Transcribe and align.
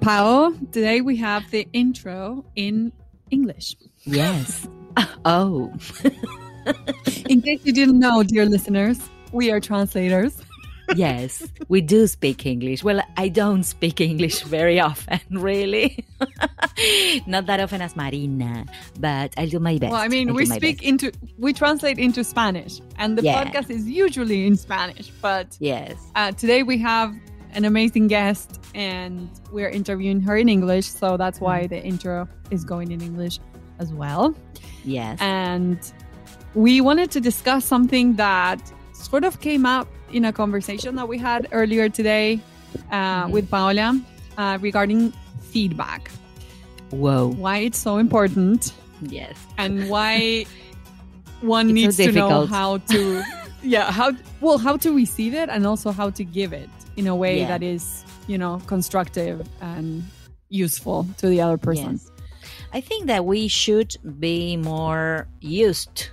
Pao. 0.00 0.52
Today 0.72 1.00
we 1.00 1.16
have 1.16 1.50
the 1.50 1.66
intro 1.72 2.44
in 2.56 2.92
English. 3.30 3.76
Yes. 4.04 4.66
oh. 5.24 5.72
in 7.28 7.42
case 7.42 7.60
you 7.64 7.72
didn't 7.72 7.98
know, 7.98 8.22
dear 8.22 8.46
listeners, 8.46 8.98
we 9.32 9.50
are 9.50 9.60
translators. 9.60 10.40
yes, 10.96 11.42
we 11.68 11.80
do 11.80 12.06
speak 12.06 12.44
English. 12.44 12.84
Well, 12.84 13.00
I 13.16 13.28
don't 13.28 13.62
speak 13.62 14.00
English 14.02 14.42
very 14.42 14.78
often, 14.78 15.20
really. 15.30 16.04
Not 17.26 17.46
that 17.46 17.58
often 17.60 17.80
as 17.80 17.96
Marina, 17.96 18.66
but 19.00 19.32
I'll 19.38 19.48
do 19.48 19.60
my 19.60 19.78
best. 19.78 19.92
Well, 19.92 20.00
I 20.00 20.08
mean, 20.08 20.28
I'll 20.28 20.34
we 20.34 20.44
speak 20.44 20.78
best. 20.78 20.88
into, 20.88 21.12
we 21.38 21.54
translate 21.54 21.98
into 21.98 22.22
Spanish, 22.22 22.80
and 22.98 23.16
the 23.16 23.22
Yeah. 23.22 23.44
podcast 23.44 23.70
is 23.70 23.88
usually 23.88 24.46
in 24.46 24.56
Spanish. 24.56 25.10
But 25.22 25.56
Yes. 25.58 25.94
uh, 26.16 26.32
today 26.32 26.62
we 26.62 26.76
have 26.78 27.14
an 27.54 27.64
amazing 27.64 28.08
guest, 28.08 28.60
and 28.74 29.28
we're 29.52 29.68
interviewing 29.70 30.20
her 30.22 30.36
in 30.36 30.48
English. 30.48 30.86
So 30.90 31.16
that's 31.16 31.40
why 31.40 31.66
the 31.66 31.80
intro 31.82 32.28
is 32.50 32.64
going 32.64 32.90
in 32.92 33.00
English 33.00 33.38
as 33.78 33.92
well. 33.92 34.34
Yes. 34.84 35.18
and 35.20 35.78
we 36.54 36.80
wanted 36.80 37.10
to 37.12 37.20
discuss 37.20 37.64
something 37.64 38.14
that 38.16 38.60
sort 38.92 39.24
of 39.24 39.40
came 39.40 39.64
up 39.66 39.88
in 40.12 40.24
a 40.26 40.32
conversation 40.32 40.94
that 40.96 41.08
we 41.08 41.16
had 41.18 41.48
earlier 41.52 41.88
today 41.88 42.38
uh, 42.92 43.24
Mhm. 43.24 43.30
with 43.30 43.50
Paola 43.50 43.98
uh, 44.38 44.58
regarding 44.60 45.12
feedback, 45.40 46.10
Whoa. 46.90 47.28
why 47.28 47.58
it's 47.58 47.78
so 47.78 47.96
important, 47.98 48.72
Yes. 49.00 49.34
and 49.58 49.88
why 49.92 50.44
one 51.40 51.70
It's 51.70 51.96
so 51.96 52.02
needs 52.04 52.12
to 52.12 52.12
know 52.12 52.46
how 52.46 52.78
to, 52.92 53.22
yeah, 53.62 53.90
how 53.90 54.12
well 54.40 54.58
how 54.58 54.76
to 54.76 54.94
receive 54.94 55.34
it 55.34 55.48
and 55.48 55.66
also 55.66 55.90
how 55.92 56.10
to 56.10 56.24
give 56.24 56.52
it 56.52 56.68
in 56.96 57.06
a 57.06 57.14
way 57.16 57.40
Yeah. 57.40 57.48
that 57.48 57.62
is 57.62 58.04
you 58.26 58.38
know 58.38 58.60
constructive 58.66 59.46
and 59.60 60.02
useful 60.48 61.06
to 61.18 61.28
the 61.28 61.40
other 61.40 61.58
person. 61.58 61.92
Yes. 61.92 62.10
I 62.72 62.80
think 62.80 63.06
that 63.06 63.24
we 63.24 63.48
should 63.48 63.94
be 64.18 64.56
more 64.56 65.26
used 65.40 66.10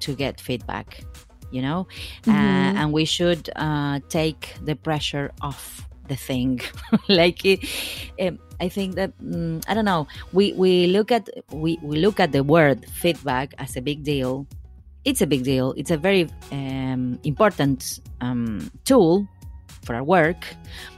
to 0.00 0.14
get 0.14 0.40
feedback, 0.40 1.02
you 1.50 1.60
know, 1.62 1.86
Mhm. 2.24 2.32
uh, 2.34 2.80
and 2.80 2.92
we 2.92 3.04
should 3.04 3.50
uh, 3.56 3.98
take 4.08 4.54
the 4.64 4.74
pressure 4.76 5.32
off 5.42 5.86
the 6.08 6.16
thing. 6.16 6.60
like, 7.08 7.44
it, 7.44 7.60
um, 8.20 8.38
I 8.60 8.68
think 8.68 8.94
that 8.94 9.10
mm, 9.22 9.62
I 9.68 9.74
don't 9.74 9.84
know. 9.84 10.06
We 10.32 10.52
we 10.54 10.86
look 10.88 11.10
at 11.12 11.28
we 11.52 11.78
we 11.82 11.98
look 11.98 12.18
at 12.20 12.32
the 12.32 12.42
word 12.42 12.86
feedback 12.90 13.54
as 13.58 13.76
a 13.76 13.80
big 13.82 14.02
deal. 14.02 14.46
It's 15.04 15.20
a 15.22 15.26
big 15.26 15.42
deal. 15.44 15.74
It's 15.76 15.90
a 15.90 15.96
very 15.96 16.28
um, 16.50 17.18
important 17.24 18.00
um, 18.20 18.70
tool 18.84 19.26
for 19.82 19.94
our 19.94 20.02
work, 20.04 20.44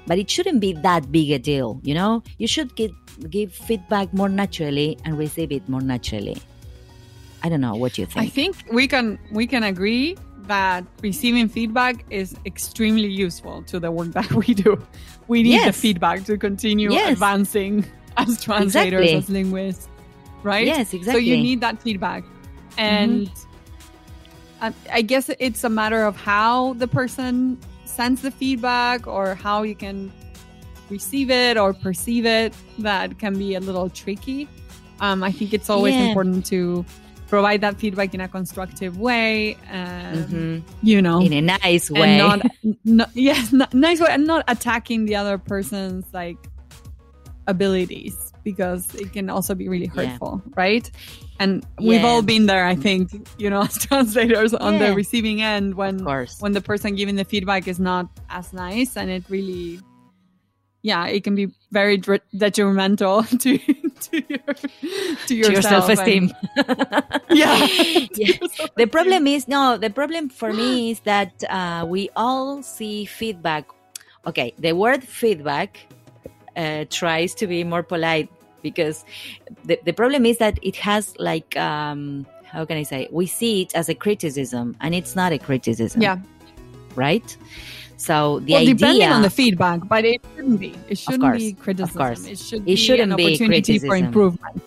but 0.07 0.19
it 0.19 0.31
shouldn't 0.31 0.61
be 0.61 0.73
that 0.73 1.11
big 1.13 1.31
a 1.31 1.39
deal. 1.39 1.81
You 1.83 1.95
know, 1.95 2.23
you 2.39 2.47
should 2.47 2.75
give 2.77 2.93
give 3.29 3.53
feedback 3.53 4.13
more 4.15 4.29
naturally 4.29 4.99
and 5.05 5.19
receive 5.19 5.53
it 5.53 5.69
more 5.69 5.81
naturally. 5.81 6.37
I 7.43 7.49
don't 7.49 7.61
know 7.61 7.75
what 7.75 7.99
you 7.99 8.07
think. 8.07 8.27
I 8.27 8.29
think 8.29 8.57
we 8.73 8.87
can 8.89 9.19
we 9.33 9.47
can 9.47 9.63
agree 9.63 10.17
that 10.47 10.85
receiving 11.03 11.49
feedback 11.49 12.05
is 12.11 12.35
extremely 12.45 13.09
useful 13.09 13.63
to 13.65 13.79
the 13.79 13.91
work 13.91 14.13
that 14.13 14.31
we 14.43 14.55
do. 14.55 14.83
We 15.29 15.43
need 15.43 15.67
the 15.67 15.73
feedback 15.73 16.25
to 16.25 16.37
continue 16.37 16.91
Yes. 16.93 17.13
advancing 17.13 17.85
as 18.17 18.43
translators, 18.43 19.01
Exactly. 19.03 19.15
as 19.15 19.31
linguists, 19.31 19.89
right? 20.43 20.67
Yes, 20.67 20.93
exactly. 20.93 21.13
So 21.13 21.19
you 21.19 21.37
need 21.37 21.61
that 21.61 21.81
feedback, 21.81 22.25
and 22.77 23.29
mm-hmm. 23.29 24.65
I- 24.67 24.99
I 24.99 25.03
guess 25.03 25.31
it's 25.39 25.63
a 25.65 25.71
matter 25.71 26.03
of 26.03 26.17
how 26.17 26.75
the 26.75 26.89
person 26.89 27.57
sends 28.01 28.23
the 28.23 28.31
feedback 28.31 29.07
or 29.07 29.35
how 29.35 29.63
you 29.63 29.75
can 29.75 30.11
receive 30.89 31.31
it 31.31 31.59
or 31.59 31.75
perceive 31.75 32.25
it 32.25 32.55
that 32.79 33.19
can 33.19 33.37
be 33.39 33.55
a 33.57 33.61
little 33.61 33.91
tricky. 33.91 34.49
Um, 35.01 35.23
I 35.23 35.31
think 35.31 35.53
it's 35.53 35.69
always 35.69 35.95
Yeah. 35.97 36.07
important 36.09 36.47
to 36.47 36.87
provide 37.29 37.61
that 37.61 37.79
feedback 37.79 38.15
in 38.15 38.23
a 38.23 38.27
constructive 38.27 38.99
way, 38.99 39.55
um, 39.71 40.17
Mhm. 40.17 40.63
you 40.83 41.03
know, 41.03 41.21
in 41.21 41.35
a 41.35 41.43
nice 41.43 41.91
way. 41.91 42.17
not, 42.17 42.41
not 42.85 43.11
yes, 43.15 43.53
not, 43.53 43.73
nice 43.75 44.01
way, 44.01 44.09
and 44.11 44.27
not 44.27 44.45
attacking 44.49 45.05
the 45.05 45.15
other 45.17 45.37
person's 45.37 46.07
like 46.15 46.39
abilities 47.47 48.17
because 48.45 48.95
it 48.95 49.13
can 49.13 49.29
also 49.29 49.55
be 49.55 49.69
really 49.69 49.91
Yeah. 49.95 50.07
hurtful, 50.09 50.43
right? 50.57 50.91
And 51.41 51.65
we've 51.81 52.05
all 52.05 52.21
been 52.23 52.45
there, 52.47 52.67
I 52.67 52.75
think, 52.77 53.11
you 53.39 53.49
know, 53.49 53.63
as 53.69 53.79
translators 53.79 54.53
on 54.55 54.79
the 54.79 54.93
receiving 54.95 55.41
end 55.41 55.75
when 55.75 56.05
when 56.05 56.53
the 56.53 56.61
person 56.61 56.95
giving 56.95 57.17
the 57.17 57.25
feedback 57.25 57.67
is 57.67 57.81
not 57.81 58.07
as 58.29 58.53
nice. 58.53 58.97
And 58.97 59.11
it 59.11 59.25
really 59.29 59.81
yeah 60.83 61.07
it 61.09 61.25
can 61.25 61.35
be 61.35 61.49
very 61.73 61.97
dr- 61.99 62.23
detrimental 62.37 63.23
to 63.43 63.59
to 63.59 64.17
your 64.29 64.55
to, 64.55 65.17
to 65.29 65.35
your 65.35 65.63
self-esteem. 65.63 66.31
and- 66.57 67.05
yeah, 67.31 67.67
Yeah. 68.15 68.37
the 68.77 68.87
problem 68.87 69.27
is 69.27 69.49
no 69.49 69.77
the 69.77 69.91
problem 69.91 70.29
for 70.29 70.53
me 70.53 70.91
is 70.93 71.01
that 71.01 71.33
uh, 71.49 71.85
we 71.89 72.09
all 72.17 72.63
see 72.63 73.05
feedback. 73.07 73.65
Okay 74.27 74.53
the 74.59 74.73
word 74.73 75.05
feedback 75.05 75.79
uh, 76.57 76.85
tries 76.91 77.35
to 77.37 77.47
be 77.47 77.65
more 77.65 77.83
polite 77.83 78.29
because 78.63 79.05
the, 79.65 79.79
the 79.85 79.93
problem 79.93 80.27
is 80.27 80.39
that 80.39 80.59
it 80.63 80.77
has 80.77 81.15
like 81.19 81.57
um, 81.57 82.27
how 82.45 82.65
can 82.65 82.77
i 82.77 82.83
say 82.83 83.09
we 83.11 83.27
see 83.27 83.63
it 83.63 83.75
as 83.75 83.89
a 83.89 83.95
criticism 83.95 84.77
and 84.81 84.95
it's 84.95 85.15
not 85.17 85.33
a 85.33 85.39
criticism 85.39 86.03
yeah 86.03 86.19
right 86.95 87.37
so 87.97 88.41
the 88.41 88.53
well 88.53 88.63
idea 88.63 88.75
depending 88.75 89.09
on 89.09 89.23
the 89.23 89.31
feedback 89.31 89.81
but 89.87 90.05
it 90.05 90.21
shouldn't 90.35 90.61
be 90.61 90.75
it 90.89 90.99
shouldn't 90.99 91.23
course, 91.23 91.39
be 91.39 91.83
of 91.83 91.95
course. 91.95 92.27
it 92.27 92.39
should 92.39 92.63
It 92.63 92.65
be 92.65 92.77
shouldn't 92.77 93.13
an 93.13 93.17
be 93.17 93.27
opportunity 93.27 93.79
for 93.79 93.87
criticism. 93.89 94.07
improvement 94.07 94.63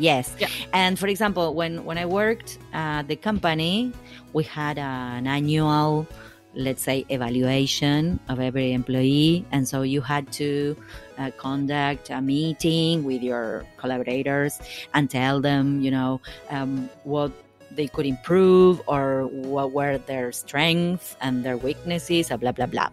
Yes. 0.00 0.34
Yeah. 0.38 0.48
And 0.72 0.98
for 0.98 1.06
example, 1.08 1.54
when 1.54 1.84
when 1.84 1.98
I 1.98 2.06
worked 2.06 2.58
at 2.72 3.06
the 3.06 3.16
company, 3.16 3.92
we 4.32 4.44
had 4.44 4.78
an 4.78 5.26
annual, 5.26 6.06
let's 6.54 6.82
say, 6.82 7.04
evaluation 7.08 8.18
of 8.28 8.40
every 8.40 8.72
employee, 8.72 9.44
and 9.52 9.66
so 9.66 9.82
you 9.82 10.00
had 10.00 10.30
to 10.32 10.76
uh, 11.18 11.30
conduct 11.36 12.10
a 12.10 12.20
meeting 12.20 13.04
with 13.04 13.22
your 13.22 13.64
collaborators 13.76 14.60
and 14.94 15.10
tell 15.10 15.40
them, 15.40 15.80
you 15.80 15.90
know, 15.90 16.20
um, 16.50 16.88
what 17.04 17.32
they 17.70 17.86
could 17.86 18.06
improve 18.06 18.82
or 18.86 19.26
what 19.26 19.72
were 19.72 19.98
their 19.98 20.32
strengths 20.32 21.16
and 21.20 21.44
their 21.44 21.56
weaknesses, 21.56 22.28
blah 22.28 22.52
blah 22.52 22.66
blah. 22.66 22.90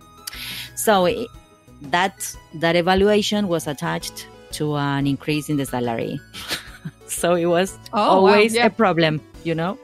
So 0.76 1.06
it, 1.06 1.28
that 1.82 2.36
that 2.56 2.76
evaluation 2.76 3.48
was 3.48 3.68
attached 3.68 4.28
to 4.52 4.76
an 4.76 5.08
increase 5.08 5.50
in 5.50 5.58
the 5.58 5.66
salary. 5.66 6.20
so 7.08 7.36
it 7.36 7.46
was 7.46 7.78
oh 7.94 7.98
wow, 7.98 8.10
always 8.10 8.54
yeah. 8.54 8.66
a 8.66 8.70
problem, 8.70 9.22
you 9.44 9.56
know? 9.56 9.78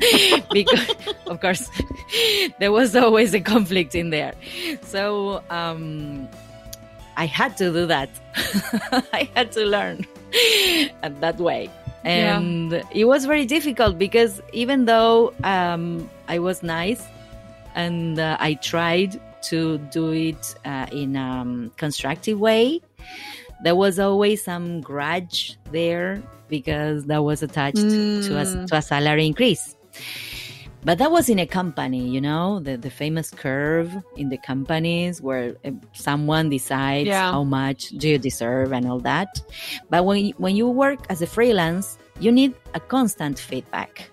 because, 0.52 0.94
of 1.26 1.40
course, 1.40 1.68
there 2.58 2.72
was 2.72 2.96
always 2.96 3.34
a 3.34 3.40
conflict 3.40 3.94
in 3.94 4.10
there. 4.10 4.34
So 4.82 5.42
um, 5.50 6.28
I 7.16 7.26
had 7.26 7.56
to 7.58 7.72
do 7.72 7.86
that. 7.86 8.10
I 9.12 9.28
had 9.34 9.52
to 9.52 9.64
learn 9.64 10.06
that 11.02 11.38
way. 11.38 11.70
Yeah. 12.04 12.36
And 12.36 12.82
it 12.92 13.04
was 13.04 13.26
very 13.26 13.46
difficult 13.46 13.96
because 13.98 14.42
even 14.52 14.86
though 14.86 15.32
um, 15.44 16.10
I 16.26 16.40
was 16.40 16.62
nice 16.62 17.06
and 17.74 18.18
uh, 18.18 18.36
I 18.40 18.54
tried 18.54 19.20
to 19.42 19.78
do 19.78 20.10
it 20.12 20.54
uh, 20.64 20.86
in 20.90 21.16
a 21.16 21.20
um, 21.20 21.72
constructive 21.76 22.40
way, 22.40 22.80
there 23.62 23.74
was 23.76 23.98
always 23.98 24.42
some 24.44 24.80
grudge 24.80 25.56
there 25.70 26.22
because 26.48 27.04
that 27.06 27.22
was 27.24 27.42
attached 27.42 27.76
to, 27.76 28.36
a, 28.38 28.44
Mm. 28.44 28.66
to 28.68 28.76
a 28.76 28.82
salary 28.82 29.26
increase. 29.26 29.76
But 30.84 30.98
that 30.98 31.12
was 31.12 31.28
in 31.28 31.38
a 31.38 31.46
company, 31.46 32.08
you 32.08 32.20
know, 32.20 32.58
the, 32.58 32.76
the 32.76 32.90
famous 32.90 33.30
curve 33.30 33.88
in 34.16 34.30
the 34.30 34.36
companies 34.38 35.22
where 35.22 35.54
uh, 35.64 35.70
someone 35.92 36.50
decides 36.50 37.06
Yeah. 37.06 37.30
how 37.30 37.44
much 37.44 37.90
do 37.90 38.08
you 38.08 38.18
deserve 38.18 38.72
and 38.72 38.88
all 38.90 38.98
that. 39.00 39.40
But 39.90 40.04
when 40.04 40.26
you, 40.26 40.32
when 40.38 40.56
you 40.56 40.66
work 40.68 40.98
as 41.08 41.22
a 41.22 41.26
freelance, 41.26 41.98
you 42.18 42.32
need 42.32 42.54
a 42.74 42.80
constant 42.80 43.38
feedback. 43.38 44.10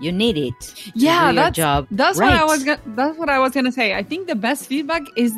You 0.00 0.10
need 0.10 0.36
it. 0.38 0.74
yeah 0.94 1.30
that's 1.30 1.54
job. 1.56 1.86
that's 1.90 2.18
what 2.18 2.32
i 2.32 2.38
right. 2.38 2.46
was 2.46 2.64
gonna 2.64 2.80
that's 2.96 3.18
what 3.18 3.28
i 3.28 3.38
was 3.38 3.52
gonna 3.52 3.70
say 3.70 3.92
i 3.94 4.02
think 4.02 4.28
the 4.28 4.34
best 4.34 4.64
feedback 4.66 5.02
is 5.14 5.30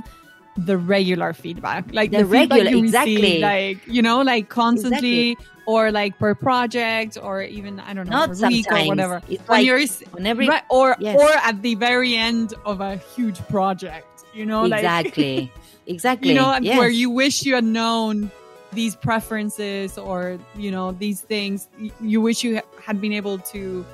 the 0.57 0.77
regular 0.77 1.33
feedback 1.33 1.85
like 1.93 2.11
the, 2.11 2.19
The 2.19 2.25
feedback 2.25 2.59
regular- 2.59 2.71
you 2.71 2.85
exactly. 2.85 3.15
receive, 3.17 3.41
like 3.43 3.87
you 3.87 4.03
know 4.03 4.23
like 4.23 4.49
constantly 4.49 5.37
or 5.67 5.91
like 5.91 6.19
per 6.19 6.35
project 6.35 7.17
or 7.23 7.43
even 7.43 7.81
i 7.81 7.95
don't 7.95 8.07
know 8.09 8.17
Not 8.19 8.29
per 8.31 8.35
sometimes. 8.35 8.67
week 8.67 8.73
or 8.73 8.87
whatever 8.89 9.23
It's 9.29 9.49
when 9.49 9.59
like 9.59 9.67
you're 9.67 9.81
on 10.19 10.27
every 10.27 10.49
right, 10.49 10.63
or 10.69 10.97
yes. 11.01 11.19
or 11.19 11.31
at 11.31 11.63
the 11.63 11.75
very 11.77 12.17
end 12.17 12.53
of 12.67 12.81
a 12.81 12.97
huge 12.97 13.39
project 13.49 14.25
you 14.35 14.45
know 14.45 14.63
like 14.65 14.81
exactly, 14.81 15.53
exactly. 15.87 16.29
you 16.31 16.35
know 16.35 16.59
yes. 16.61 16.79
where 16.79 16.89
you 16.91 17.09
wish 17.11 17.45
you 17.45 17.55
had 17.55 17.65
known 17.65 18.31
these 18.73 18.97
preferences 18.97 19.97
or 19.99 20.39
you 20.57 20.71
know 20.71 20.93
these 20.93 21.21
things 21.23 21.69
you 22.01 22.21
wish 22.21 22.43
you 22.45 22.61
had 22.83 23.01
been 23.01 23.13
able 23.13 23.39
to 23.39 23.85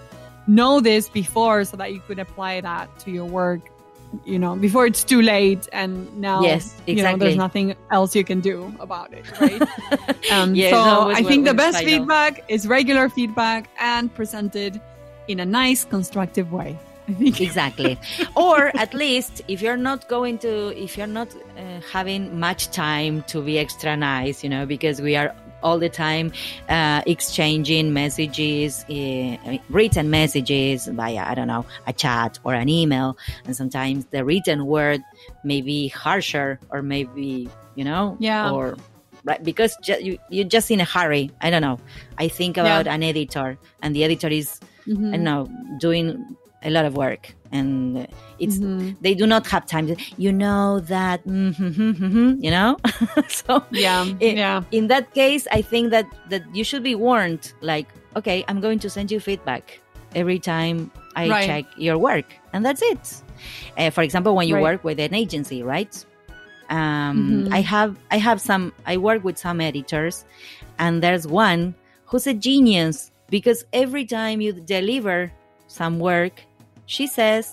know 0.47 0.81
this 0.81 1.09
before 1.09 1.65
so 1.65 1.77
that 1.77 1.93
you 1.93 2.01
could 2.01 2.19
apply 2.19 2.61
that 2.61 2.89
to 3.01 3.11
your 3.11 3.27
work 3.27 3.61
you 4.25 4.39
know 4.39 4.57
before 4.57 4.87
it's 4.87 5.05
too 5.05 5.21
late 5.21 5.69
and 5.73 5.93
now 6.19 6.43
Yes, 6.43 6.75
you 6.87 7.03
know 7.03 7.17
there's 7.17 7.37
nothing 7.37 7.75
else 7.91 8.17
you 8.17 8.25
can 8.25 8.41
do 8.41 8.73
about 8.81 9.13
it 9.13 9.25
right? 9.41 9.63
Um, 10.33 10.55
Yeah, 10.55 10.71
so 10.71 11.11
i 11.11 11.23
think 11.23 11.45
the 11.45 11.55
best 11.55 11.79
feedback 11.85 12.45
is 12.49 12.67
regular 12.67 13.09
feedback 13.09 13.69
and 13.79 14.13
presented 14.15 14.81
in 15.29 15.41
a 15.41 15.47
nice 15.47 15.85
constructive 15.85 16.53
way 16.53 16.79
exactly. 17.21 17.99
Or 18.35 18.71
at 18.77 18.95
least 18.95 19.43
if 19.49 19.63
you're 19.63 19.77
not 19.77 20.09
going 20.09 20.39
to 20.39 20.77
if 20.81 20.97
you're 20.97 21.07
not 21.07 21.35
uh, 21.35 21.81
having 21.91 22.39
much 22.39 22.71
time 22.71 23.23
to 23.25 23.41
be 23.41 23.59
extra 23.59 23.97
nice 23.97 24.43
you 24.45 24.51
know 24.51 24.67
because 24.67 25.01
we 25.01 25.17
are 25.17 25.35
all 25.63 25.79
the 25.79 25.89
time 25.89 26.33
uh, 26.69 27.03
exchanging 27.07 27.93
messages 27.93 28.85
uh, 28.91 29.37
written 29.71 30.11
messages 30.11 30.87
via 30.87 31.25
i 31.27 31.35
don't 31.35 31.49
know 31.49 31.65
a 31.87 31.93
chat 31.93 32.39
or 32.45 32.55
an 32.55 32.69
email 32.69 33.17
and 33.45 33.57
sometimes 33.57 34.05
the 34.07 34.25
written 34.25 34.67
word 34.67 35.03
may 35.45 35.61
be 35.61 35.89
harsher 35.89 36.59
or 36.71 36.83
maybe 36.83 37.49
you 37.75 37.85
know 37.85 38.17
Yeah. 38.21 38.51
or 38.53 38.77
right 39.25 39.43
because 39.43 39.77
ju- 39.83 39.99
you, 40.01 40.19
you're 40.31 40.47
just 40.49 40.71
in 40.71 40.81
a 40.81 40.85
hurry 40.85 41.31
i 41.41 41.51
don't 41.51 41.63
know 41.63 41.79
i 42.19 42.29
think 42.29 42.57
about 42.57 42.87
an 42.87 43.03
editor 43.03 43.59
and 43.83 43.95
the 43.95 44.05
editor 44.05 44.29
is 44.29 44.61
Mhm. 44.89 45.09
I 45.09 45.17
don't 45.21 45.25
know, 45.25 45.45
doing 45.79 46.07
a 46.63 46.71
lot 46.71 46.85
of 46.85 46.95
work, 46.97 47.35
and 47.53 48.07
it's 48.39 48.59
Mhm. 48.59 48.97
they 49.01 49.15
do 49.15 49.27
not 49.27 49.47
have 49.47 49.67
time. 49.67 49.87
To, 49.89 49.97
you 50.17 50.33
know 50.33 50.81
that, 50.91 51.25
mm-hmm, 51.27 52.43
you 52.43 52.51
know. 52.51 52.77
so 53.29 53.63
yeah 53.71 54.05
it- 54.21 54.37
yeah 54.37 54.63
in 54.73 54.89
that 54.89 55.15
case, 55.15 55.47
I 55.53 55.63
think 55.63 55.91
that 55.91 56.07
that 56.31 56.43
you 56.55 56.65
should 56.65 56.83
be 56.83 56.95
warned. 56.95 57.53
Like, 57.61 57.87
okay, 58.17 58.45
I'm 58.49 58.61
going 58.61 58.79
to 58.81 58.91
send 58.91 59.11
you 59.11 59.21
feedback 59.21 59.81
every 60.15 60.39
time 60.39 60.91
I 61.17 61.29
Right. 61.29 61.47
check 61.47 61.65
your 61.77 61.99
work, 61.99 62.27
and 62.53 62.65
that's 62.67 62.83
it. 62.83 63.23
Uh, 63.79 63.91
for 63.91 64.03
example, 64.03 64.35
when 64.35 64.49
you 64.49 64.57
Right. 64.57 64.63
work 64.75 64.85
with 64.85 64.99
an 64.99 65.15
agency, 65.15 65.63
right? 65.63 65.95
Um, 66.71 67.47
Mhm. 67.47 67.55
I 67.55 67.61
have 67.63 67.97
I 68.11 68.19
have 68.19 68.41
some. 68.41 68.73
I 68.87 68.97
work 68.99 69.25
with 69.25 69.39
some 69.39 69.61
editors, 69.61 70.25
and 70.79 71.03
there's 71.03 71.27
one 71.27 71.75
who's 72.05 72.27
a 72.27 72.35
genius 72.35 73.11
because 73.31 73.65
every 73.73 74.05
time 74.05 74.41
you 74.41 74.53
deliver 74.53 75.33
some 75.67 75.99
work, 75.99 76.43
she 76.89 77.07
says, 77.07 77.53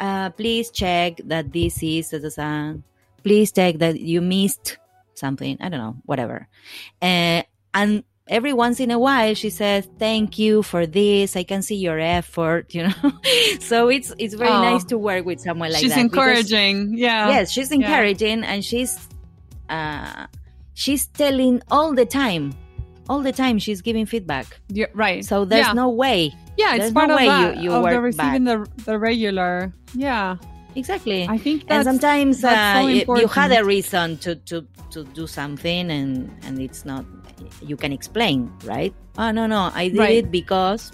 uh, 0.00 0.30
"Please 0.30 0.70
check 0.72 1.20
that 1.30 1.52
this 1.52 1.78
is." 1.84 2.08
da, 2.10 2.18
da, 2.18 2.30
da. 2.34 2.74
Please 3.22 3.52
check 3.52 3.78
that 3.78 4.00
you 4.00 4.20
missed 4.20 4.78
something. 5.14 5.58
I 5.60 5.68
don't 5.68 5.78
know, 5.80 5.96
whatever. 6.08 6.48
Uh, 7.02 7.42
and 7.74 8.02
every 8.26 8.52
once 8.54 8.80
in 8.80 8.90
a 8.90 8.98
while, 8.98 9.34
she 9.34 9.50
says, 9.50 9.86
"Thank 9.98 10.38
you 10.38 10.62
for 10.62 10.86
this. 10.86 11.36
I 11.36 11.44
can 11.44 11.60
see 11.62 11.76
your 11.76 11.98
effort." 12.00 12.72
You 12.74 12.88
know, 12.88 13.12
so 13.60 13.88
it's 13.92 14.12
it's 14.18 14.32
very 14.34 14.50
Oh. 14.50 14.62
nice 14.62 14.84
to 14.88 14.96
work 14.96 15.26
with 15.26 15.40
someone 15.40 15.70
like 15.70 15.80
she's 15.84 15.94
that. 15.94 16.02
because- 16.08 16.48
encouraging 16.48 16.96
yeah 16.96 17.28
yes 17.28 17.50
she's 17.52 17.70
encouraging 17.70 18.42
and 18.44 18.64
she's 18.64 18.96
uh 19.68 20.26
she's 20.74 21.06
telling 21.06 21.60
all 21.70 21.92
the 21.94 22.06
time 22.06 22.54
all 23.08 23.20
the 23.20 23.32
time 23.32 23.58
she's 23.58 23.82
giving 23.82 24.06
feedback 24.06 24.46
Yeah, 24.68 24.86
right 24.94 25.24
so 25.24 25.44
there's 25.44 25.66
yeah. 25.66 25.72
no 25.74 25.90
way 25.90 26.32
yeah 26.60 26.76
it's 26.76 26.92
part 26.92 27.08
no 27.08 27.14
of 27.14 27.20
way 27.20 27.24
you- 27.26 27.30
that 27.44 27.56
you 27.64 27.70
of 27.72 27.82
the 27.88 28.00
receiving 28.00 28.44
the 28.44 28.56
the 28.84 28.96
regular. 28.98 29.72
Yeah. 29.96 30.36
Exactly. 30.78 31.26
I 31.26 31.34
think 31.36 31.64
and 31.66 31.82
sometimes 31.82 32.42
that's 32.46 32.78
uh, 32.78 32.82
so 32.82 32.86
you, 32.86 33.02
you 33.22 33.26
had 33.26 33.50
a 33.50 33.64
reason 33.66 34.18
to 34.22 34.36
to 34.46 34.62
to 34.94 35.02
do 35.18 35.26
something 35.26 35.90
and 35.90 36.30
and 36.46 36.60
it's 36.62 36.84
not 36.86 37.02
you 37.66 37.74
can 37.74 37.90
explain 37.90 38.46
right? 38.62 38.94
Oh 39.18 39.30
no 39.34 39.50
no 39.50 39.74
i 39.74 39.88
did 39.90 39.98
Right. 39.98 40.22
it 40.22 40.30
because 40.30 40.92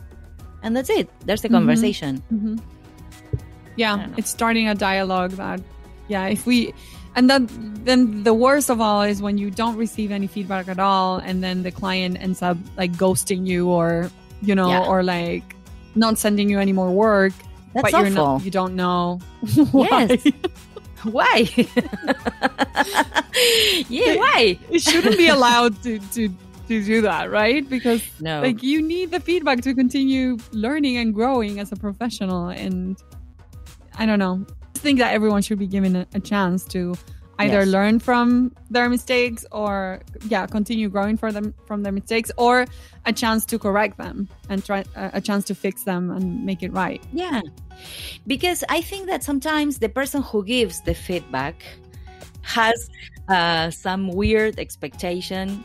and 0.65 0.73
that's 0.75 0.89
it. 0.89 1.07
There's 1.29 1.45
a 1.45 1.49
Mhm. 1.53 1.61
conversation. 1.61 2.13
Mhm. 2.33 2.57
Yeah, 3.77 4.09
it's 4.17 4.31
starting 4.31 4.69
a 4.69 4.75
dialogue 4.75 5.33
that, 5.37 5.61
yeah, 6.09 6.27
if 6.33 6.47
we, 6.49 6.73
and 7.15 7.29
then 7.29 7.45
then 7.85 8.25
the 8.25 8.33
worst 8.33 8.71
of 8.73 8.81
all 8.81 9.03
is 9.05 9.21
when 9.21 9.37
you 9.37 9.51
don't 9.53 9.77
receive 9.77 10.11
any 10.11 10.27
feedback 10.27 10.67
at 10.69 10.81
all, 10.81 11.19
and 11.21 11.45
then 11.45 11.63
the 11.63 11.71
client 11.71 12.17
ends 12.19 12.41
up 12.41 12.57
like 12.81 12.97
ghosting 12.97 13.47
you, 13.47 13.69
or 13.69 14.09
you 14.41 14.55
know, 14.57 14.69
Yeah. 14.73 14.89
or 14.89 15.05
like 15.05 15.55
not 15.97 16.19
sending 16.19 16.51
you 16.51 16.59
any 16.59 16.73
more 16.73 16.91
work, 16.91 17.33
that's 17.75 17.91
but 17.91 17.93
you're 17.93 18.07
awful 18.07 18.39
not, 18.39 18.45
you 18.45 18.51
don't 18.51 18.77
know 18.77 19.19
why. 19.73 20.07
Yes. 20.09 20.33
why 21.03 21.49
yeah 23.89 24.17
why 24.17 24.59
it 24.71 24.81
shouldn't 24.81 25.17
be 25.17 25.29
allowed 25.29 25.81
to 25.83 25.99
to 26.13 26.29
to 26.69 26.85
do 26.85 27.01
that, 27.03 27.31
right? 27.31 27.69
Because 27.69 28.03
no 28.21 28.43
like 28.43 28.63
you 28.63 28.83
need 28.83 29.11
the 29.11 29.21
feedback 29.21 29.61
to 29.63 29.75
continue 29.75 30.37
learning 30.53 30.97
and 30.97 31.15
growing 31.15 31.61
as 31.61 31.73
a 31.73 31.77
professional 31.77 32.49
and 32.49 33.03
i 33.99 34.05
don't 34.05 34.19
know 34.19 34.45
i 34.75 34.79
think 34.79 34.99
that 34.99 35.15
everyone 35.15 35.41
should 35.41 35.59
be 35.59 35.67
given 35.67 35.97
a, 35.97 36.07
a 36.15 36.21
chance 36.21 36.65
to 36.65 36.95
either 37.39 37.61
Yes. 37.61 37.69
learn 37.69 37.99
from 37.99 38.53
their 38.71 38.89
mistakes 38.89 39.45
or 39.53 40.01
yeah 40.29 40.47
continue 40.47 40.89
growing 40.89 41.17
for 41.17 41.31
them 41.33 41.53
from 41.67 41.83
their 41.83 41.93
mistakes 41.93 42.31
or 42.39 42.65
a 43.05 43.13
chance 43.13 43.45
to 43.47 43.59
correct 43.59 43.99
them 43.99 44.29
and 44.49 44.65
try 44.65 44.85
a, 44.97 45.11
a 45.15 45.21
chance 45.21 45.45
to 45.47 45.55
fix 45.55 45.85
them 45.85 46.11
and 46.11 46.45
make 46.45 46.63
it 46.63 46.73
right 46.73 47.03
Yeah. 47.13 47.41
Because 48.27 48.65
I 48.71 48.81
think 48.81 49.07
that 49.09 49.23
sometimes 49.23 49.79
the 49.79 49.89
person 49.91 50.23
who 50.23 50.43
gives 50.45 50.81
the 50.83 50.95
feedback 50.95 51.63
has 52.43 52.89
uh, 53.29 53.71
some 53.71 54.09
weird 54.09 54.59
expectation 54.59 55.63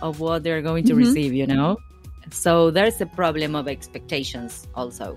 of 0.00 0.20
what 0.20 0.42
they're 0.44 0.60
going 0.62 0.84
to 0.84 0.92
Mhm. 0.94 0.98
receive, 0.98 1.32
you 1.32 1.46
know? 1.46 1.78
So 2.30 2.70
there's 2.70 3.00
a 3.00 3.06
problem 3.06 3.54
of 3.56 3.66
expectations 3.68 4.68
also. 4.74 5.16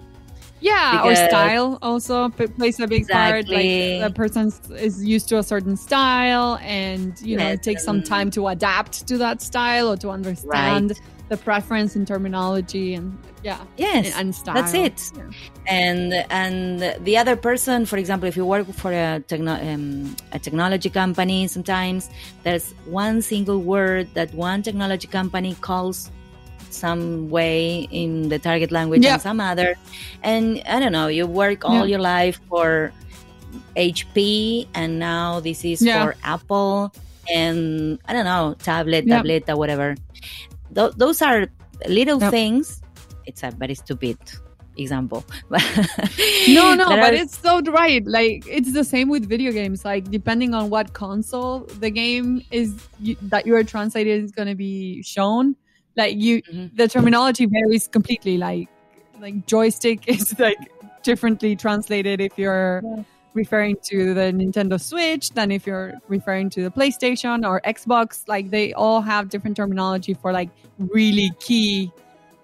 Yeah 0.66 1.06
or 1.06 1.14
style 1.16 1.78
also 1.82 2.30
plays 2.58 2.80
a 2.80 2.88
big 2.96 3.08
part 3.08 3.48
like 3.58 3.70
the 4.06 4.12
person 4.16 4.52
is 4.88 4.96
used 5.16 5.28
to 5.30 5.38
a 5.38 5.44
certain 5.44 5.78
style 5.78 6.58
and 6.62 7.22
you 7.22 7.36
know 7.38 7.48
Yes, 7.50 7.56
it 7.58 7.64
takes 7.64 7.84
some 7.90 8.02
time 8.02 8.30
to 8.32 8.42
adapt 8.48 8.94
to 9.10 9.16
that 9.24 9.42
style 9.42 9.88
or 9.92 9.98
to 9.98 10.10
understand 10.10 10.88
the 11.30 11.38
preference 11.38 11.96
in 11.96 12.04
terminology 12.06 12.94
and 12.98 13.08
yeah 13.44 13.62
Yes. 13.78 14.06
and, 14.08 14.16
and 14.20 14.36
style 14.36 14.56
that's 14.56 14.74
it. 14.74 14.98
Yeah. 15.18 15.30
and 15.68 16.14
and 16.30 16.62
the 17.08 17.16
other 17.22 17.36
person 17.36 17.86
for 17.86 17.98
example 17.98 18.28
if 18.32 18.36
you 18.38 18.46
work 18.46 18.68
for 18.74 18.92
a, 18.92 19.22
techno- 19.32 19.62
um, 19.70 20.16
a 20.38 20.40
technology 20.40 20.90
company 20.90 21.48
sometimes 21.48 22.10
there's 22.44 22.68
one 22.86 23.22
single 23.22 23.60
word 23.74 24.06
that 24.14 24.34
one 24.34 24.62
technology 24.68 25.08
company 25.08 25.56
calls 25.62 26.12
some 26.76 27.30
way 27.30 27.88
in 27.92 28.30
the 28.30 28.38
target 28.40 28.72
language 28.72 29.04
Yeah. 29.04 29.14
and 29.14 29.22
some 29.22 29.40
other 29.40 29.76
and 30.24 30.62
i 30.68 30.80
don't 30.80 30.92
know 30.92 31.08
you 31.08 31.26
work 31.28 31.64
all 31.66 31.88
Yeah. 31.88 31.96
your 31.98 32.00
life 32.04 32.40
for 32.50 32.92
hp 33.76 34.68
and 34.74 35.00
now 35.00 35.40
this 35.40 35.64
is 35.66 35.82
Yeah. 35.82 36.04
for 36.06 36.16
apple 36.24 36.94
and 37.34 38.00
i 38.08 38.14
don't 38.14 38.26
know 38.26 38.56
tablet 38.60 39.06
Yeah. 39.08 39.18
tableta 39.22 39.56
whatever 39.58 39.96
Th- 40.76 40.92
those 40.98 41.22
are 41.22 41.48
little 41.88 42.20
Yeah. 42.20 42.30
things 42.32 42.82
it's 43.26 43.44
a 43.44 43.52
very 43.52 43.76
stupid 43.76 44.18
example 44.78 45.24
no 46.52 46.76
no 46.76 46.86
but 46.90 47.00
are- 47.00 47.14
it's 47.14 47.38
so 47.40 47.62
right 47.72 48.06
like 48.06 48.44
it's 48.48 48.74
the 48.74 48.84
same 48.84 49.08
with 49.10 49.28
video 49.28 49.52
games 49.52 49.86
like 49.86 50.12
depending 50.12 50.54
on 50.54 50.70
what 50.70 50.92
console 50.94 51.62
the 51.80 51.90
game 51.90 52.42
is 52.52 52.74
you, 53.00 53.16
that 53.22 53.46
you 53.48 53.56
are 53.56 53.64
translated 53.64 54.24
is 54.24 54.32
going 54.32 54.48
to 54.50 54.56
be 54.56 55.02
shown 55.02 55.56
like 55.96 56.16
you 56.18 56.42
Mhm. 56.44 56.76
the 56.76 56.88
terminology 56.88 57.46
varies 57.46 57.88
completely 57.88 58.38
like 58.38 58.68
like 59.22 59.46
joystick 59.48 60.08
is 60.16 60.38
like 60.40 60.58
differently 61.04 61.56
translated 61.56 62.20
if 62.22 62.38
you're 62.38 62.82
Yeah. 62.84 63.04
referring 63.34 63.76
to 63.84 64.14
the 64.14 64.32
Nintendo 64.32 64.80
Switch 64.80 65.30
than 65.32 65.52
if 65.52 65.68
you're 65.68 65.94
referring 66.08 66.50
to 66.52 66.64
the 66.64 66.72
PlayStation 66.72 67.46
or 67.48 67.62
Xbox 67.66 68.24
like 68.28 68.50
they 68.50 68.74
all 68.74 69.02
have 69.02 69.30
different 69.30 69.56
terminology 69.58 70.14
for 70.14 70.32
like 70.32 70.50
really 70.78 71.32
key 71.40 71.92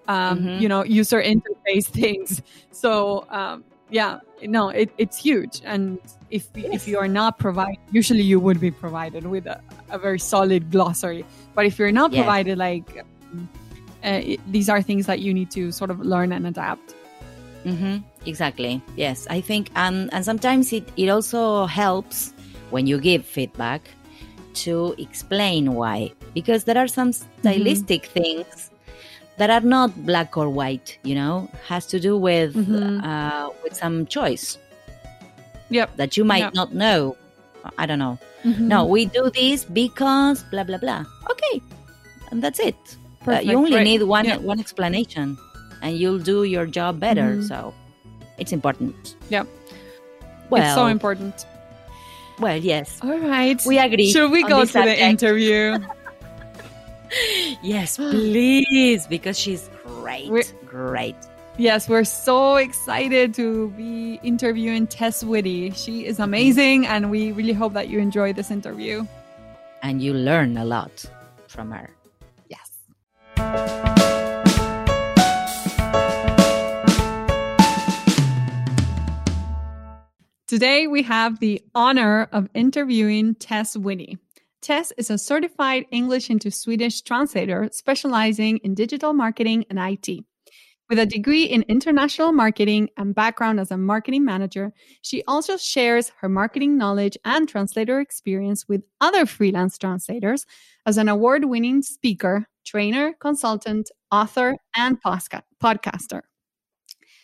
um 0.08 0.38
Mhm. 0.40 0.60
you 0.60 0.68
know 0.68 0.82
user 0.84 1.20
interface 1.22 1.86
things 2.02 2.42
so 2.72 3.24
um 3.30 3.64
yeah 3.90 4.18
no 4.56 4.68
it, 4.70 4.90
it's 4.98 5.16
huge 5.16 5.60
and 5.64 5.98
if 6.30 6.48
Yes. 6.56 6.74
if 6.76 6.88
you 6.88 6.98
are 6.98 7.08
not 7.08 7.38
provided 7.38 7.78
usually 7.92 8.22
you 8.32 8.40
would 8.40 8.58
be 8.60 8.70
provided 8.70 9.24
with 9.26 9.46
a, 9.46 9.60
a 9.90 9.98
very 9.98 10.18
solid 10.18 10.70
glossary 10.70 11.24
but 11.54 11.66
if 11.66 11.78
you're 11.78 11.92
not 11.92 12.10
Yes. 12.12 12.20
provided 12.24 12.58
like 12.58 12.88
uh, 14.04 14.20
it, 14.22 14.40
these 14.52 14.68
are 14.68 14.82
things 14.82 15.06
that 15.06 15.20
you 15.20 15.32
need 15.34 15.50
to 15.50 15.70
sort 15.72 15.90
of 15.90 16.00
learn 16.00 16.32
and 16.32 16.46
adapt 16.46 16.94
hmm 17.64 17.98
Exactly. 18.26 18.80
Yes, 18.96 19.26
I 19.30 19.40
think, 19.40 19.70
um, 19.74 20.08
and 20.12 20.24
sometimes 20.24 20.72
it, 20.72 20.88
it 20.96 21.08
also 21.08 21.66
helps 21.66 22.32
when 22.70 22.86
you 22.86 22.98
give 23.00 23.24
feedback 23.26 23.82
to 24.62 24.94
explain 24.98 25.74
why, 25.74 26.12
because 26.34 26.62
there 26.64 26.78
are 26.78 26.86
some 26.86 27.12
stylistic 27.12 28.06
things 28.06 28.70
that 29.38 29.50
are 29.50 29.60
not 29.66 29.90
black 30.06 30.36
or 30.36 30.48
white. 30.50 30.98
You 31.02 31.16
know, 31.16 31.48
has 31.66 31.86
to 31.86 31.98
do 31.98 32.16
with 32.16 32.54
Mhm. 32.54 33.02
uh, 33.02 33.50
with 33.64 33.74
some 33.74 34.06
choice 34.06 34.58
yep 35.70 35.90
that 35.96 36.16
you 36.16 36.24
might 36.24 36.46
Yep. 36.46 36.54
not 36.54 36.70
know. 36.74 37.16
I 37.78 37.86
don't 37.86 37.98
know. 37.98 38.18
Mm-hmm. 38.44 38.68
No, 38.68 38.86
we 38.86 39.06
do 39.06 39.30
this 39.34 39.64
because 39.64 40.42
blah 40.50 40.62
blah 40.64 40.78
blah. 40.78 41.04
Okay, 41.30 41.60
and 42.30 42.42
that's 42.42 42.60
it. 42.60 42.78
Uh, 43.26 43.38
you 43.40 43.56
only 43.56 43.76
right. 43.76 43.84
need 43.84 44.02
one 44.02 44.24
Yeah. 44.24 44.38
one 44.38 44.58
explanation, 44.60 45.38
and 45.82 45.96
you'll 45.96 46.18
do 46.18 46.44
your 46.44 46.66
job 46.66 46.98
better. 47.00 47.36
Mhm. 47.36 47.48
So 47.48 47.72
it's 48.38 48.52
important. 48.52 49.16
Yep. 49.30 49.46
it's 50.52 50.74
so 50.74 50.86
important. 50.86 51.46
Well, 52.38 52.56
yes, 52.58 52.98
All 53.02 53.18
right. 53.18 53.60
we 53.64 53.78
agree. 53.78 54.10
Should 54.10 54.30
we 54.30 54.42
go 54.42 54.60
to 54.64 54.72
this 54.72 54.72
the 54.72 55.00
interview? 55.00 55.78
Yes, 57.62 57.96
please, 58.10 59.06
because 59.06 59.38
she's 59.38 59.68
great. 59.84 60.28
We're- 60.30 60.44
great. 60.66 61.14
yes, 61.58 61.88
we're 61.88 62.04
so 62.04 62.56
excited 62.56 63.34
to 63.34 63.68
be 63.76 64.18
interviewing 64.22 64.86
Tess 64.86 65.22
Whitty. 65.22 65.70
She 65.72 66.06
is 66.06 66.18
amazing, 66.18 66.86
and 66.86 67.10
we 67.10 67.32
really 67.32 67.52
hope 67.52 67.74
that 67.74 67.88
you 67.88 67.98
enjoy 67.98 68.32
this 68.32 68.50
interview. 68.50 69.04
And 69.82 70.00
you 70.02 70.14
learn 70.14 70.56
a 70.56 70.64
lot 70.64 71.04
from 71.48 71.70
her. 71.70 71.90
Today, 80.52 80.86
we 80.86 81.02
have 81.04 81.40
the 81.40 81.62
honor 81.74 82.28
of 82.30 82.50
interviewing 82.52 83.34
Tess 83.34 83.74
Whitty. 83.74 84.18
Tess 84.60 84.92
is 84.98 85.10
a 85.10 85.16
certified 85.16 85.86
English 85.90 86.28
into 86.28 86.50
Swedish 86.50 87.00
translator 87.00 87.70
specializing 87.72 88.58
in 88.58 88.74
digital 88.74 89.14
marketing 89.14 89.64
and 89.70 89.78
IT. 89.78 90.24
With 90.90 90.98
a 90.98 91.06
degree 91.06 91.44
in 91.44 91.64
international 91.68 92.32
marketing 92.32 92.90
and 92.98 93.14
background 93.14 93.60
as 93.60 93.70
a 93.70 93.78
marketing 93.78 94.26
manager, 94.26 94.74
she 95.00 95.24
also 95.26 95.56
shares 95.56 96.12
her 96.20 96.28
marketing 96.28 96.76
knowledge 96.76 97.16
and 97.24 97.48
translator 97.48 97.98
experience 97.98 98.68
with 98.68 98.82
other 99.00 99.24
freelance 99.24 99.78
translators 99.78 100.44
as 100.84 100.98
an 100.98 101.08
award 101.08 101.46
winning 101.46 101.80
speaker, 101.80 102.46
trainer, 102.64 103.14
consultant, 103.20 103.90
author, 104.10 104.56
and 104.76 105.00
posca- 105.02 105.42
podcaster. 105.62 106.22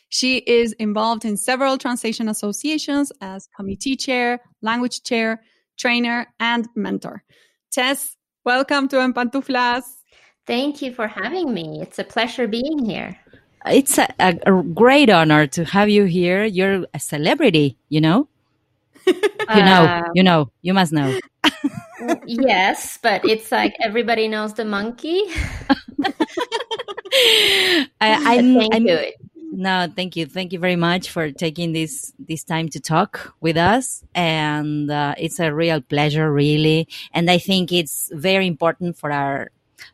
She 0.08 0.38
is 0.38 0.72
involved 0.74 1.24
in 1.24 1.36
several 1.36 1.76
translation 1.76 2.28
associations 2.28 3.12
as 3.20 3.48
committee 3.54 3.96
chair, 3.96 4.40
language 4.62 5.02
chair, 5.02 5.42
trainer, 5.76 6.26
and 6.40 6.66
mentor. 6.74 7.22
Tess, 7.70 8.16
welcome 8.44 8.88
to 8.88 9.00
En 9.00 9.12
Pantuflas. 9.12 9.82
Thank 10.46 10.80
you 10.80 10.94
for 10.94 11.06
having 11.06 11.52
me. 11.52 11.80
It's 11.82 11.98
a 11.98 12.04
pleasure 12.04 12.48
being 12.48 12.84
here. 12.84 13.18
It's 13.66 13.98
a, 13.98 14.08
a, 14.18 14.38
a 14.46 14.62
great 14.62 15.10
honor 15.10 15.46
to 15.48 15.64
have 15.64 15.90
you 15.90 16.04
here. 16.04 16.44
You're 16.44 16.86
a 16.94 17.00
celebrity, 17.00 17.76
you 17.88 18.00
know? 18.00 18.28
You 19.54 19.62
know, 19.62 19.84
Uh, 19.84 20.02
you 20.14 20.22
know, 20.22 20.50
you 20.60 20.74
must 20.74 20.92
know. 20.92 21.18
yes, 22.26 22.98
but 23.02 23.24
it's 23.24 23.50
like 23.52 23.74
everybody 23.82 24.28
knows 24.28 24.54
the 24.54 24.64
monkey. 24.64 25.22
I, 28.00 28.38
I'm, 28.38 28.54
Thank 28.54 28.74
I'm, 28.74 28.86
you. 28.86 29.12
No, 29.50 29.88
thank 29.94 30.14
you. 30.14 30.26
Thank 30.26 30.52
you 30.52 30.58
very 30.58 30.76
much 30.76 31.10
for 31.10 31.32
taking 31.32 31.72
this 31.72 32.12
this 32.18 32.44
time 32.44 32.68
to 32.70 32.80
talk 32.80 33.34
with 33.40 33.56
us, 33.56 34.04
and 34.14 34.90
uh, 34.90 35.14
it's 35.18 35.40
a 35.40 35.52
real 35.52 35.80
pleasure, 35.80 36.30
really. 36.30 36.86
And 37.12 37.30
I 37.30 37.38
think 37.38 37.72
it's 37.72 38.10
very 38.12 38.46
important 38.46 38.98
for 38.98 39.10
our 39.10 39.50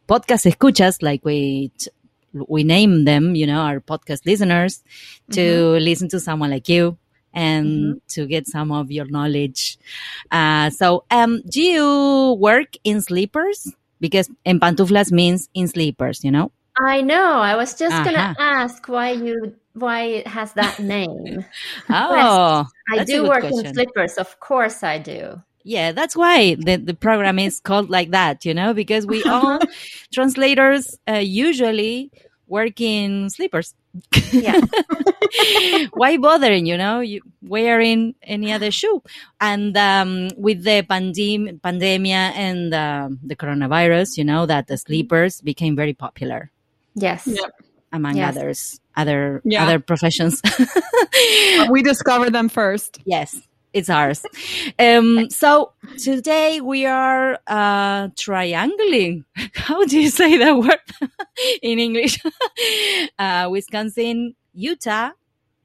podcast 0.09 0.45
escuchas, 0.51 1.03
like 1.03 1.25
we 1.25 1.71
t- 1.79 1.91
we 2.35 2.65
name 2.65 3.05
them, 3.05 3.37
you 3.37 3.47
know, 3.47 3.61
our 3.61 3.81
podcast 3.81 4.27
listeners, 4.27 4.83
to 5.31 5.79
listen 5.79 6.09
to 6.09 6.21
someone 6.21 6.51
like 6.51 6.69
you 6.69 6.99
and 7.35 8.01
to 8.09 8.27
get 8.27 8.47
some 8.47 8.73
of 8.73 8.91
your 8.91 9.07
knowledge. 9.07 9.79
Uh, 10.31 10.71
so, 10.71 11.05
um, 11.11 11.43
do 11.49 11.61
you 11.63 12.37
work 12.39 12.77
in 12.85 13.01
sleepers? 13.01 13.73
Because 14.01 14.31
en 14.45 14.61
pantuflas 14.61 15.13
means 15.13 15.49
in 15.55 15.69
sleepers, 15.69 16.25
you 16.25 16.31
know. 16.31 16.51
I 16.79 17.03
know. 17.03 17.39
I 17.39 17.55
was 17.57 17.75
just 17.79 17.95
Uh-huh. 17.95 18.05
gonna 18.05 18.35
ask 18.39 18.89
why 18.89 19.11
you 19.13 19.55
why 19.75 20.03
it 20.23 20.27
has 20.27 20.53
that 20.55 20.79
name. 20.79 21.45
Oh, 21.91 22.65
I 22.93 23.05
do 23.05 23.25
work 23.29 23.41
question. 23.41 23.67
in 23.67 23.75
slippers, 23.75 24.19
of 24.19 24.39
course 24.41 24.83
I 24.83 24.99
do. 24.99 25.43
Yeah, 25.65 25.93
that's 25.93 26.15
why 26.15 26.57
the, 26.57 26.77
the 26.77 26.95
program 26.95 27.39
is 27.39 27.59
called 27.61 27.89
like 27.91 28.11
that, 28.11 28.45
you 28.45 28.53
know, 28.55 28.75
because 28.75 29.07
we 29.07 29.23
all 29.25 29.59
translators 30.13 30.99
uh, 31.09 31.15
usually 31.15 32.11
work 32.49 32.81
in 32.81 33.31
sleepers. 33.31 33.75
Yeah. 34.33 34.61
why 35.95 36.17
bothering, 36.17 36.67
you 36.67 36.77
know, 36.77 37.01
you 37.01 37.21
wearing 37.43 38.15
any 38.23 38.53
other 38.53 38.71
shoe? 38.71 39.03
And 39.41 39.77
um, 39.77 40.29
with 40.37 40.65
the 40.65 40.83
pandem- 40.83 41.61
pandemia 41.61 42.33
and 42.35 42.75
um 42.75 43.19
the 43.23 43.37
coronavirus, 43.37 44.19
you 44.19 44.25
know, 44.25 44.47
that 44.47 44.67
the 44.67 44.77
sleepers 44.77 45.41
became 45.41 45.77
very 45.77 45.95
popular 45.95 46.51
Yes. 46.95 47.27
Yeah. 47.27 47.47
among 47.93 48.17
Yes. 48.17 48.37
others, 48.37 48.81
other 48.97 49.41
Yeah. 49.45 49.65
other 49.65 49.79
professions. 49.79 50.41
We 51.71 51.83
discovered 51.83 52.33
them 52.33 52.49
first. 52.49 52.99
Yes, 53.07 53.41
it's 53.75 53.91
ours. 53.91 54.25
Um, 54.79 55.29
so 55.31 55.73
today 55.99 56.61
we 56.61 56.87
are 56.87 57.39
uh, 57.47 58.09
triangling. 58.17 59.25
How 59.55 59.85
do 59.85 60.01
you 60.01 60.09
say 60.11 60.39
that 60.39 60.57
word 60.57 60.81
in 61.63 61.79
English? 61.79 62.19
uh, 63.19 63.49
Wisconsin, 63.51 64.35
Utah, 64.55 65.11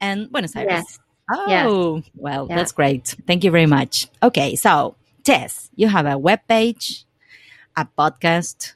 and 0.01 0.29
Buenos 0.31 0.55
Aires. 0.55 0.69
Yes. 0.69 0.99
Oh, 1.31 2.01
well, 2.15 2.47
Yeah. 2.49 2.55
that's 2.55 2.71
great. 2.71 3.15
Thank 3.27 3.43
you 3.43 3.51
very 3.51 3.67
much. 3.67 4.07
Okay, 4.23 4.55
so 4.55 4.95
Tess, 5.23 5.69
you 5.75 5.87
have 5.87 6.07
a 6.07 6.17
web 6.17 6.39
page, 6.47 7.05
a 7.77 7.85
podcast, 7.97 8.73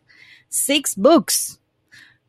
six 0.50 0.94
books. 0.94 1.58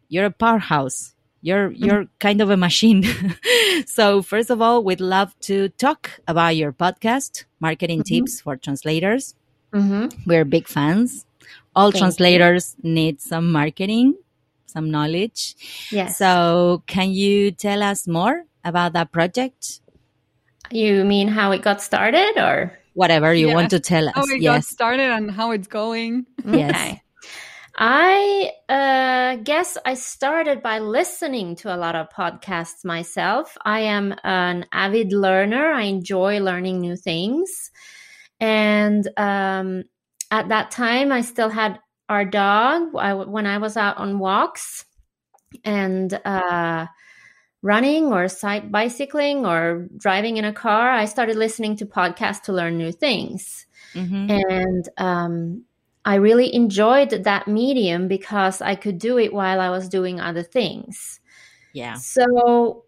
You're 0.09 0.27
a 0.27 0.31
powerhouse. 0.31 1.14
You're 1.45 1.71
you're 1.77 2.07
kind 2.25 2.41
of 2.41 2.49
a 2.49 2.57
machine. 2.57 3.05
so 3.87 4.23
first 4.25 4.49
of 4.49 4.63
all, 4.65 4.81
we'd 4.83 5.01
love 5.05 5.37
to 5.53 5.69
talk 5.77 6.09
about 6.27 6.57
your 6.57 6.73
podcast, 6.73 7.45
marketing 7.61 8.01
Mhm. 8.01 8.09
tips 8.09 8.41
for 8.41 8.57
translators. 8.57 9.35
hmm 9.75 10.09
We're 10.25 10.47
big 10.49 10.67
fans. 10.67 11.27
All 11.77 11.91
Thank 11.91 11.95
you. 11.95 12.01
translators 12.01 12.77
need 12.83 13.21
some 13.21 13.53
marketing, 13.53 14.15
some 14.65 14.89
knowledge. 14.91 15.55
Yes. 15.93 16.17
So 16.17 16.83
can 16.87 17.13
you 17.13 17.51
tell 17.53 17.83
us 17.83 18.09
more 18.09 18.45
about 18.65 18.95
that 18.95 19.13
project? 19.13 19.81
you 20.73 21.05
mean 21.05 21.29
how 21.29 21.53
it 21.53 21.61
got 21.61 21.83
started 21.83 22.33
or 22.41 22.73
Whatever 22.95 23.35
you 23.35 23.49
Yeah. 23.49 23.55
want 23.59 23.71
to 23.77 23.81
tell 23.81 24.09
us. 24.09 24.15
How 24.15 24.23
it 24.25 24.41
got 24.41 24.65
yes. 24.65 24.69
started 24.69 25.11
and 25.13 25.29
how 25.31 25.51
it's 25.51 25.67
going. 25.69 26.25
Yes. 26.47 27.04
I 27.77 28.53
uh, 28.69 29.43
guess 29.43 29.77
I 29.85 29.95
started 29.95 30.63
by 30.63 30.79
listening 30.79 31.57
to 31.57 31.75
a 31.75 31.77
lot 31.77 31.97
of 31.97 32.09
podcasts 32.11 32.85
myself. 32.85 33.57
I 33.65 33.81
am 33.81 34.15
an 34.23 34.67
avid 34.73 35.13
learner. 35.13 35.73
I 35.73 35.83
enjoy 35.83 36.41
learning 36.41 36.81
new 36.81 36.97
things. 36.97 37.71
And 38.39 39.09
um, 39.17 39.85
at 40.31 40.49
that 40.51 40.71
time, 40.71 41.11
I 41.11 41.23
still 41.23 41.49
had 41.49 41.81
our 42.09 42.25
dog 42.25 42.95
I, 42.97 43.15
when 43.15 43.47
I 43.47 43.59
was 43.59 43.77
out 43.77 43.97
on 43.97 44.19
walks 44.19 44.85
and 45.65 46.13
uh, 46.25 46.87
running 47.63 48.07
or 48.13 48.29
side 48.29 48.71
bicycling 48.71 49.47
or 49.47 49.89
driving 49.97 50.37
in 50.37 50.45
a 50.45 50.53
car. 50.53 50.91
I 50.91 51.07
started 51.07 51.37
listening 51.37 51.77
to 51.77 51.87
podcasts 51.87 52.43
to 52.43 52.53
learn 52.53 52.77
new 52.79 52.93
things 52.93 53.67
Mhm. 53.95 54.31
and 54.31 54.89
um, 54.99 55.65
I 56.05 56.17
really 56.17 56.55
enjoyed 56.55 57.11
that 57.11 57.49
medium 57.49 58.09
because 58.09 58.61
I 58.61 58.75
could 58.75 58.99
do 58.99 59.19
it 59.19 59.33
while 59.33 59.61
I 59.61 59.71
was 59.71 59.89
doing 59.89 60.21
other 60.21 60.43
things. 60.43 61.21
Yeah. 61.73 61.95
So 61.95 62.85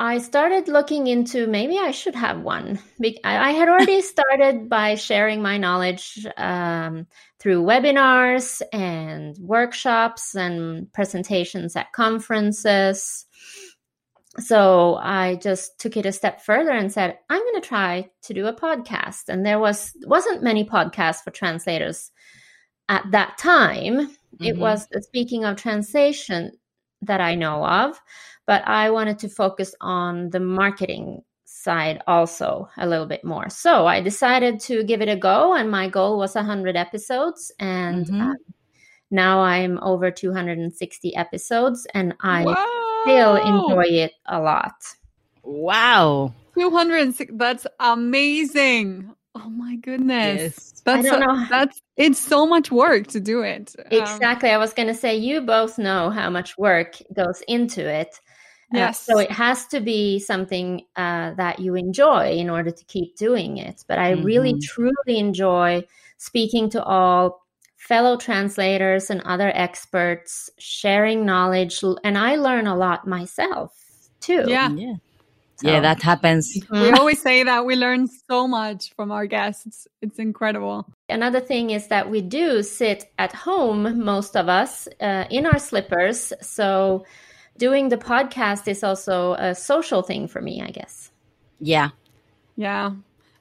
I 0.00 0.18
started 0.18 0.66
looking 0.66 1.06
into 1.06 1.46
maybe 1.46 1.78
I 1.78 1.92
should 1.92 2.16
have 2.16 2.40
one. 2.40 2.80
I 3.00 3.14
I 3.22 3.50
had 3.52 3.68
already 3.68 4.00
started 4.14 4.68
by 4.68 4.96
sharing 4.96 5.40
my 5.40 5.58
knowledge 5.58 6.26
um, 6.36 7.06
through 7.38 7.62
webinars 7.62 8.60
and 8.72 9.38
workshops 9.38 10.34
and 10.34 10.92
presentations 10.92 11.76
at 11.76 11.92
conferences. 11.92 13.26
So 14.38 14.96
I 15.02 15.36
just 15.36 15.78
took 15.78 15.96
it 15.96 16.06
a 16.06 16.12
step 16.12 16.40
further 16.40 16.70
and 16.70 16.90
said, 16.90 17.18
I'm 17.28 17.40
going 17.42 17.60
to 17.60 17.68
try 17.68 18.10
to 18.22 18.34
do 18.34 18.46
a 18.46 18.54
podcast. 18.54 19.28
And 19.28 19.44
there 19.44 19.58
was 19.58 19.92
wasn't 20.06 20.42
many 20.42 20.64
podcasts 20.64 21.22
for 21.22 21.30
translators 21.30 22.10
at 22.88 23.04
that 23.12 23.38
time. 23.38 24.16
It 24.42 24.56
Mhm. 24.56 24.60
was 24.60 24.88
speaking 25.02 25.44
of 25.44 25.56
translation 25.56 26.52
that 27.02 27.20
I 27.20 27.34
know 27.34 27.64
of, 27.66 28.00
but 28.46 28.66
I 28.66 28.90
wanted 28.90 29.18
to 29.20 29.28
focus 29.28 29.74
on 29.80 30.30
the 30.30 30.40
marketing 30.40 31.22
side 31.44 32.02
also 32.06 32.68
a 32.78 32.86
little 32.88 33.06
bit 33.06 33.24
more. 33.24 33.50
So 33.50 33.86
I 33.86 34.00
decided 34.00 34.60
to 34.60 34.82
give 34.84 35.02
it 35.02 35.08
a 35.08 35.16
go, 35.16 35.54
and 35.54 35.70
my 35.70 35.88
goal 35.88 36.18
was 36.18 36.34
100 36.36 36.76
episodes. 36.76 37.52
And 37.60 38.06
Mhm. 38.06 38.20
um, 38.22 38.36
now 39.10 39.40
I'm 39.42 39.78
over 39.82 40.10
260 40.10 41.14
episodes, 41.16 41.86
and 41.94 42.14
I 42.22 42.44
wow. 42.44 42.56
Still 43.02 43.36
enjoy 43.36 43.84
it 43.86 44.12
a 44.26 44.40
lot. 44.40 44.74
Wow. 45.42 46.32
206. 46.54 47.32
That's 47.36 47.66
amazing. 47.80 49.14
Oh 49.34 49.48
my 49.48 49.76
goodness. 49.76 50.40
Yes. 50.42 50.82
That's 50.84 51.08
don't 51.08 51.22
a- 51.22 51.26
know. 51.26 51.46
that's 51.48 51.80
it's 51.96 52.18
so 52.18 52.46
much 52.46 52.70
work 52.70 53.06
to 53.08 53.20
do 53.20 53.42
it. 53.42 53.74
Um, 53.78 53.86
Exactly. 53.90 54.50
I 54.50 54.58
was 54.58 54.72
going 54.74 54.88
to 54.88 54.94
say, 54.94 55.16
you 55.16 55.40
both 55.40 55.78
know 55.78 56.10
how 56.10 56.28
much 56.30 56.58
work 56.58 56.96
goes 57.14 57.42
into 57.48 57.80
it. 57.88 58.20
Uh, 58.74 58.78
Yes. 58.78 59.00
so 59.00 59.18
it 59.18 59.30
has 59.30 59.66
to 59.66 59.80
be 59.80 60.18
something 60.18 60.82
uh, 60.96 61.32
that 61.34 61.58
you 61.60 61.74
enjoy 61.74 62.32
in 62.32 62.48
order 62.50 62.70
to 62.70 62.84
keep 62.86 63.16
doing 63.16 63.58
it. 63.58 63.84
But 63.88 63.98
I 63.98 64.10
really, 64.10 64.54
Mhm. 64.54 64.62
truly 64.62 65.18
enjoy 65.18 65.84
speaking 66.18 66.70
to 66.70 66.82
all 66.82 67.41
fellow 67.92 68.16
translators 68.16 69.10
and 69.10 69.20
other 69.34 69.50
experts, 69.66 70.48
sharing 70.58 71.26
knowledge. 71.26 71.74
And 72.06 72.16
I 72.16 72.36
learn 72.36 72.66
a 72.66 72.74
lot 72.84 73.06
myself 73.06 73.70
too. 74.26 74.44
Yeah. 74.48 74.70
Yeah. 74.84 74.94
So- 75.60 75.68
Yeah, 75.68 75.80
that 75.88 76.00
happens. 76.02 76.44
We 76.70 76.90
always 77.00 77.20
say 77.28 77.44
that 77.50 77.66
we 77.66 77.74
learn 77.76 78.08
so 78.30 78.48
much 78.48 78.82
from 78.96 79.12
our 79.12 79.26
guests. 79.26 79.86
It's 80.04 80.18
incredible. 80.18 80.78
Another 81.18 81.40
thing 81.50 81.64
is 81.78 81.88
that 81.88 82.04
we 82.10 82.20
do 82.22 82.62
sit 82.62 83.00
at 83.18 83.32
home, 83.48 83.80
most 84.12 84.36
of 84.36 84.48
us, 84.48 84.88
uh, 85.08 85.24
in 85.30 85.44
our 85.50 85.58
slippers. 85.58 86.32
So 86.40 87.04
doing 87.58 87.90
the 87.90 87.98
podcast 87.98 88.64
is 88.74 88.82
also 88.82 89.34
a 89.34 89.54
social 89.54 90.02
thing 90.02 90.28
for 90.28 90.40
me, 90.40 90.54
I 90.68 90.70
guess. 90.78 90.94
Yeah. 91.60 91.90
Yeah. 92.56 92.92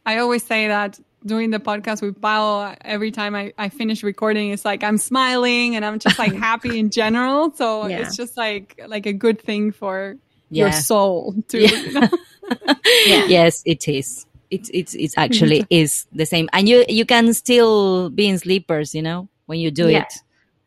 I 0.05 0.17
always 0.17 0.43
say 0.43 0.67
that 0.67 0.99
doing 1.25 1.51
the 1.51 1.59
podcast 1.59 2.01
with 2.01 2.19
Pao, 2.21 2.75
every 2.81 3.11
time 3.11 3.35
I, 3.35 3.53
I 3.57 3.69
finish 3.69 4.03
recording, 4.03 4.51
it's 4.51 4.65
like 4.65 4.83
I'm 4.83 4.97
smiling 4.97 5.75
and 5.75 5.85
I'm 5.85 5.99
just 5.99 6.17
like 6.19 6.33
happy 6.49 6.79
in 6.79 6.89
general. 6.89 7.51
So 7.53 7.87
Yeah. 7.87 7.99
it's 7.99 8.15
just 8.15 8.37
like 8.37 8.79
like 8.87 9.05
a 9.05 9.13
good 9.13 9.39
thing 9.41 9.71
for 9.71 10.17
your 10.49 10.71
soul 10.71 11.35
too. 11.47 11.59
Yeah. 11.59 11.69
you 11.81 11.91
know? 12.01 12.09
Yeah. 13.05 13.25
Yes, 13.25 13.61
it 13.65 13.87
is. 13.87 14.25
It's 14.49 14.69
it's 14.73 14.93
it's 14.95 15.17
actually 15.17 15.65
is 15.69 16.05
the 16.11 16.25
same, 16.25 16.49
and 16.51 16.67
you 16.67 16.83
you 16.89 17.05
can 17.05 17.33
still 17.33 18.09
be 18.09 18.27
in 18.27 18.37
sleepers, 18.37 18.93
you 18.93 19.01
know, 19.01 19.29
when 19.45 19.59
you 19.59 19.71
do 19.71 19.87
Yeah. 19.89 20.01
it. 20.01 20.13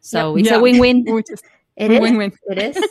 So 0.00 0.36
it's 0.36 0.48
Yeah. 0.48 0.56
a 0.56 0.60
win-win. 0.62 1.04
It 1.76 1.90
is. 1.90 2.00
win-win. 2.00 2.32
It 2.50 2.58
is. 2.76 2.84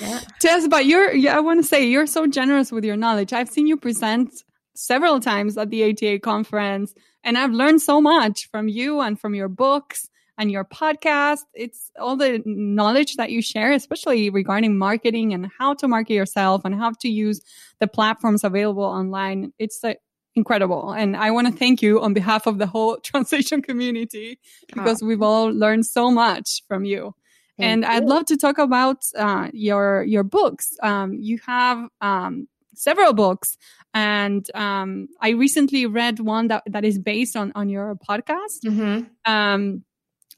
yeah. 0.00 0.20
Tess, 0.40 0.66
but 0.66 0.86
you're, 0.86 1.12
yeah, 1.12 1.36
I 1.36 1.40
want 1.40 1.60
to 1.62 1.66
say 1.68 1.84
you're 1.86 2.06
so 2.06 2.26
generous 2.26 2.72
with 2.72 2.84
your 2.84 2.96
knowledge. 2.96 3.32
I've 3.32 3.50
seen 3.50 3.66
you 3.66 3.76
present 3.76 4.32
several 4.74 5.20
times 5.20 5.56
at 5.58 5.70
the 5.70 5.90
ATA 5.90 6.18
conference, 6.20 6.94
and 7.24 7.38
I've 7.38 7.52
learned 7.52 7.82
so 7.82 8.00
much 8.00 8.48
from 8.50 8.68
you 8.68 9.00
and 9.00 9.18
from 9.18 9.34
your 9.34 9.48
books 9.48 10.08
and 10.38 10.50
your 10.50 10.64
podcast. 10.64 11.40
It's 11.54 11.90
all 11.98 12.16
the 12.16 12.42
knowledge 12.44 13.16
that 13.16 13.30
you 13.30 13.42
share, 13.42 13.72
especially 13.72 14.30
regarding 14.30 14.78
marketing 14.78 15.32
and 15.32 15.50
how 15.58 15.74
to 15.74 15.88
market 15.88 16.14
yourself 16.14 16.62
and 16.64 16.74
how 16.74 16.92
to 17.00 17.08
use 17.08 17.40
the 17.80 17.86
platforms 17.86 18.44
available 18.44 18.84
online. 18.84 19.52
It's 19.58 19.84
uh, 19.84 19.94
incredible. 20.34 20.92
And 20.92 21.16
I 21.16 21.30
want 21.30 21.48
to 21.48 21.52
thank 21.52 21.82
you 21.82 22.00
on 22.00 22.14
behalf 22.14 22.46
of 22.46 22.58
the 22.58 22.66
whole 22.66 22.96
translation 23.02 23.62
community 23.62 24.38
because 24.74 25.02
we've 25.02 25.22
all 25.22 25.50
learned 25.50 25.86
so 25.86 26.10
much 26.10 26.62
from 26.66 26.84
you 26.84 27.14
Thank 27.58 27.70
and 27.70 27.84
I'd 27.84 28.04
love 28.04 28.24
to 28.26 28.36
talk 28.36 28.58
about 28.58 29.04
uh, 29.16 29.48
your 29.52 30.04
your 30.04 30.24
books. 30.24 30.76
Um, 30.82 31.14
you 31.14 31.38
have 31.46 31.86
um, 32.00 32.48
several 32.74 33.12
books, 33.12 33.56
and 33.94 34.46
um, 34.54 35.08
I 35.20 35.30
recently 35.30 35.86
read 35.86 36.20
one 36.20 36.48
that, 36.48 36.62
that 36.66 36.84
is 36.84 36.98
based 36.98 37.36
on 37.36 37.52
on 37.54 37.68
your 37.68 37.94
podcast. 37.96 38.60
Mhm. 38.64 39.08
Um, 39.24 39.84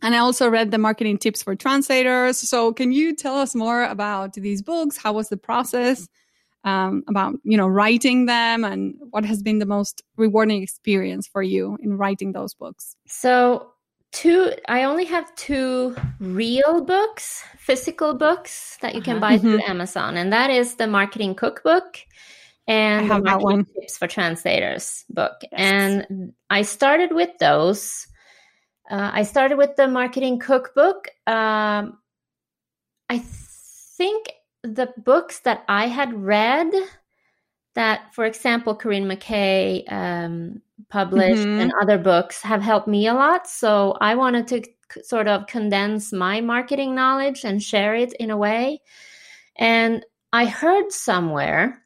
and 0.03 0.15
I 0.15 0.19
also 0.19 0.49
read 0.51 0.71
the 0.71 0.79
marketing 0.79 1.19
tips 1.19 1.43
for 1.43 1.55
translators. 1.55 2.37
So, 2.39 2.73
can 2.73 2.93
you 2.93 3.15
tell 3.15 3.37
us 3.37 3.55
more 3.55 3.85
about 3.85 4.35
these 4.35 4.61
books? 4.63 4.97
How 4.97 5.13
was 5.13 5.29
the 5.29 5.37
process? 5.37 6.09
Um, 6.65 7.05
about 7.09 7.35
you 7.45 7.59
know 7.59 7.69
writing 7.69 8.25
them 8.25 8.65
and 8.65 8.95
what 9.11 9.27
has 9.27 9.43
been 9.43 9.59
the 9.59 9.67
most 9.67 10.03
rewarding 10.17 10.63
experience 10.63 11.29
for 11.29 11.43
you 11.43 11.77
in 11.83 11.99
writing 11.99 12.33
those 12.33 12.55
books 12.55 12.97
So 13.07 13.74
two 14.15 14.53
I 14.69 14.85
only 14.85 15.05
have 15.05 15.35
two 15.35 15.95
real 16.21 16.83
books, 16.83 17.45
physical 17.59 18.15
books 18.15 18.79
that 18.81 18.95
you 18.95 19.03
can 19.03 19.21
buy 19.21 19.37
through 19.37 19.61
Amazon, 19.67 20.17
and 20.17 20.33
that 20.33 20.51
is 20.51 20.77
the 20.77 20.87
marketing 20.87 21.35
cookbook 21.35 21.99
and 22.67 23.05
I 23.05 23.09
the 23.09 23.15
have 23.15 23.25
that 23.25 23.41
marketing 23.41 23.57
one. 23.57 23.65
tips 23.67 23.99
for 23.99 24.07
translators 24.07 25.05
book. 25.11 25.33
Yes. 25.43 25.53
And 25.53 26.33
I 26.49 26.63
started 26.63 27.13
with 27.13 27.37
those. 27.39 28.07
Uh, 28.91 29.11
I 29.13 29.25
started 29.25 29.59
with 29.59 29.77
the 29.77 29.89
marketing 29.89 30.39
cookbook. 30.39 31.09
Um, 31.27 31.99
I 33.11 33.19
think 33.19 34.33
the 34.63 34.93
books 34.97 35.41
that 35.41 35.65
I 35.69 35.89
had 35.89 36.15
read 36.15 36.73
that, 37.75 38.15
for 38.15 38.25
example, 38.25 38.75
Corinne 38.75 39.07
McKay 39.09 39.91
um, 39.93 40.63
published 40.89 41.47
Mhm. 41.47 41.61
and 41.63 41.73
other 41.81 41.99
books 41.99 42.43
have 42.43 42.63
helped 42.63 42.89
me 42.89 43.07
a 43.07 43.15
lot. 43.15 43.47
So 43.47 43.97
I 44.01 44.15
wanted 44.15 44.47
to 44.49 44.63
c- 44.93 45.03
sort 45.03 45.29
of 45.29 45.47
condense 45.47 46.13
my 46.13 46.41
marketing 46.41 46.95
knowledge 46.95 47.45
and 47.45 47.63
share 47.63 47.95
it 47.95 48.13
in 48.15 48.31
a 48.31 48.37
way. 48.37 48.81
And 49.57 50.05
I 50.33 50.47
heard 50.47 50.91
somewhere, 50.93 51.83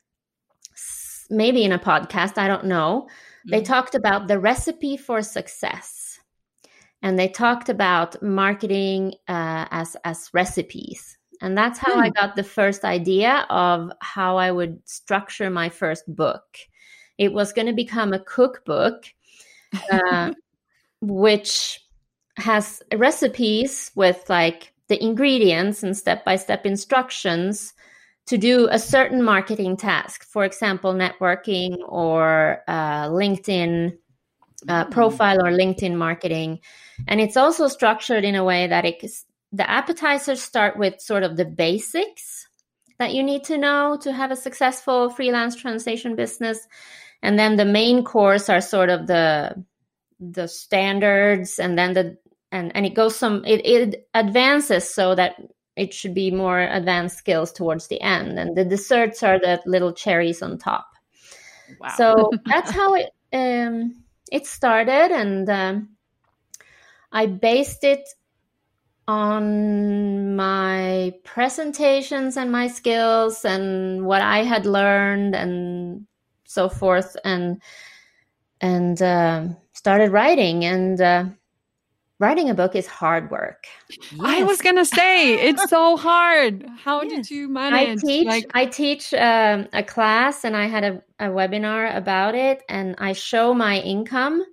maybe 1.30 1.64
in 1.64 1.72
a 1.72 1.78
podcast, 1.78 2.38
I 2.38 2.48
don't 2.48 2.64
know, 2.64 3.08
they 3.50 3.60
Mhm. 3.60 3.66
talked 3.66 3.94
about 3.94 4.28
the 4.28 4.38
recipe 4.38 4.96
for 4.96 5.22
success. 5.22 6.18
And 7.02 7.18
they 7.18 7.28
talked 7.28 7.68
about 7.68 8.20
marketing 8.22 9.14
uh, 9.28 9.66
as 9.70 9.96
as 10.04 10.30
recipes, 10.32 11.17
and 11.40 11.56
that's 11.56 11.78
how 11.78 11.94
I 11.94 12.10
got 12.10 12.36
the 12.36 12.42
first 12.42 12.84
idea 12.84 13.46
of 13.50 13.90
how 14.00 14.36
I 14.36 14.50
would 14.50 14.80
structure 14.88 15.50
my 15.50 15.68
first 15.68 16.04
book. 16.14 16.58
It 17.16 17.32
was 17.32 17.52
going 17.52 17.66
to 17.66 17.72
become 17.72 18.12
a 18.12 18.18
cookbook, 18.18 19.04
uh, 19.92 20.32
which 21.00 21.80
has 22.36 22.82
recipes 22.94 23.90
with 23.94 24.24
like 24.28 24.72
the 24.88 25.02
ingredients 25.02 25.82
and 25.82 25.96
step 25.96 26.24
by 26.24 26.36
step 26.36 26.64
instructions 26.64 27.74
to 28.26 28.38
do 28.38 28.68
a 28.70 28.78
certain 28.78 29.22
marketing 29.22 29.76
task. 29.76 30.24
For 30.24 30.44
example, 30.44 30.92
networking 30.92 31.78
or 31.86 32.62
uh, 32.68 33.08
LinkedIn 33.08 33.96
uh, 34.68 34.84
profile 34.86 35.38
or 35.44 35.50
LinkedIn 35.50 35.94
marketing. 35.94 36.58
And 37.06 37.20
it's 37.20 37.36
also 37.36 37.68
structured 37.68 38.24
in 38.24 38.34
a 38.34 38.44
way 38.44 38.66
that 38.66 38.84
it, 38.84 39.04
the 39.52 39.68
appetizers 39.68 40.42
start 40.42 40.78
with 40.78 41.00
sort 41.00 41.22
of 41.22 41.36
the 41.36 41.44
basics 41.44 42.48
that 42.98 43.14
you 43.14 43.22
need 43.22 43.44
to 43.44 43.56
know 43.56 43.98
to 44.02 44.12
have 44.12 44.30
a 44.30 44.36
successful 44.36 45.08
freelance 45.10 45.54
translation 45.54 46.16
business. 46.16 46.66
And 47.22 47.38
then 47.38 47.56
the 47.56 47.64
main 47.64 48.04
course 48.04 48.48
are 48.48 48.60
sort 48.60 48.90
of 48.90 49.06
the 49.06 49.64
the 50.20 50.48
standards 50.48 51.58
and 51.58 51.78
then 51.78 51.92
the 51.92 52.18
and, 52.50 52.74
and 52.74 52.86
it 52.86 52.94
goes 52.94 53.14
some 53.16 53.44
it, 53.44 53.64
it 53.64 54.08
advances 54.14 54.92
so 54.92 55.14
that 55.14 55.36
it 55.76 55.94
should 55.94 56.14
be 56.14 56.30
more 56.30 56.60
advanced 56.60 57.18
skills 57.18 57.52
towards 57.52 57.86
the 57.86 58.00
end 58.00 58.38
and 58.38 58.56
the 58.56 58.64
desserts 58.64 59.22
are 59.22 59.38
the 59.38 59.60
little 59.64 59.92
cherries 59.92 60.42
on 60.42 60.58
top 60.58 60.88
Wow. 61.78 61.94
so 61.96 62.32
that's 62.46 62.70
how 62.70 62.94
it 62.94 63.10
um, 63.32 64.02
it 64.32 64.46
started 64.46 65.12
and 65.12 65.48
um, 65.48 65.90
i 67.12 67.26
based 67.26 67.84
it 67.84 68.08
on 69.08 70.36
my 70.36 71.12
presentations 71.24 72.36
and 72.36 72.52
my 72.52 72.68
skills 72.68 73.44
and 73.44 74.04
what 74.06 74.22
i 74.22 74.44
had 74.44 74.66
learned 74.66 75.34
and 75.34 76.06
so 76.44 76.68
forth 76.68 77.16
and 77.24 77.60
and 78.60 79.02
um 79.02 79.56
started 79.72 80.10
writing 80.10 80.64
and 80.64 81.00
uh, 81.00 81.24
writing 82.20 82.50
a 82.50 82.54
book 82.54 82.76
is 82.76 82.86
hard 82.86 83.30
work 83.30 83.66
I 84.20 84.42
was 84.42 84.60
gonna 84.60 84.84
say 84.84 85.34
it's 85.34 85.68
so 85.68 85.96
hard. 85.96 86.68
How 86.82 87.02
Yes. 87.04 87.28
did 87.28 87.30
you 87.30 87.48
manage? 87.48 87.74
I 87.74 87.84
manage? 87.86 88.02
teach 88.02 88.26
like, 88.26 88.50
I 88.54 88.66
teach 88.66 89.14
um, 89.14 89.68
a 89.72 89.82
class 89.82 90.44
and 90.44 90.56
I 90.56 90.66
had 90.66 90.84
a, 90.84 91.02
a 91.18 91.28
webinar 91.28 91.94
about 91.96 92.34
it 92.34 92.62
and 92.68 92.94
I 92.98 93.12
show 93.12 93.54
my 93.54 93.80
income 93.80 94.44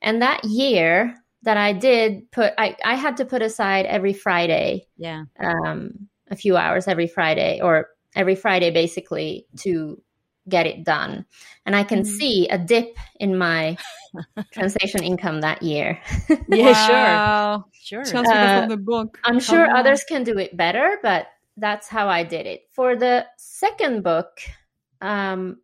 and 0.00 0.22
that 0.22 0.44
year 0.44 1.21
that 1.42 1.56
I 1.56 1.72
did 1.72 2.30
put 2.30 2.52
I, 2.58 2.76
I 2.84 2.94
had 2.94 3.16
to 3.18 3.24
put 3.24 3.42
aside 3.42 3.86
every 3.86 4.12
Friday 4.12 4.86
yeah. 4.96 5.24
um, 5.40 6.08
a 6.30 6.36
few 6.36 6.56
hours 6.56 6.88
every 6.88 7.06
Friday 7.08 7.60
or 7.62 7.88
every 8.14 8.34
Friday 8.36 8.70
basically 8.70 9.46
to 9.58 10.00
get 10.48 10.66
it 10.66 10.84
done 10.84 11.24
and 11.66 11.76
I 11.76 11.84
can 11.84 12.02
Mhm. 12.02 12.06
see 12.06 12.48
a 12.48 12.58
dip 12.58 12.96
in 13.20 13.38
my 13.38 13.76
translation 14.52 15.02
income 15.02 15.40
that 15.40 15.62
year 15.62 16.00
Yeah, 16.48 16.72
wow. 16.72 17.64
sure. 17.74 18.04
Sure. 18.04 18.22
because 18.22 18.28
Uh, 18.28 18.60
of 18.62 18.68
the 18.68 18.76
book. 18.76 19.18
I'm 19.24 19.40
sure 19.40 19.68
on. 19.70 19.76
others 19.76 20.04
can 20.04 20.24
do 20.24 20.38
it 20.38 20.56
better, 20.56 20.98
but 21.02 21.26
that's 21.56 21.88
how 21.88 22.08
I 22.08 22.22
did 22.24 22.46
it. 22.46 22.62
For 22.72 22.96
the 22.96 23.26
second 23.36 24.02
book, 24.02 24.40
um, 25.00 25.58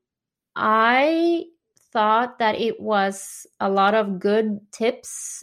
I 0.57 1.45
thought 1.93 2.39
that 2.41 2.61
it 2.61 2.81
was 2.81 3.47
a 3.61 3.71
lot 3.71 3.95
of 3.95 4.19
good 4.21 4.61
tips 4.73 5.43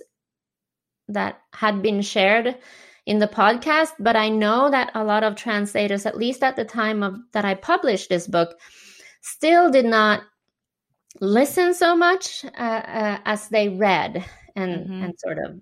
that 1.07 1.41
had 1.53 1.81
been 1.81 2.01
shared 2.01 2.57
in 3.05 3.19
the 3.19 3.27
podcast, 3.27 3.91
but 3.99 4.15
I 4.15 4.29
know 4.29 4.69
that 4.71 4.91
a 4.95 5.03
lot 5.03 5.23
of 5.23 5.35
translators, 5.35 6.05
at 6.05 6.17
least 6.17 6.43
at 6.43 6.55
the 6.55 6.65
time 6.65 7.03
of 7.03 7.17
that 7.33 7.45
I 7.45 7.53
published 7.53 8.09
this 8.09 8.27
book, 8.27 8.59
still 9.21 9.69
did 9.69 9.85
not 9.85 10.23
listen 11.21 11.73
so 11.73 11.95
much 11.95 12.43
uh, 12.57 12.81
uh, 13.01 13.19
as 13.25 13.47
they 13.49 13.69
read 13.69 14.25
and 14.55 14.87
Mhm. 14.87 15.03
and 15.03 15.19
sort 15.19 15.37
of 15.37 15.59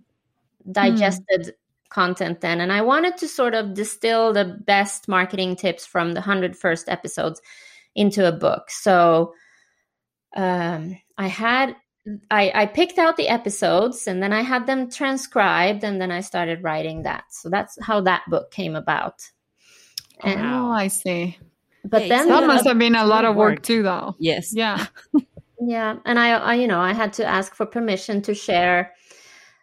digested 0.72 1.54
content 1.90 2.42
then, 2.42 2.62
and 2.62 2.72
I 2.72 2.82
wanted 2.82 3.18
to 3.18 3.28
sort 3.28 3.54
of 3.54 3.74
distill 3.74 4.34
the 4.34 4.46
best 4.66 5.08
marketing 5.08 5.56
tips 5.58 5.86
from 5.86 6.14
the 6.14 6.22
100 6.22 6.56
first 6.58 6.90
episodes 6.90 7.42
into 7.96 8.28
a 8.28 8.32
book. 8.32 8.72
So 8.72 9.34
um, 10.36 10.98
I 11.18 11.28
had 11.28 11.76
I, 12.30 12.52
I 12.54 12.66
picked 12.66 12.98
out 12.98 13.16
the 13.16 13.30
episodes 13.30 14.08
and 14.08 14.22
then 14.22 14.34
I 14.34 14.42
had 14.42 14.68
them 14.68 14.90
transcribed 14.90 15.84
and 15.84 16.02
then 16.02 16.12
I 16.12 16.20
started 16.20 16.64
writing 16.64 17.04
that. 17.04 17.26
So 17.32 17.50
that's 17.50 17.78
how 17.82 18.02
that 18.02 18.24
book 18.30 18.52
came 18.52 18.76
about. 18.76 19.22
And, 20.22 20.42
oh, 20.42 20.70
I 20.70 20.88
see. 20.88 21.38
But 21.86 22.04
yeah, 22.04 22.18
then 22.18 22.28
that 22.30 22.48
must 22.48 22.66
have 22.66 22.78
been 22.78 22.96
a 22.96 23.06
lot 23.06 23.26
of 23.26 23.36
work, 23.36 23.54
work 23.54 23.64
too, 23.64 23.84
though. 23.84 24.16
Yes. 24.20 24.54
Yeah. 24.54 24.86
yeah, 25.60 25.98
and 26.06 26.20
I, 26.20 26.32
I, 26.32 26.54
you 26.56 26.68
know, 26.68 26.80
I 26.80 26.94
had 26.94 27.14
to 27.14 27.26
ask 27.26 27.56
for 27.56 27.66
permission 27.66 28.22
to 28.24 28.34
share 28.34 28.94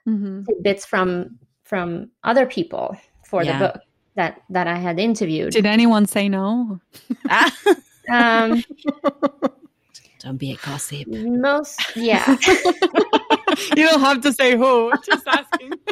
mm-hmm. 0.07 0.43
bits 0.63 0.85
from 0.85 1.39
from 1.65 2.11
other 2.25 2.47
people 2.47 2.97
for 3.25 3.45
yeah. 3.45 3.59
the 3.59 3.67
book 3.67 3.83
that 4.17 4.43
that 4.51 4.67
I 4.67 4.77
had 4.77 4.99
interviewed. 4.99 5.53
Did 5.53 5.67
anyone 5.67 6.07
say 6.07 6.29
no? 6.29 6.81
um, 8.13 8.63
don't 10.21 10.37
be 10.37 10.53
a 10.53 10.57
gossip. 10.57 11.09
Most, 11.09 11.81
yeah. 11.97 12.37
you 13.77 13.89
don't 13.89 14.01
have 14.01 14.21
to 14.21 14.33
say 14.33 14.57
who. 14.57 14.93
Just 15.05 15.27
asking. 15.27 15.73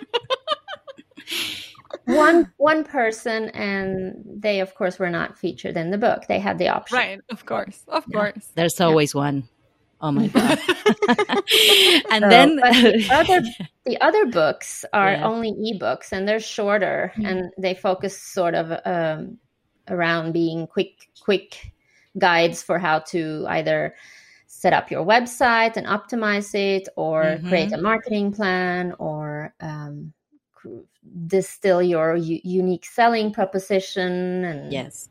one 2.05 2.53
one 2.59 2.85
person, 2.85 3.49
and 3.51 4.23
they, 4.27 4.61
of 4.61 4.75
course, 4.75 4.99
were 4.99 5.11
not 5.11 5.39
featured 5.39 5.77
in 5.77 5.91
the 5.91 5.99
book. 5.99 6.25
They 6.29 6.39
had 6.39 6.59
the 6.59 6.69
option. 6.69 6.97
Right. 6.97 7.21
Of 7.31 7.47
course. 7.47 7.83
Of 7.89 8.05
yeah. 8.09 8.19
course. 8.19 8.53
There's 8.55 8.81
always 8.81 9.15
yeah. 9.15 9.21
one. 9.21 9.49
Oh 10.01 10.13
my 10.13 10.29
god! 10.29 10.59
and 12.11 12.23
so, 12.23 12.29
then 12.29 12.57
the 12.57 13.09
other 13.11 13.43
the 13.85 14.01
other 14.01 14.27
books 14.27 14.85
are 14.93 15.13
yeah. 15.13 15.27
only 15.27 15.53
ebooks, 15.53 16.13
and 16.13 16.29
they're 16.29 16.39
shorter, 16.39 17.13
mm-hmm. 17.17 17.27
and 17.27 17.53
they 17.59 17.75
focus 17.75 18.21
sort 18.21 18.55
of 18.55 18.81
um, 18.85 19.39
around 19.89 20.33
being 20.33 20.67
quick 20.67 21.09
quick 21.21 21.73
guides 22.17 22.63
for 22.63 22.79
how 22.79 23.01
to 23.01 23.45
either 23.49 23.95
set 24.59 24.73
up 24.73 24.91
your 24.91 25.07
website 25.07 25.77
and 25.77 25.87
optimize 25.87 26.53
it, 26.53 26.89
or 26.97 27.23
mm-hmm. 27.23 27.49
create 27.49 27.73
a 27.73 27.79
marketing 27.79 28.33
plan, 28.33 28.93
or 28.99 29.55
um, 29.61 30.13
distill 31.29 31.81
your 31.81 32.17
u- 32.17 32.41
unique 32.43 32.85
selling 32.85 33.33
proposition. 33.33 34.45
And 34.45 34.73
yes, 34.73 35.09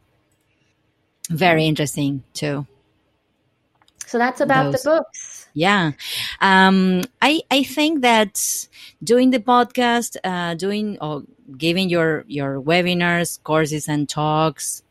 very 1.29 1.65
interesting 1.65 2.23
too. 2.33 2.67
So 4.05 4.17
that's 4.17 4.41
about 4.41 4.73
Those. 4.73 4.83
the 4.83 4.89
books. 4.89 5.47
Yeah, 5.53 5.91
um, 6.41 7.03
I 7.21 7.41
I 7.49 7.63
think 7.63 8.01
that 8.01 8.67
doing 9.01 9.31
the 9.31 9.39
podcast, 9.39 10.17
uh, 10.25 10.55
doing 10.55 10.97
or 10.99 11.23
giving 11.57 11.87
your 11.87 12.25
your 12.27 12.61
webinars, 12.61 13.41
courses, 13.43 13.87
and 13.87 14.09
talks, 14.09 14.83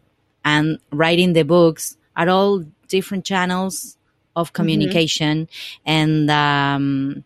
and 0.46 0.78
writing 0.92 1.34
the 1.34 1.44
books 1.44 1.98
are 2.16 2.30
all 2.30 2.64
different 2.88 3.26
channels 3.26 3.95
of 4.37 4.49
mm-hmm. 4.49 4.55
communication 4.55 5.46
mm-hmm. 5.46 5.90
and 5.90 6.31
um, 6.31 7.25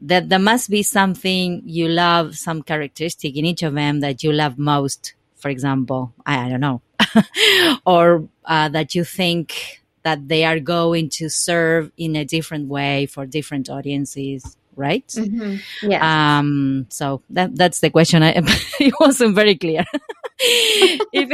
that 0.00 0.28
there 0.28 0.38
must 0.38 0.70
be 0.70 0.82
something 0.82 1.62
you 1.64 1.88
love 1.88 2.36
some 2.36 2.62
characteristic 2.62 3.36
in 3.36 3.44
each 3.44 3.62
of 3.62 3.74
them 3.74 4.00
that 4.00 4.22
you 4.22 4.32
love 4.32 4.58
most 4.58 5.14
for 5.34 5.48
example 5.48 6.14
i, 6.24 6.46
I 6.46 6.48
don't 6.48 6.60
know 6.60 6.82
or 7.86 8.28
uh, 8.44 8.68
that 8.68 8.94
you 8.94 9.02
think 9.02 9.82
that 10.02 10.28
they 10.28 10.44
are 10.44 10.60
going 10.60 11.08
to 11.10 11.28
serve 11.28 11.90
in 11.96 12.14
a 12.14 12.24
different 12.24 12.68
way 12.68 13.06
for 13.06 13.26
different 13.26 13.68
audiences 13.68 14.56
right 14.76 15.06
mm-hmm. 15.08 15.56
yeah 15.90 16.38
um 16.38 16.86
so 16.88 17.20
that 17.30 17.54
that's 17.56 17.80
the 17.80 17.90
question 17.90 18.22
I, 18.22 18.34
it 18.80 18.94
wasn't 19.00 19.34
very 19.34 19.56
clear 19.56 19.84
if 20.38 21.28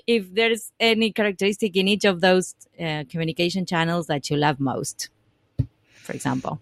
if 0.06 0.34
there's 0.34 0.72
any 0.80 1.12
characteristic 1.12 1.76
in 1.76 1.88
each 1.88 2.04
of 2.04 2.20
those 2.20 2.54
uh, 2.80 3.04
communication 3.10 3.66
channels 3.66 4.06
that 4.06 4.30
you 4.30 4.36
love 4.36 4.60
most, 4.60 5.10
for 6.02 6.12
example. 6.12 6.60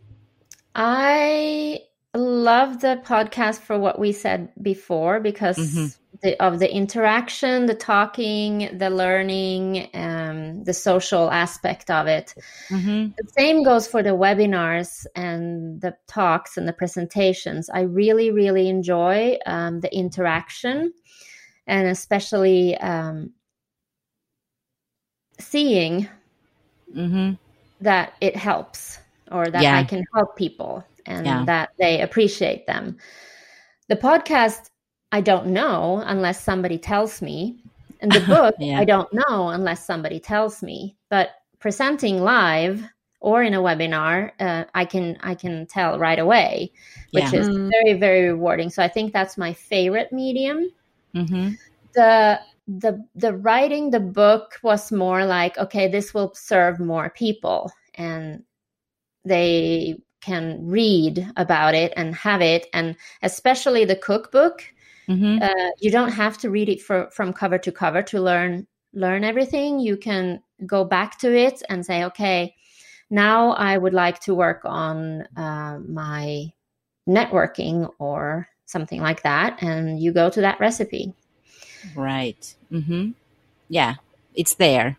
I 0.74 1.80
love 2.14 2.80
the 2.80 3.00
podcast 3.04 3.60
for 3.60 3.78
what 3.78 3.98
we 3.98 4.12
said 4.12 4.50
before 4.60 5.20
because 5.20 5.58
mm-hmm. 5.58 5.86
The, 6.24 6.42
of 6.42 6.58
the 6.58 6.74
interaction, 6.74 7.66
the 7.66 7.74
talking, 7.74 8.70
the 8.78 8.88
learning, 8.88 9.90
um, 9.92 10.64
the 10.64 10.72
social 10.72 11.30
aspect 11.30 11.90
of 11.90 12.06
it. 12.06 12.34
Mm-hmm. 12.70 13.10
The 13.18 13.30
same 13.36 13.62
goes 13.62 13.86
for 13.86 14.02
the 14.02 14.16
webinars 14.16 15.04
and 15.14 15.82
the 15.82 15.94
talks 16.08 16.56
and 16.56 16.66
the 16.66 16.72
presentations. 16.72 17.68
I 17.68 17.82
really, 17.82 18.30
really 18.30 18.70
enjoy 18.70 19.36
um, 19.44 19.80
the 19.80 19.94
interaction 19.94 20.94
and 21.66 21.88
especially 21.88 22.74
um, 22.78 23.34
seeing 25.38 26.08
mm-hmm. 26.90 27.34
that 27.82 28.14
it 28.22 28.34
helps 28.34 28.98
or 29.30 29.48
that 29.48 29.62
yeah. 29.62 29.76
I 29.76 29.84
can 29.84 30.02
help 30.14 30.36
people 30.36 30.86
and 31.04 31.26
yeah. 31.26 31.44
that 31.44 31.70
they 31.78 32.00
appreciate 32.00 32.66
them. 32.66 32.96
The 33.88 33.96
podcast, 33.96 34.70
I 35.14 35.20
don't 35.20 35.46
know 35.46 36.02
unless 36.06 36.42
somebody 36.42 36.76
tells 36.76 37.22
me. 37.22 37.56
And 38.00 38.10
the 38.10 38.18
book, 38.26 38.56
yeah. 38.58 38.80
I 38.80 38.84
don't 38.84 39.12
know 39.12 39.50
unless 39.50 39.86
somebody 39.86 40.18
tells 40.18 40.60
me. 40.60 40.96
But 41.08 41.30
presenting 41.60 42.24
live 42.24 42.82
or 43.20 43.44
in 43.44 43.54
a 43.54 43.62
webinar, 43.62 44.32
uh, 44.40 44.64
I 44.74 44.84
can 44.84 45.16
I 45.22 45.36
can 45.36 45.66
tell 45.66 46.00
right 46.00 46.18
away, 46.18 46.72
which 47.12 47.32
is 47.32 47.48
mm. 47.48 47.70
very 47.70 47.96
very 47.96 48.30
rewarding. 48.30 48.70
So 48.70 48.82
I 48.82 48.88
think 48.88 49.12
that's 49.12 49.38
my 49.38 49.52
favorite 49.52 50.12
medium. 50.12 50.68
Mm-hmm. 51.14 51.50
The 51.94 52.40
the 52.66 53.06
the 53.14 53.34
writing 53.34 53.92
the 53.92 54.00
book 54.00 54.58
was 54.64 54.90
more 54.90 55.24
like 55.24 55.56
okay, 55.58 55.86
this 55.86 56.12
will 56.12 56.34
serve 56.34 56.80
more 56.80 57.10
people, 57.10 57.70
and 57.94 58.42
they 59.24 59.96
can 60.20 60.66
read 60.66 61.30
about 61.36 61.76
it 61.76 61.92
and 61.96 62.16
have 62.16 62.42
it, 62.42 62.66
and 62.72 62.96
especially 63.22 63.84
the 63.84 63.94
cookbook. 63.94 64.73
Mm-hmm. 65.08 65.42
Uh, 65.42 65.70
you 65.80 65.90
don't 65.90 66.12
have 66.12 66.38
to 66.38 66.50
read 66.50 66.68
it 66.68 66.80
for, 66.80 67.10
from 67.10 67.32
cover 67.32 67.58
to 67.58 67.72
cover 67.72 68.02
to 68.02 68.20
learn 68.20 68.66
learn 68.92 69.24
everything. 69.24 69.80
You 69.80 69.96
can 69.96 70.42
go 70.64 70.84
back 70.84 71.18
to 71.18 71.36
it 71.36 71.62
and 71.68 71.84
say, 71.84 72.04
okay, 72.04 72.54
now 73.10 73.50
I 73.50 73.76
would 73.76 73.92
like 73.92 74.20
to 74.20 74.34
work 74.34 74.62
on 74.64 75.22
uh, 75.36 75.78
my 75.86 76.52
networking 77.08 77.90
or 77.98 78.48
something 78.66 79.00
like 79.00 79.22
that, 79.22 79.62
and 79.62 80.00
you 80.00 80.12
go 80.12 80.30
to 80.30 80.40
that 80.40 80.60
recipe. 80.60 81.12
Right. 81.94 82.54
Mm-hmm. 82.72 83.10
Yeah, 83.68 83.96
it's 84.34 84.54
there. 84.54 84.96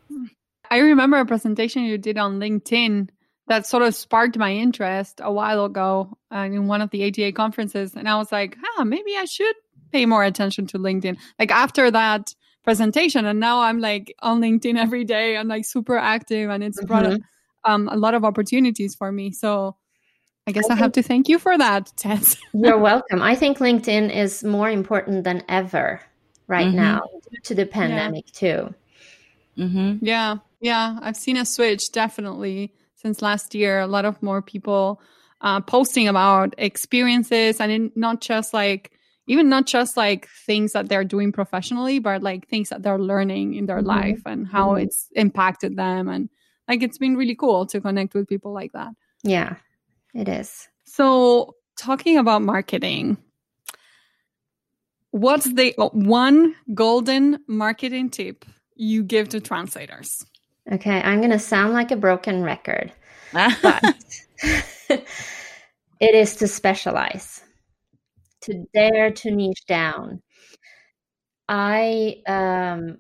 I 0.70 0.80
remember 0.80 1.18
a 1.18 1.26
presentation 1.26 1.84
you 1.84 1.98
did 1.98 2.18
on 2.18 2.40
LinkedIn 2.40 3.10
that 3.48 3.68
sort 3.68 3.84
of 3.84 3.96
sparked 3.96 4.38
my 4.38 4.52
interest 4.52 5.22
a 5.24 5.32
while 5.32 5.66
ago 5.66 6.18
uh, 6.34 6.40
in 6.40 6.68
one 6.68 6.82
of 6.82 6.90
the 6.90 7.08
ATA 7.08 7.32
conferences. 7.32 7.96
And 7.96 8.10
I 8.10 8.18
was 8.18 8.32
like, 8.32 8.58
ah, 8.78 8.84
maybe 8.84 9.16
I 9.16 9.26
should 9.26 9.56
pay 9.96 10.06
more 10.06 10.24
attention 10.26 10.68
to 10.68 10.78
LinkedIn. 10.78 11.18
Like 11.40 11.52
after 11.52 11.90
that 11.90 12.36
presentation, 12.64 13.26
and 13.26 13.40
now 13.40 13.62
I'm 13.62 13.80
like 13.80 14.14
on 14.20 14.42
LinkedIn 14.42 14.78
every 14.78 15.06
day. 15.06 15.38
I'm 15.38 15.48
like 15.48 15.64
super 15.64 15.98
active 15.98 16.50
and 16.50 16.64
it's 16.64 16.80
mm-hmm. 16.80 16.88
brought 16.88 17.20
um, 17.64 17.88
a 17.88 17.96
lot 17.96 18.14
of 18.14 18.26
opportunities 18.26 18.94
for 18.94 19.12
me. 19.12 19.32
So 19.32 19.78
I 20.48 20.52
guess 20.52 20.70
I, 20.70 20.74
I 20.74 20.78
have 20.78 20.92
to 20.94 21.04
thank 21.04 21.30
you 21.30 21.40
for 21.40 21.58
that, 21.58 21.94
Tess. 21.96 22.38
you're 22.54 22.78
welcome. 22.78 23.22
I 23.22 23.36
think 23.36 23.60
LinkedIn 23.60 24.14
is 24.14 24.44
more 24.44 24.70
important 24.70 25.24
than 25.24 25.44
ever 25.48 26.02
right 26.48 26.68
mm-hmm. 26.68 26.76
now 26.76 27.02
due 27.32 27.42
to 27.44 27.56
the 27.56 27.66
pandemic 27.66 28.26
yeah. 28.28 28.40
too. 28.40 28.76
Mm-hmm. 29.58 30.06
Yeah, 30.06 30.38
yeah, 30.60 31.00
I've 31.02 31.16
seen 31.16 31.38
a 31.38 31.46
switch 31.46 31.94
definitely 31.94 32.74
since 32.96 33.22
last 33.22 33.56
year. 33.56 33.80
A 33.80 33.88
lot 33.88 34.04
of 34.04 34.22
more 34.22 34.42
people 34.42 35.02
uh, 35.40 35.62
posting 35.62 36.10
about 36.10 36.54
experiences 36.58 37.62
and 37.62 37.72
in, 37.72 37.92
not 37.96 38.20
just 38.20 38.54
like 38.54 38.92
even 39.28 39.50
not 39.50 39.66
just 39.66 39.98
like 39.98 40.28
things 40.46 40.74
that 40.74 40.90
they're 40.90 41.04
doing 41.04 41.32
professionally, 41.32 42.00
but 42.00 42.22
like 42.22 42.48
things 42.48 42.70
that 42.70 42.84
they're 42.84 43.00
learning 43.00 43.56
in 43.56 43.66
their 43.66 43.78
mm-hmm. 43.78 43.88
life 43.88 44.22
and 44.26 44.48
how 44.48 44.70
mm-hmm. 44.70 44.84
it's 44.84 45.08
impacted 45.16 45.76
them. 45.76 46.08
And 46.08 46.30
like 46.68 46.84
it's 46.84 46.98
been 46.98 47.16
really 47.16 47.36
cool 47.36 47.66
to 47.68 47.82
connect 47.82 48.14
with 48.14 48.28
people 48.28 48.54
like 48.54 48.72
that. 48.74 48.90
Yeah, 49.24 49.56
it 50.14 50.30
is. 50.30 50.68
So, 50.86 51.56
talking 51.78 52.18
about 52.18 52.44
marketing, 52.44 53.18
What's 55.16 55.46
the 55.46 55.74
one 55.94 56.56
golden 56.74 57.40
marketing 57.48 58.10
tip 58.10 58.44
you 58.76 59.02
give 59.02 59.30
to 59.30 59.40
translators? 59.40 60.26
Okay, 60.70 61.02
I'm 61.02 61.20
going 61.20 61.32
to 61.32 61.40
sound 61.40 61.72
like 61.72 61.92
a 61.92 61.96
broken 61.96 62.44
record, 62.44 62.92
but 63.34 63.96
it 64.90 65.06
is 66.02 66.36
to 66.36 66.50
specialize, 66.50 67.45
to 68.46 68.66
dare 68.74 69.12
to 69.12 69.32
niche 69.32 69.66
down. 69.68 70.22
I 71.48 72.22
um, 72.28 72.98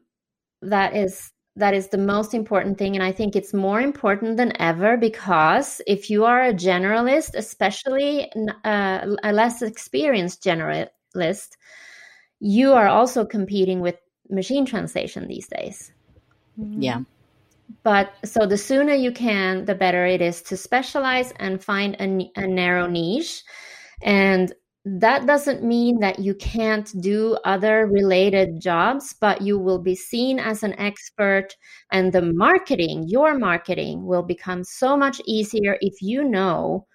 that 0.62 0.95
is 0.95 1.31
that 1.55 1.73
is 1.73 1.88
the 1.88 1.97
most 1.97 2.34
important 2.34 2.77
thing 2.77 2.95
and 2.95 3.03
i 3.03 3.13
think 3.13 3.34
it's 3.34 3.53
more 3.53 3.79
important 3.79 4.36
than 4.36 4.51
ever 4.62 4.97
because 4.97 5.79
if 5.88 6.10
you 6.10 6.25
are 6.25 6.43
a 6.43 6.53
generalist 6.53 7.34
especially 7.34 8.29
uh, 8.65 9.15
a 9.23 9.31
less 9.31 9.62
experienced 9.62 10.43
generalist 10.43 11.51
you 12.39 12.73
are 12.73 12.88
also 12.88 13.25
competing 13.25 13.79
with 13.79 13.95
machine 14.29 14.65
translation 14.65 15.27
these 15.27 15.47
days. 15.47 15.91
Yeah. 16.58 17.01
But 17.84 18.13
so 18.23 18.45
the 18.45 18.58
sooner 18.58 18.93
you 18.93 19.12
can, 19.12 19.65
the 19.65 19.75
better 19.75 20.05
it 20.05 20.21
is 20.21 20.41
to 20.43 20.58
specialize 20.58 21.34
and 21.38 21.63
find 21.63 21.95
a, 21.95 22.31
a 22.39 22.47
narrow 22.47 22.88
niche. 22.88 23.43
And 24.01 24.53
that 24.86 25.26
doesn't 25.26 25.63
mean 25.63 26.00
that 26.00 26.19
you 26.19 26.36
can't 26.36 26.93
do 27.02 27.38
other 27.43 27.88
related 27.88 28.62
jobs, 28.62 29.15
but 29.19 29.41
you 29.41 29.58
will 29.58 29.80
be 29.80 29.95
seen 29.95 30.38
as 30.38 30.62
an 30.62 30.80
expert, 30.80 31.56
and 31.91 32.13
the 32.13 32.21
marketing, 32.21 33.06
your 33.08 33.38
marketing, 33.38 34.06
will 34.06 34.21
become 34.21 34.63
so 34.63 34.95
much 34.95 35.19
easier 35.26 35.76
if 35.82 36.04
you 36.04 36.24
know 36.24 36.86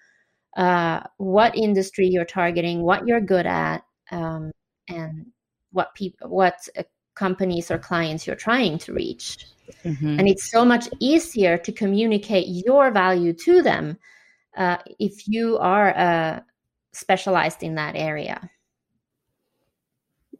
uh, 0.55 1.01
what 1.17 1.57
industry 1.57 2.07
you're 2.07 2.23
targeting, 2.23 2.81
what 2.81 3.05
you're 3.05 3.19
good 3.19 3.45
at, 3.45 3.83
um, 4.11 4.51
and 4.87 5.25
what 5.73 5.93
people, 5.93 6.29
what 6.29 6.55
uh, 6.77 6.83
companies 7.15 7.69
or 7.69 7.77
clients 7.77 8.25
you're 8.25 8.37
trying 8.37 8.77
to 8.77 8.93
reach. 8.93 9.47
Mm-hmm. 9.83 10.17
And 10.17 10.29
it's 10.29 10.49
so 10.49 10.63
much 10.63 10.87
easier 11.01 11.57
to 11.57 11.71
communicate 11.73 12.47
your 12.47 12.89
value 12.91 13.33
to 13.33 13.61
them 13.61 13.97
uh, 14.55 14.77
if 14.99 15.27
you 15.27 15.57
are 15.57 15.97
uh, 15.97 16.39
specialized 16.93 17.63
in 17.63 17.75
that 17.75 17.95
area. 17.95 18.49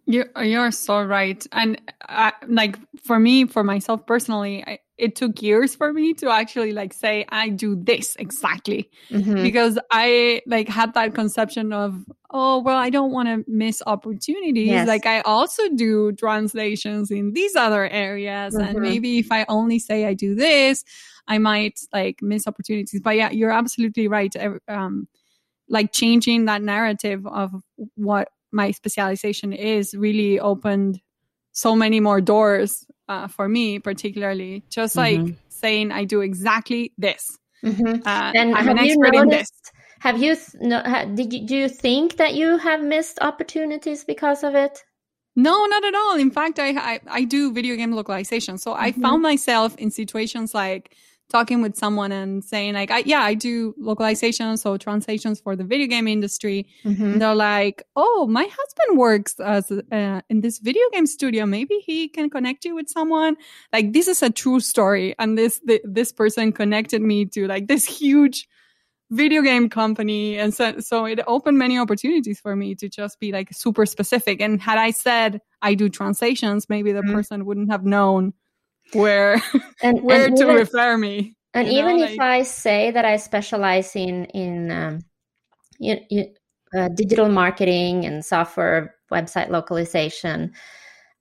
You 0.05 0.25
you're 0.41 0.71
so 0.71 1.03
right, 1.03 1.45
and 1.51 1.79
I, 2.01 2.33
like 2.47 2.77
for 3.05 3.19
me, 3.19 3.45
for 3.45 3.63
myself 3.63 4.05
personally, 4.05 4.63
I, 4.65 4.79
it 5.01 5.15
took 5.15 5.41
years 5.41 5.73
for 5.73 5.91
me 5.91 6.13
to 6.13 6.29
actually 6.29 6.73
like 6.73 6.93
say 6.93 7.25
I 7.29 7.49
do 7.49 7.75
this 7.75 8.15
exactly 8.17 8.89
mm-hmm. 9.09 9.41
because 9.41 9.79
I 9.89 10.43
like 10.45 10.69
had 10.69 10.93
that 10.93 11.15
conception 11.15 11.73
of 11.73 12.05
oh 12.29 12.59
well 12.59 12.77
I 12.77 12.91
don't 12.91 13.11
want 13.11 13.27
to 13.27 13.43
miss 13.51 13.81
opportunities 13.87 14.67
yes. 14.67 14.87
like 14.87 15.07
I 15.07 15.21
also 15.21 15.67
do 15.69 16.11
translations 16.11 17.09
in 17.09 17.33
these 17.33 17.55
other 17.55 17.89
areas 17.89 18.53
mm-hmm. 18.53 18.63
and 18.63 18.79
maybe 18.79 19.17
if 19.17 19.31
I 19.31 19.43
only 19.49 19.79
say 19.79 20.05
I 20.05 20.13
do 20.13 20.35
this 20.35 20.83
I 21.27 21.39
might 21.39 21.79
like 21.91 22.21
miss 22.21 22.45
opportunities 22.45 23.01
but 23.03 23.15
yeah 23.15 23.31
you're 23.31 23.51
absolutely 23.51 24.07
right 24.07 24.33
um 24.67 25.07
like 25.71 25.91
changing 25.93 26.45
that 26.45 26.61
narrative 26.61 27.25
of 27.25 27.51
what 27.95 28.29
my 28.51 28.71
specialization 28.71 29.53
is 29.53 29.95
really 29.95 30.39
opened 30.39 30.99
so 31.53 31.75
many 31.75 31.99
more 31.99 32.21
doors 32.21 32.85
uh, 33.07 33.27
for 33.27 33.47
me, 33.47 33.79
particularly. 33.79 34.63
Just 34.69 34.95
like 34.95 35.19
mm-hmm. 35.19 35.33
saying, 35.49 35.91
I 35.91 36.03
do 36.03 36.21
exactly 36.21 36.93
this. 36.97 37.37
Mm-hmm. 37.63 38.07
Uh, 38.07 38.31
and 38.35 38.55
I'm 38.55 38.67
have 38.67 38.77
an 38.77 38.85
you 38.85 38.97
noticed, 38.97 39.71
Have 39.99 40.21
you 40.21 40.35
no, 40.59 40.83
did 41.15 41.31
you 41.31 41.47
do 41.47 41.55
you 41.55 41.69
think 41.69 42.17
that 42.17 42.33
you 42.33 42.57
have 42.57 42.81
missed 42.81 43.19
opportunities 43.21 44.03
because 44.03 44.43
of 44.43 44.55
it? 44.55 44.83
No, 45.35 45.65
not 45.65 45.85
at 45.85 45.95
all. 45.95 46.17
In 46.17 46.31
fact, 46.31 46.59
I 46.59 46.69
I, 46.71 46.99
I 47.07 47.23
do 47.23 47.53
video 47.53 47.75
game 47.75 47.93
localization, 47.93 48.57
so 48.57 48.71
mm-hmm. 48.71 48.83
I 48.83 48.91
found 48.91 49.21
myself 49.21 49.75
in 49.77 49.91
situations 49.91 50.53
like 50.53 50.95
talking 51.31 51.61
with 51.61 51.75
someone 51.75 52.11
and 52.11 52.43
saying 52.43 52.73
like, 52.73 52.91
I, 52.91 52.99
yeah, 52.99 53.21
I 53.21 53.33
do 53.33 53.73
localizations, 53.73 54.59
so 54.59 54.77
translations 54.77 55.39
for 55.39 55.55
the 55.55 55.63
video 55.63 55.87
game 55.87 56.07
industry. 56.07 56.67
Mm-hmm. 56.83 57.03
And 57.03 57.21
they're 57.21 57.35
like, 57.35 57.83
oh, 57.95 58.27
my 58.29 58.43
husband 58.43 58.99
works 58.99 59.39
as 59.39 59.71
uh, 59.71 60.21
in 60.29 60.41
this 60.41 60.59
video 60.59 60.83
game 60.91 61.07
studio. 61.07 61.45
Maybe 61.45 61.75
he 61.79 62.09
can 62.09 62.29
connect 62.29 62.65
you 62.65 62.75
with 62.75 62.89
someone. 62.89 63.37
Like 63.73 63.93
this 63.93 64.07
is 64.07 64.21
a 64.21 64.29
true 64.29 64.59
story, 64.59 65.15
and 65.17 65.37
this 65.37 65.59
the, 65.65 65.81
this 65.83 66.11
person 66.11 66.51
connected 66.51 67.01
me 67.01 67.25
to 67.27 67.47
like 67.47 67.67
this 67.67 67.85
huge 67.85 68.47
video 69.11 69.41
game 69.41 69.69
company 69.69 70.37
and 70.37 70.53
so 70.53 70.79
so 70.79 71.03
it 71.03 71.19
opened 71.27 71.57
many 71.57 71.77
opportunities 71.77 72.39
for 72.39 72.55
me 72.55 72.73
to 72.73 72.87
just 72.87 73.19
be 73.19 73.33
like 73.33 73.49
super 73.51 73.85
specific 73.85 74.39
and 74.39 74.61
had 74.61 74.77
i 74.77 74.89
said 74.89 75.41
i 75.61 75.75
do 75.75 75.89
translations 75.89 76.69
maybe 76.69 76.93
the 76.93 77.01
mm-hmm. 77.01 77.13
person 77.13 77.45
wouldn't 77.45 77.69
have 77.69 77.83
known 77.83 78.31
where 78.93 79.41
and, 79.81 80.01
where 80.03 80.25
and 80.25 80.37
to 80.37 80.43
even, 80.43 80.55
refer 80.55 80.97
me. 80.97 81.35
And 81.53 81.67
even 81.67 81.97
know, 81.97 82.05
if 82.05 82.11
like, 82.11 82.19
I 82.21 82.43
say 82.43 82.91
that 82.91 83.05
I 83.05 83.17
specialize 83.17 83.95
in 83.95 84.25
in 84.25 84.71
um, 84.71 84.99
you, 85.79 85.97
you, 86.09 86.25
uh, 86.75 86.89
digital 86.89 87.29
marketing 87.29 88.05
and 88.05 88.23
software 88.23 88.95
website 89.11 89.49
localization, 89.49 90.53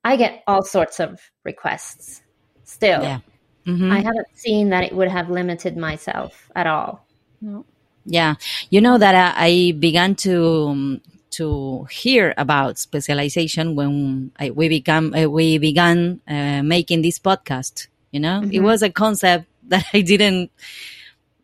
I 0.03 0.15
get 0.15 0.43
all 0.47 0.63
sorts 0.63 0.99
of 0.99 1.19
requests. 1.43 2.21
Still, 2.63 3.01
yeah. 3.01 3.19
mm-hmm. 3.65 3.91
I 3.91 3.97
haven't 3.97 4.27
seen 4.33 4.69
that 4.69 4.83
it 4.83 4.95
would 4.95 5.09
have 5.09 5.29
limited 5.29 5.75
myself 5.75 6.49
at 6.55 6.67
all. 6.67 7.05
No. 7.41 7.65
Yeah, 8.05 8.35
you 8.69 8.81
know 8.81 8.97
that 8.97 9.35
I 9.37 9.73
began 9.77 10.15
to 10.15 10.67
um, 10.69 11.01
to 11.31 11.87
hear 11.89 12.33
about 12.37 12.77
specialization 12.77 13.75
when 13.75 14.31
I, 14.39 14.51
we 14.51 14.69
become 14.69 15.13
uh, 15.13 15.29
we 15.29 15.57
began 15.57 16.21
uh, 16.27 16.61
making 16.63 17.01
this 17.01 17.19
podcast. 17.19 17.87
You 18.11 18.19
know, 18.19 18.41
mm-hmm. 18.41 18.51
it 18.51 18.59
was 18.59 18.81
a 18.81 18.89
concept 18.89 19.45
that 19.69 19.85
I 19.93 20.01
didn't, 20.01 20.51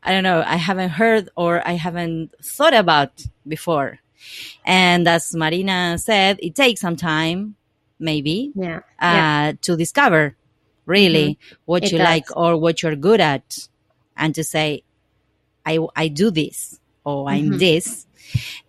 I 0.04 0.12
don't 0.12 0.24
know, 0.24 0.44
I 0.46 0.58
haven't 0.58 0.90
heard 0.90 1.30
or 1.36 1.66
I 1.66 1.74
haven't 1.74 2.32
thought 2.44 2.74
about 2.74 3.24
before. 3.48 4.00
And 4.66 5.08
as 5.08 5.34
Marina 5.34 5.98
said, 5.98 6.40
it 6.42 6.56
takes 6.56 6.82
some 6.82 6.98
time, 6.98 7.56
maybe, 8.00 8.52
yeah. 8.56 8.78
Uh, 9.00 9.14
yeah. 9.14 9.52
to 9.62 9.78
discover 9.78 10.36
really 10.86 11.36
mm-hmm. 11.36 11.56
what 11.66 11.84
it 11.84 11.92
you 11.92 11.98
does. 11.98 12.06
like 12.06 12.36
or 12.36 12.58
what 12.58 12.84
you're 12.84 12.96
good 12.96 13.22
at, 13.22 13.68
and 14.18 14.36
to 14.36 14.44
say, 14.44 14.84
I 15.66 15.80
I 15.96 16.08
do 16.10 16.32
this 16.32 16.80
or 17.06 17.30
I'm 17.30 17.52
mm-hmm. 17.52 17.58
this 17.58 18.07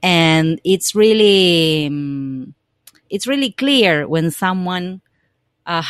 and 0.03 0.61
it's 0.65 0.95
really 0.95 1.87
um, 1.87 2.55
it's 3.11 3.27
really 3.27 3.51
clear 3.51 4.07
when 4.07 4.31
someone 4.31 5.01
uh, 5.69 5.83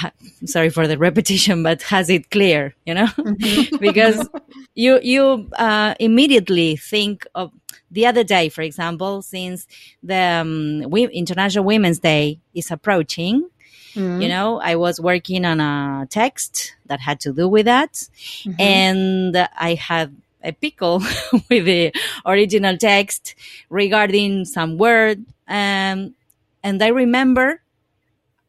sorry 0.45 0.69
for 0.69 0.87
the 0.87 0.99
repetition, 1.09 1.63
but 1.63 1.83
has 1.83 2.11
it 2.11 2.31
clear, 2.31 2.75
you 2.85 2.93
know, 2.95 3.07
mm-hmm. 3.07 3.77
because 3.81 4.29
you 4.75 4.99
you 5.03 5.49
uh, 5.57 5.95
immediately 5.99 6.77
think 6.77 7.27
of 7.35 7.53
the 7.91 8.05
other 8.05 8.25
day, 8.25 8.51
for 8.51 8.63
example, 8.63 9.23
since 9.23 9.67
the 10.03 10.17
um, 10.17 10.83
we, 10.91 11.07
International 11.09 11.65
Women's 11.65 12.01
Day 12.01 12.41
is 12.55 12.71
approaching. 12.71 13.49
Mm-hmm. 13.95 14.21
You 14.21 14.29
know, 14.29 14.61
I 14.61 14.77
was 14.77 15.01
working 15.01 15.45
on 15.47 15.61
a 15.61 16.07
text 16.11 16.75
that 16.87 17.01
had 17.01 17.21
to 17.21 17.33
do 17.33 17.49
with 17.49 17.65
that, 17.67 17.93
mm-hmm. 17.93 18.61
and 18.61 19.49
I 19.57 19.75
had 19.75 20.15
a 20.43 20.53
pickle 20.53 20.99
with 21.51 21.65
the 21.65 21.93
original 22.25 22.77
text 22.77 23.35
regarding 23.71 24.45
some 24.45 24.79
word. 24.79 25.25
Um, 25.47 26.15
and 26.63 26.83
I 26.83 26.89
remember 26.89 27.63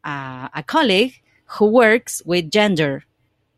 uh, 0.03 0.49
a 0.53 0.63
colleague 0.63 1.21
who 1.57 1.65
works 1.65 2.21
with 2.25 2.51
gender 2.51 3.03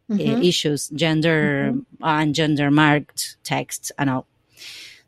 uh, 0.10 0.16
mm-hmm. 0.16 0.42
issues, 0.44 0.90
gender 0.90 1.72
mm-hmm. 1.72 2.04
and 2.04 2.36
gender 2.36 2.72
marked 2.72 3.38
text 3.44 3.92
and 3.98 4.10
all. 4.10 4.28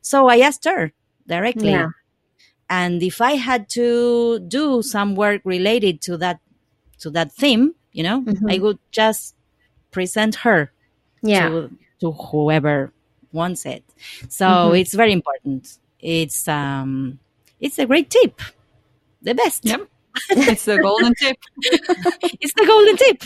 So 0.02 0.28
I 0.28 0.40
asked 0.40 0.66
her 0.66 0.92
directly. 1.28 1.72
Yeah. 1.72 1.90
And 2.70 3.04
if 3.04 3.22
I 3.22 3.34
had 3.34 3.70
to 3.70 4.40
do 4.40 4.82
some 4.82 5.16
work 5.16 5.42
related 5.44 6.02
to 6.04 6.18
that 6.18 6.40
to 7.00 7.10
that 7.12 7.32
theme, 7.32 7.76
you 7.92 8.04
know, 8.04 8.22
mm-hmm. 8.22 8.50
I 8.50 8.60
would 8.60 8.80
just 8.92 9.36
present 9.92 10.36
her 10.36 10.72
yeah. 11.22 11.50
to, 11.50 11.72
to 12.00 12.12
whoever 12.12 12.92
wants 13.34 13.66
it. 13.66 13.84
So 14.30 14.46
mm-hmm. 14.46 14.76
it's 14.76 14.94
very 14.94 15.12
important. 15.12 15.78
It's 16.00 16.48
um, 16.48 17.20
it's 17.60 17.80
a 17.80 17.86
great 17.86 18.10
tip, 18.10 18.42
the 19.22 19.36
best. 19.36 19.66
Yep. 19.66 19.88
it's 20.30 20.66
the 20.66 20.78
golden 20.78 21.14
tip. 21.16 21.38
it's 22.40 22.54
the 22.54 22.66
golden 22.66 22.98
tip. 22.98 23.24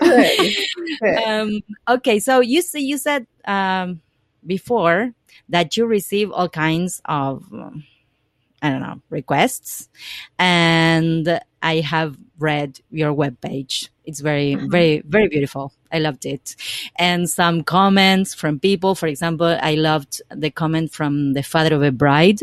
Um, 1.26 1.60
okay, 1.88 2.18
so 2.18 2.40
you 2.40 2.60
see, 2.60 2.80
you 2.80 2.98
said 2.98 3.26
um, 3.46 4.02
before 4.46 5.14
that 5.48 5.76
you 5.76 5.86
receive 5.86 6.30
all 6.32 6.48
kinds 6.48 7.00
of 7.04 7.46
um, 7.52 7.84
I 8.60 8.70
don't 8.70 8.80
know 8.80 9.00
requests, 9.10 9.88
and 10.38 11.40
I 11.62 11.80
have 11.80 12.16
read 12.38 12.80
your 12.90 13.14
webpage. 13.14 13.88
It's 14.04 14.20
very, 14.20 14.54
mm-hmm. 14.54 14.70
very, 14.70 15.02
very 15.06 15.28
beautiful. 15.28 15.72
I 15.92 15.98
loved 15.98 16.26
it. 16.26 16.56
And 16.96 17.28
some 17.28 17.62
comments 17.62 18.34
from 18.34 18.58
people. 18.58 18.94
For 18.94 19.06
example, 19.06 19.58
I 19.60 19.74
loved 19.74 20.22
the 20.30 20.50
comment 20.50 20.92
from 20.92 21.32
the 21.34 21.42
father 21.42 21.74
of 21.74 21.82
a 21.82 21.92
bride 21.92 22.40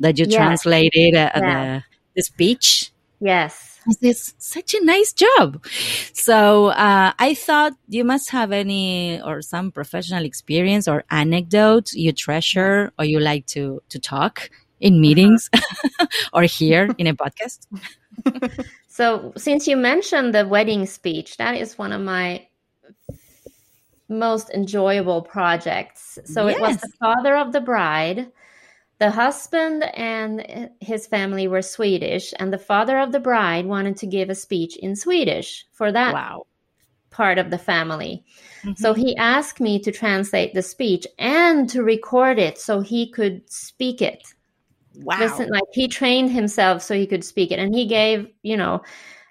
that 0.00 0.18
you 0.18 0.26
yes. 0.28 0.36
translated 0.36 1.14
uh, 1.14 1.30
yeah. 1.34 1.74
the, 1.74 1.82
the 2.16 2.22
speech. 2.22 2.92
Yes. 3.20 3.80
It's 4.02 4.34
such 4.38 4.74
a 4.74 4.84
nice 4.84 5.12
job. 5.12 5.64
So 6.12 6.66
uh, 6.68 7.12
I 7.18 7.34
thought 7.34 7.74
you 7.88 8.04
must 8.04 8.30
have 8.30 8.50
any 8.50 9.20
or 9.22 9.42
some 9.42 9.70
professional 9.70 10.24
experience 10.24 10.88
or 10.88 11.04
anecdote 11.10 11.92
you 11.92 12.12
treasure 12.12 12.92
or 12.98 13.04
you 13.04 13.20
like 13.20 13.46
to 13.46 13.80
to 13.90 13.98
talk 14.00 14.50
in 14.80 14.94
uh-huh. 14.94 15.00
meetings 15.00 15.50
or 16.32 16.42
here 16.42 16.88
in 16.98 17.06
a 17.06 17.14
podcast. 17.14 17.66
so, 18.88 19.32
since 19.36 19.66
you 19.66 19.76
mentioned 19.76 20.34
the 20.34 20.46
wedding 20.46 20.86
speech, 20.86 21.36
that 21.36 21.56
is 21.56 21.78
one 21.78 21.92
of 21.92 22.00
my 22.00 22.46
most 24.08 24.50
enjoyable 24.50 25.22
projects. 25.22 26.18
So, 26.24 26.46
yes. 26.46 26.56
it 26.56 26.60
was 26.60 26.76
the 26.78 26.92
father 27.00 27.36
of 27.36 27.52
the 27.52 27.60
bride 27.60 28.30
the 28.98 29.10
husband 29.10 29.84
and 29.94 30.70
his 30.80 31.06
family 31.06 31.48
were 31.48 31.62
Swedish, 31.62 32.32
and 32.38 32.52
the 32.52 32.58
father 32.58 32.98
of 32.98 33.12
the 33.12 33.20
bride 33.20 33.66
wanted 33.66 33.96
to 33.98 34.06
give 34.06 34.30
a 34.30 34.34
speech 34.34 34.76
in 34.76 34.96
Swedish 34.96 35.66
for 35.72 35.92
that 35.92 36.14
Wow. 36.14 36.46
part 37.10 37.38
of 37.38 37.50
the 37.50 37.58
family. 37.58 38.24
Mhm. 38.64 38.78
So 38.78 38.94
he 38.94 39.14
asked 39.16 39.60
me 39.60 39.78
to 39.80 39.92
translate 39.92 40.54
the 40.54 40.62
speech 40.62 41.06
and 41.18 41.68
to 41.70 41.82
record 41.82 42.38
it 42.38 42.58
so 42.58 42.80
he 42.80 43.10
could 43.10 43.42
speak 43.50 44.00
it. 44.00 44.22
wow. 45.00 45.18
Listen, 45.18 45.50
like 45.50 45.64
he 45.74 45.88
trained 45.88 46.30
himself 46.30 46.80
so 46.82 46.94
he 46.94 47.06
could 47.06 47.22
speak 47.22 47.52
it, 47.52 47.58
and 47.58 47.74
he 47.74 47.84
gave, 47.86 48.28
you 48.42 48.56
know, 48.56 48.82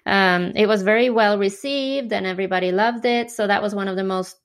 um, 0.06 0.52
it 0.54 0.66
was 0.68 0.82
very 0.82 1.10
well 1.10 1.38
received, 1.38 2.12
and 2.12 2.24
everybody 2.24 2.70
loved 2.70 3.04
it. 3.04 3.32
So 3.32 3.48
that 3.48 3.62
was 3.62 3.74
one 3.74 3.88
of 3.88 3.96
the 3.96 4.04
most 4.04 4.36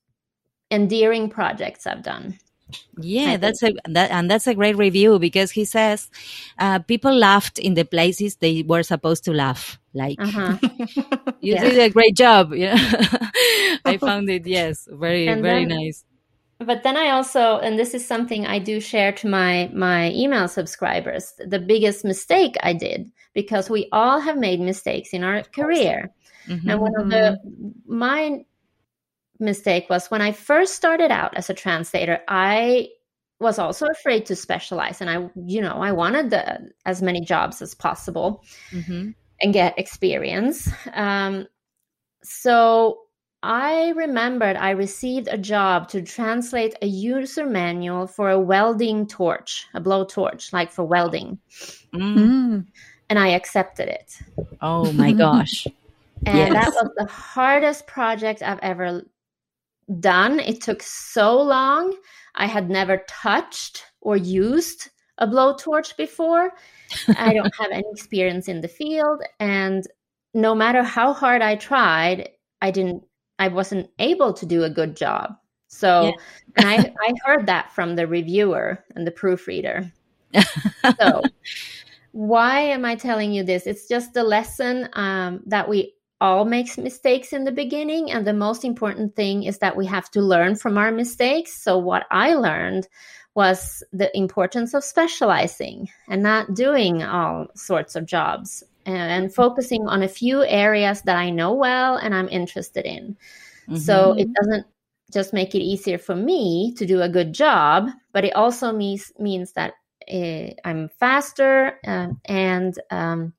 endearing 0.72 1.30
projects 1.30 1.86
I've 1.86 2.04
done. 2.04 2.38
Yeah, 3.02 3.36
that's 3.36 3.62
a 3.64 3.74
that 3.90 4.12
and 4.12 4.32
that's 4.32 4.48
a 4.48 4.56
great 4.56 4.78
review 4.78 5.20
because 5.20 5.52
he 5.52 5.66
says 5.66 6.10
uh, 6.58 6.80
people 6.80 7.14
laughed 7.14 7.60
in 7.60 7.74
the 7.74 7.84
places 7.84 8.38
they 8.38 8.64
were 8.64 8.84
supposed 8.84 9.26
to 9.26 9.34
laugh. 9.34 9.78
Like 9.94 10.16
Uh-huh. 10.22 10.56
you 11.42 11.54
yeah. 11.56 11.62
did 11.64 11.80
a 11.80 11.90
great 11.90 12.16
job. 12.16 12.54
Yeah, 12.54 12.78
I 13.86 13.98
found 13.98 14.30
it. 14.30 14.46
Yes, 14.58 14.88
very 14.90 15.28
And 15.28 15.42
very 15.42 15.66
then- 15.66 15.78
nice. 15.78 16.06
but 16.60 16.84
then 16.84 16.96
I 16.96 17.10
also, 17.10 17.58
and 17.60 17.78
this 17.78 17.94
is 17.94 18.08
something 18.08 18.46
I 18.46 18.60
do 18.60 18.80
share 18.80 19.12
to 19.20 19.28
my 19.28 19.70
my 19.74 20.12
email 20.14 20.48
subscribers, 20.48 21.34
the 21.44 21.60
biggest 21.60 22.06
mistake 22.06 22.56
I 22.64 22.72
did 22.74 23.12
because 23.34 23.70
we 23.70 23.90
all 23.92 24.20
have 24.22 24.38
made 24.38 24.60
mistakes 24.62 25.10
in 25.12 25.24
our 25.26 25.44
career. 25.44 26.12
Mhm. 26.48 26.70
And 26.72 26.80
one 26.80 26.96
of 27.02 27.10
the 27.10 27.36
my 27.86 28.46
mistake 29.42 29.88
was 29.90 30.10
when 30.12 30.22
I 30.22 30.32
first 30.32 30.76
started 30.76 31.12
out 31.12 31.36
as 31.36 31.50
a 31.50 31.54
translator, 31.54 32.20
I 32.28 32.90
was 33.40 33.58
also 33.60 33.88
afraid 33.88 34.26
to 34.28 34.36
specialize 34.36 35.02
and 35.02 35.10
I 35.10 35.30
you 35.36 35.62
know, 35.62 35.78
I 35.82 35.92
wanted 35.92 36.30
the, 36.30 36.70
as 36.86 37.02
many 37.02 37.22
jobs 37.22 37.62
as 37.62 37.74
possible 37.74 38.44
Mhm. 38.72 39.16
and 39.42 39.54
get 39.54 39.78
experience. 39.80 40.70
Um, 40.94 41.48
so 42.24 43.00
I 43.44 43.90
remembered 43.96 44.56
I 44.58 44.70
received 44.72 45.28
a 45.32 45.38
job 45.38 45.88
to 45.90 46.04
translate 46.04 46.76
a 46.84 46.86
user 46.86 47.48
manual 47.48 48.06
for 48.06 48.30
a 48.30 48.40
welding 48.40 49.08
torch, 49.08 49.66
a 49.74 49.80
blow 49.80 50.06
torch, 50.06 50.54
like 50.54 50.72
for 50.72 50.84
welding, 50.86 51.40
Mm. 51.94 52.16
Mm. 52.18 52.66
and 53.10 53.18
I 53.20 53.30
accepted 53.30 53.88
it. 53.90 54.20
Oh 54.62 54.92
my 54.94 55.12
gosh. 55.12 55.66
And 56.28 56.38
Yes. 56.38 56.54
that 56.54 56.74
was 56.76 56.92
the 56.98 57.06
hardest 57.12 57.88
project 57.88 58.44
I've 58.44 58.60
ever 58.62 59.02
done. 60.00 60.40
It 60.40 60.62
took 60.62 60.82
so 60.82 61.40
long. 61.42 61.96
I 62.36 62.46
had 62.46 62.70
never 62.70 63.04
touched 63.08 63.84
or 64.02 64.18
used 64.18 64.90
a 65.18 65.28
blowtorch 65.28 65.98
before. 65.98 66.52
I 67.16 67.34
don't 67.34 67.54
have 67.60 67.72
any 67.72 67.88
experience 67.92 68.48
in 68.48 68.62
the 68.62 68.68
field. 68.68 69.22
And 69.40 69.86
no 70.34 70.56
matter 70.56 70.84
how 70.84 71.14
hard 71.14 71.42
I 71.42 71.56
tried, 71.56 72.30
I 72.62 72.72
didn't, 72.72 73.04
I 73.40 73.50
wasn't 73.50 73.90
able 74.00 74.34
to 74.34 74.46
do 74.46 74.64
a 74.64 74.70
good 74.70 74.96
job. 74.96 75.36
So, 75.68 76.06
Yeah. 76.06 76.12
and 76.58 76.68
I, 76.68 76.76
I 77.08 77.14
heard 77.26 77.46
that 77.48 77.72
from 77.74 77.96
the 77.96 78.08
reviewer 78.08 78.84
and 78.96 79.06
the 79.06 79.12
proofreader. 79.12 79.92
so, 81.00 81.24
why 82.12 82.60
am 82.62 82.86
I 82.86 82.96
telling 82.96 83.32
you 83.32 83.44
this? 83.44 83.68
It's 83.68 83.88
just 83.88 84.16
a 84.18 84.24
lesson 84.24 84.90
um, 84.94 85.42
that 85.48 85.68
we 85.68 85.94
all 86.22 86.46
makes 86.46 86.78
mistakes 86.78 87.34
in 87.34 87.44
the 87.44 87.52
beginning. 87.52 88.12
And 88.12 88.26
the 88.26 88.34
most 88.34 88.64
important 88.64 89.16
thing 89.16 89.44
is 89.44 89.58
that 89.58 89.76
we 89.76 89.86
have 89.88 90.10
to 90.12 90.22
learn 90.22 90.56
from 90.56 90.78
our 90.78 90.92
mistakes. 90.92 91.62
So, 91.62 91.78
what 91.78 92.06
I 92.12 92.36
learned 92.36 92.88
was 93.34 93.84
the 93.92 94.16
importance 94.16 94.74
of 94.74 94.84
specializing 94.84 95.90
and 96.08 96.22
not 96.22 96.54
doing 96.54 97.04
all 97.04 97.48
sorts 97.56 97.96
of 97.96 98.06
jobs 98.06 98.64
and 98.86 99.34
focusing 99.34 99.88
on 99.88 100.04
a 100.04 100.08
few 100.08 100.44
areas 100.44 101.02
that 101.04 101.16
I 101.16 101.30
know 101.30 101.54
well 101.54 101.98
and 101.98 102.14
I'm 102.16 102.30
interested 102.30 102.86
in. 102.86 103.18
So, 103.76 104.14
it 104.14 104.28
doesn't 104.34 104.66
just 105.14 105.34
make 105.34 105.56
it 105.56 105.62
easier 105.62 105.98
for 105.98 106.16
me 106.16 106.74
to 106.78 106.86
do 106.86 107.02
a 107.02 107.10
good 107.10 107.34
job, 107.34 107.90
but 108.14 108.26
it 108.26 108.36
also 108.36 108.72
means 108.72 109.12
means 109.18 109.54
that 109.54 109.74
uh, 110.12 110.54
I'm 110.66 110.90
faster 111.00 111.80
uh, 111.86 112.10
and 112.26 112.80
um, 112.90 113.34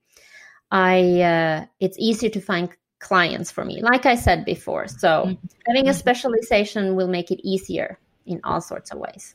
I 0.72 1.20
uh, 1.20 1.66
it's 1.80 1.96
easier 2.00 2.30
to 2.30 2.40
find 2.40 2.68
clients 2.98 3.50
for 3.52 3.64
me. 3.64 3.82
Like 3.82 4.06
I 4.06 4.14
said 4.16 4.44
before, 4.44 4.88
so 4.88 5.26
Mhm. 5.26 5.38
having 5.68 5.86
a 5.88 5.92
Mhm. 5.92 5.98
specialization 5.98 6.96
will 6.96 7.08
make 7.08 7.30
it 7.30 7.40
easier 7.44 7.98
in 8.26 8.40
all 8.44 8.60
sorts 8.60 8.90
of 8.92 8.98
ways. 8.98 9.34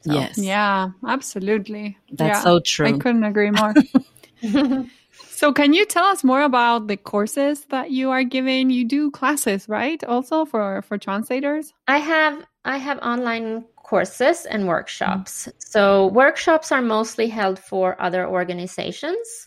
So- 0.00 0.12
Yes, 0.12 0.38
Yeah, 0.38 0.90
absolutely. 1.06 1.96
that's 2.12 2.38
yeah, 2.38 2.44
so 2.44 2.60
true. 2.60 2.86
I 2.86 2.92
couldn't 2.98 3.24
agree 3.24 3.50
more. 3.50 3.74
so, 5.28 5.52
can 5.52 5.72
you 5.72 5.84
tell 5.86 6.04
us 6.04 6.22
more 6.22 6.42
about 6.42 6.86
the 6.88 6.96
courses 6.96 7.64
that 7.70 7.90
you 7.90 8.10
are 8.10 8.22
giving? 8.24 8.70
You 8.70 8.84
do 8.84 9.10
classes, 9.10 9.68
right? 9.68 10.02
Also 10.04 10.44
for 10.44 10.82
for 10.82 10.98
translators. 10.98 11.72
I 11.88 11.98
have 11.98 12.44
I 12.64 12.76
have 12.78 12.98
online 13.02 13.64
courses 13.76 14.46
and 14.46 14.66
workshops. 14.68 15.48
So 15.58 16.08
workshops 16.08 16.70
are 16.72 16.82
mostly 16.82 17.28
held 17.28 17.58
for 17.58 17.96
other 18.00 18.26
organizations. 18.26 19.45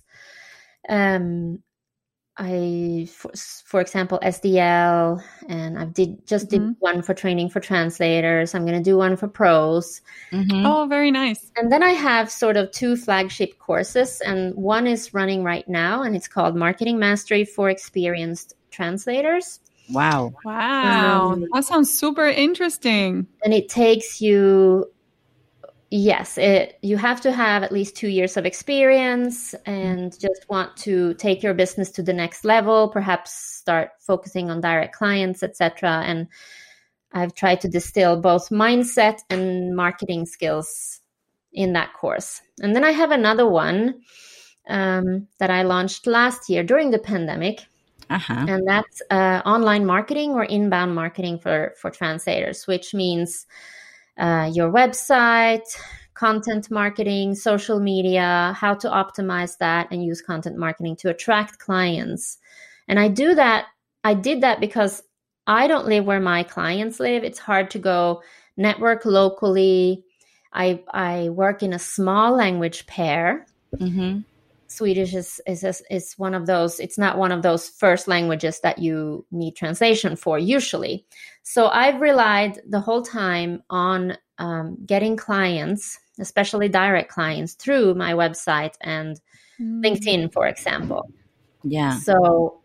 Um, 0.90 1.62
I, 2.38 3.08
for, 3.12 3.32
for 3.66 3.82
example, 3.82 4.18
SDL, 4.24 5.22
and 5.50 5.78
I 5.78 5.86
did 5.86 6.26
just 6.26 6.50
did 6.50 6.62
Mhm. 6.62 6.76
one 6.80 7.02
for 7.02 7.14
training 7.14 7.50
for 7.50 7.60
translators. 7.60 8.56
I'm 8.56 8.66
going 8.66 8.78
to 8.82 8.84
do 8.84 8.96
one 8.98 9.18
for 9.18 9.28
ProZ, 9.28 10.00
Mhm. 10.32 10.64
Oh, 10.66 10.88
very 10.88 11.12
nice. 11.12 11.52
and 11.58 11.70
then 11.72 11.84
I 11.84 11.92
have 11.92 12.32
sort 12.32 12.56
of 12.56 12.72
two 12.72 12.96
flagship 12.96 13.60
courses, 13.60 14.22
and 14.22 14.56
one 14.56 14.88
is 14.88 15.14
running 15.14 15.44
right 15.44 15.68
now, 15.68 16.02
and 16.04 16.16
it's 16.16 16.30
called 16.30 16.56
Marketing 16.56 16.98
Mastery 16.98 17.44
for 17.44 17.70
Experienced 17.70 18.56
Translators. 18.72 19.60
Wow. 19.92 20.34
Wow, 20.46 21.32
Um, 21.34 21.46
that 21.52 21.66
sounds 21.66 21.92
super 22.00 22.26
interesting. 22.26 23.28
and 23.44 23.54
it 23.54 23.68
takes 23.70 24.22
you 24.22 24.86
yes 25.92 26.38
it 26.38 26.78
you 26.82 26.98
have 26.98 27.20
to 27.20 27.32
have 27.32 27.64
at 27.64 27.72
least 27.72 27.96
two 27.96 28.08
years 28.08 28.38
of 28.38 28.46
experience 28.46 29.56
and 29.66 30.20
just 30.20 30.46
want 30.50 30.76
to 30.78 31.14
take 31.16 31.42
your 31.42 31.54
business 31.54 31.90
to 31.90 32.04
the 32.04 32.14
next 32.14 32.46
level 32.46 32.90
perhaps 32.90 33.34
start 33.34 33.92
focusing 34.00 34.50
on 34.52 34.62
direct 34.62 34.96
clients 34.96 35.42
etc 35.42 36.04
and 36.06 36.28
i've 37.14 37.34
tried 37.34 37.60
to 37.60 37.68
distill 37.68 38.20
both 38.20 38.50
mindset 38.50 39.20
and 39.30 39.76
marketing 39.76 40.26
skills 40.26 41.02
in 41.54 41.74
that 41.74 41.94
course. 41.94 42.42
And 42.62 42.76
then 42.76 42.84
i 42.84 42.92
have 42.92 43.12
another 43.12 43.48
one 43.48 44.02
um, 44.68 45.28
that 45.40 45.50
i 45.50 45.64
launched 45.64 46.08
last 46.08 46.50
year 46.50 46.64
during 46.64 46.92
the 46.92 47.00
pandemic. 47.00 47.66
Uh-huh. 48.12 48.46
and 48.48 48.68
that's 48.68 49.04
uh, 49.12 49.40
online 49.46 49.86
marketing 49.86 50.32
or 50.32 50.44
inbound 50.44 50.96
marketing 50.96 51.38
for 51.38 51.76
for 51.80 51.92
translators 51.92 52.66
which 52.66 52.92
means 52.92 53.46
uh, 54.20 54.50
your 54.54 54.72
website 54.72 55.68
content 56.14 56.70
marketing 56.70 57.34
social 57.34 57.80
media 57.80 58.54
how 58.58 58.74
to 58.74 58.90
optimize 58.90 59.58
that 59.60 59.88
and 59.92 60.04
use 60.04 60.22
content 60.22 60.58
marketing 60.58 60.96
to 60.98 61.10
attract 61.10 61.60
clients. 61.60 62.38
And 62.88 63.00
i 63.00 63.08
do 63.08 63.36
that 63.36 63.68
i 64.04 64.14
did 64.14 64.42
that 64.42 64.60
because 64.60 65.04
i 65.48 65.68
don't 65.68 65.88
live 65.88 66.06
where 66.06 66.20
my 66.20 66.44
clients 66.44 67.00
live. 67.00 67.24
It's 67.24 67.40
hard 67.40 67.72
to 67.72 67.80
go 67.80 68.22
network 68.58 69.06
locally. 69.06 70.04
I 70.54 70.84
i 70.92 71.30
work 71.30 71.64
in 71.64 71.74
a 71.74 71.80
small 71.80 72.36
language 72.36 72.86
pair. 72.88 73.46
Mhm. 73.76 74.26
Swedish 74.70 75.16
is 75.16 75.42
is 75.48 75.64
is 75.90 76.14
one 76.18 76.36
of 76.36 76.46
those. 76.46 76.80
It's 76.80 76.98
not 76.98 77.18
one 77.18 77.32
of 77.32 77.42
those 77.42 77.68
first 77.70 78.08
languages 78.08 78.60
that 78.62 78.78
you 78.78 79.26
need 79.32 79.56
translation 79.56 80.16
for 80.16 80.38
usually. 80.38 81.06
So 81.42 81.68
I've 81.68 82.00
relied 82.00 82.62
the 82.68 82.80
whole 82.80 83.02
time 83.02 83.64
on 83.70 84.18
um, 84.38 84.78
getting 84.86 85.18
clients, 85.18 86.00
especially 86.20 86.70
direct 86.70 87.12
clients, 87.12 87.54
through 87.54 87.96
my 87.96 88.14
website 88.14 88.76
and 88.80 89.20
LinkedIn, 89.60 90.32
for 90.32 90.48
example. 90.48 91.12
Yeah. 91.64 91.98
So 92.00 92.62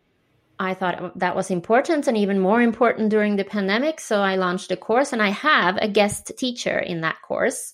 I 0.59 0.75
thought 0.75 1.19
that 1.19 1.35
was 1.35 1.51
important 1.51 2.07
and 2.07 2.17
even 2.19 2.39
more 2.39 2.61
important 2.61 3.09
during 3.11 3.37
the 3.37 3.45
pandemic. 3.45 3.99
So 3.99 4.21
I 4.21 4.37
launched 4.37 4.71
a 4.71 4.77
course 4.77 5.15
and 5.15 5.23
I 5.23 5.31
have 5.31 5.79
a 5.79 5.89
guest 5.89 6.33
teacher 6.37 6.79
in 6.79 7.01
that 7.01 7.17
course 7.23 7.73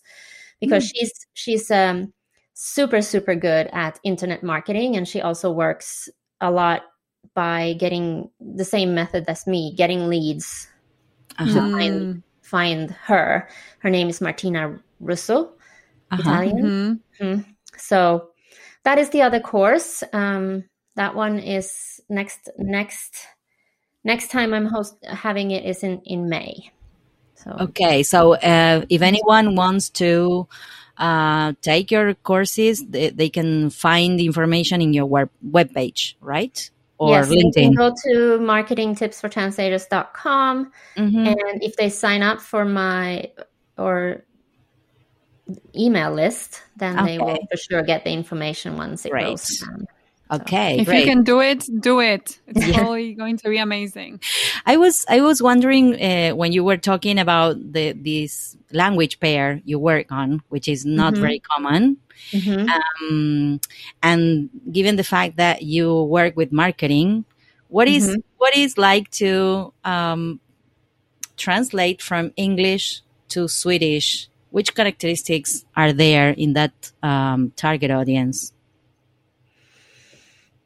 because 0.60 0.86
she's 0.86 1.12
she's 1.34 1.70
um, 1.70 2.12
super 2.62 3.00
super 3.00 3.34
good 3.34 3.68
at 3.72 3.98
internet 4.04 4.42
marketing 4.42 4.94
and 4.94 5.08
she 5.08 5.22
also 5.22 5.50
works 5.50 6.10
a 6.42 6.50
lot 6.50 6.82
by 7.34 7.72
getting 7.78 8.28
the 8.38 8.64
same 8.64 8.94
method 8.94 9.24
as 9.28 9.46
me, 9.46 9.72
getting 9.76 10.08
leads 10.08 10.68
Uh-huh. 11.38 11.52
to 11.54 11.60
find 11.72 12.22
find 12.42 12.90
her. 13.08 13.48
Her 13.78 13.88
name 13.88 14.08
is 14.10 14.20
Martina 14.20 14.78
Russo, 15.00 15.52
Uh-huh. 16.10 16.20
Italian. 16.20 17.00
Mhm. 17.20 17.44
So 17.78 18.30
that 18.84 18.98
is 18.98 19.08
the 19.10 19.22
other 19.22 19.40
course. 19.40 20.04
Um, 20.12 20.64
that 20.96 21.14
one 21.14 21.38
is 21.38 22.00
next 22.10 22.50
next 22.58 23.26
next 24.04 24.30
time 24.30 24.52
I'm 24.52 24.66
host 24.66 24.96
having 25.06 25.50
it 25.50 25.64
is 25.64 25.82
in 25.82 26.02
in 26.04 26.28
May. 26.28 26.70
So 27.36 27.56
Okay, 27.58 28.02
so 28.02 28.34
uh, 28.34 28.84
if 28.90 29.00
anyone 29.00 29.56
wants 29.56 29.88
to 30.04 30.46
uh, 31.00 31.54
take 31.62 31.90
your 31.90 32.14
courses, 32.14 32.86
they, 32.86 33.10
they, 33.10 33.28
can 33.30 33.70
find 33.70 34.20
the 34.20 34.26
information 34.26 34.82
in 34.82 34.92
your 34.92 35.06
web, 35.06 35.30
web 35.42 35.74
page, 35.74 36.16
right? 36.20 36.70
Or 36.98 37.12
yes, 37.12 37.28
LinkedIn. 37.28 37.52
They 37.54 37.62
can 37.62 37.74
go 37.74 37.90
to 37.90 38.38
marketingtipsfortranslators.com. 38.38 40.72
Mm-hmm. 40.96 41.26
And 41.26 41.64
if 41.64 41.76
they 41.76 41.88
sign 41.88 42.22
up 42.22 42.42
for 42.42 42.66
my 42.66 43.30
or 43.78 44.22
email 45.74 46.12
list, 46.12 46.62
then 46.76 46.98
okay. 46.98 47.06
they 47.06 47.18
will 47.18 47.38
for 47.50 47.56
sure 47.56 47.82
get 47.82 48.04
the 48.04 48.10
information 48.10 48.76
once 48.76 49.06
it 49.06 49.12
goes 49.12 49.60
down. 49.60 49.86
Okay, 50.30 50.78
if 50.78 50.86
great. 50.86 51.00
you 51.00 51.06
can 51.06 51.24
do 51.24 51.40
it, 51.40 51.66
do 51.80 52.00
it. 52.00 52.38
It's 52.46 52.66
yeah. 52.66 52.78
probably 52.78 53.14
going 53.14 53.36
to 53.38 53.48
be 53.48 53.58
amazing. 53.58 54.20
I 54.66 54.76
was 54.76 55.04
I 55.08 55.20
was 55.20 55.42
wondering 55.42 56.00
uh, 56.00 56.30
when 56.36 56.52
you 56.52 56.62
were 56.62 56.76
talking 56.76 57.18
about 57.18 57.56
the 57.72 57.92
this 57.92 58.56
language 58.72 59.18
pair 59.18 59.60
you 59.64 59.78
work 59.78 60.12
on, 60.12 60.42
which 60.48 60.68
is 60.68 60.86
not 60.86 61.14
mm-hmm. 61.14 61.22
very 61.22 61.40
common, 61.40 61.96
mm-hmm. 62.30 62.68
um, 62.68 63.60
and 64.02 64.50
given 64.70 64.96
the 64.96 65.04
fact 65.04 65.36
that 65.36 65.62
you 65.62 66.02
work 66.04 66.36
with 66.36 66.52
marketing, 66.52 67.24
what 67.68 67.88
is, 67.88 68.08
mm-hmm. 68.08 68.20
what 68.38 68.56
is 68.56 68.76
like 68.78 69.10
to 69.12 69.72
um, 69.84 70.40
translate 71.36 72.02
from 72.02 72.32
English 72.36 73.02
to 73.30 73.48
Swedish? 73.48 74.28
Which 74.50 74.74
characteristics 74.74 75.64
are 75.76 75.92
there 75.92 76.30
in 76.30 76.54
that 76.54 76.90
um, 77.04 77.52
target 77.54 77.92
audience? 77.92 78.52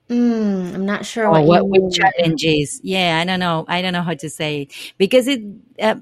Mm, 0.09 0.75
I'm 0.75 0.87
not 0.87 1.07
sure 1.07 1.31
what, 1.31 1.45
what, 1.45 1.67
what 1.67 1.93
challenges. 1.93 2.81
Yeah, 2.83 3.19
I 3.21 3.25
don't 3.25 3.41
know. 3.41 3.65
I 3.69 3.81
don't 3.81 3.95
know 3.95 4.03
how 4.03 4.15
to 4.15 4.29
say 4.29 4.63
it 4.63 4.73
because 4.99 5.27
it. 5.29 5.43
Uh, 5.81 5.97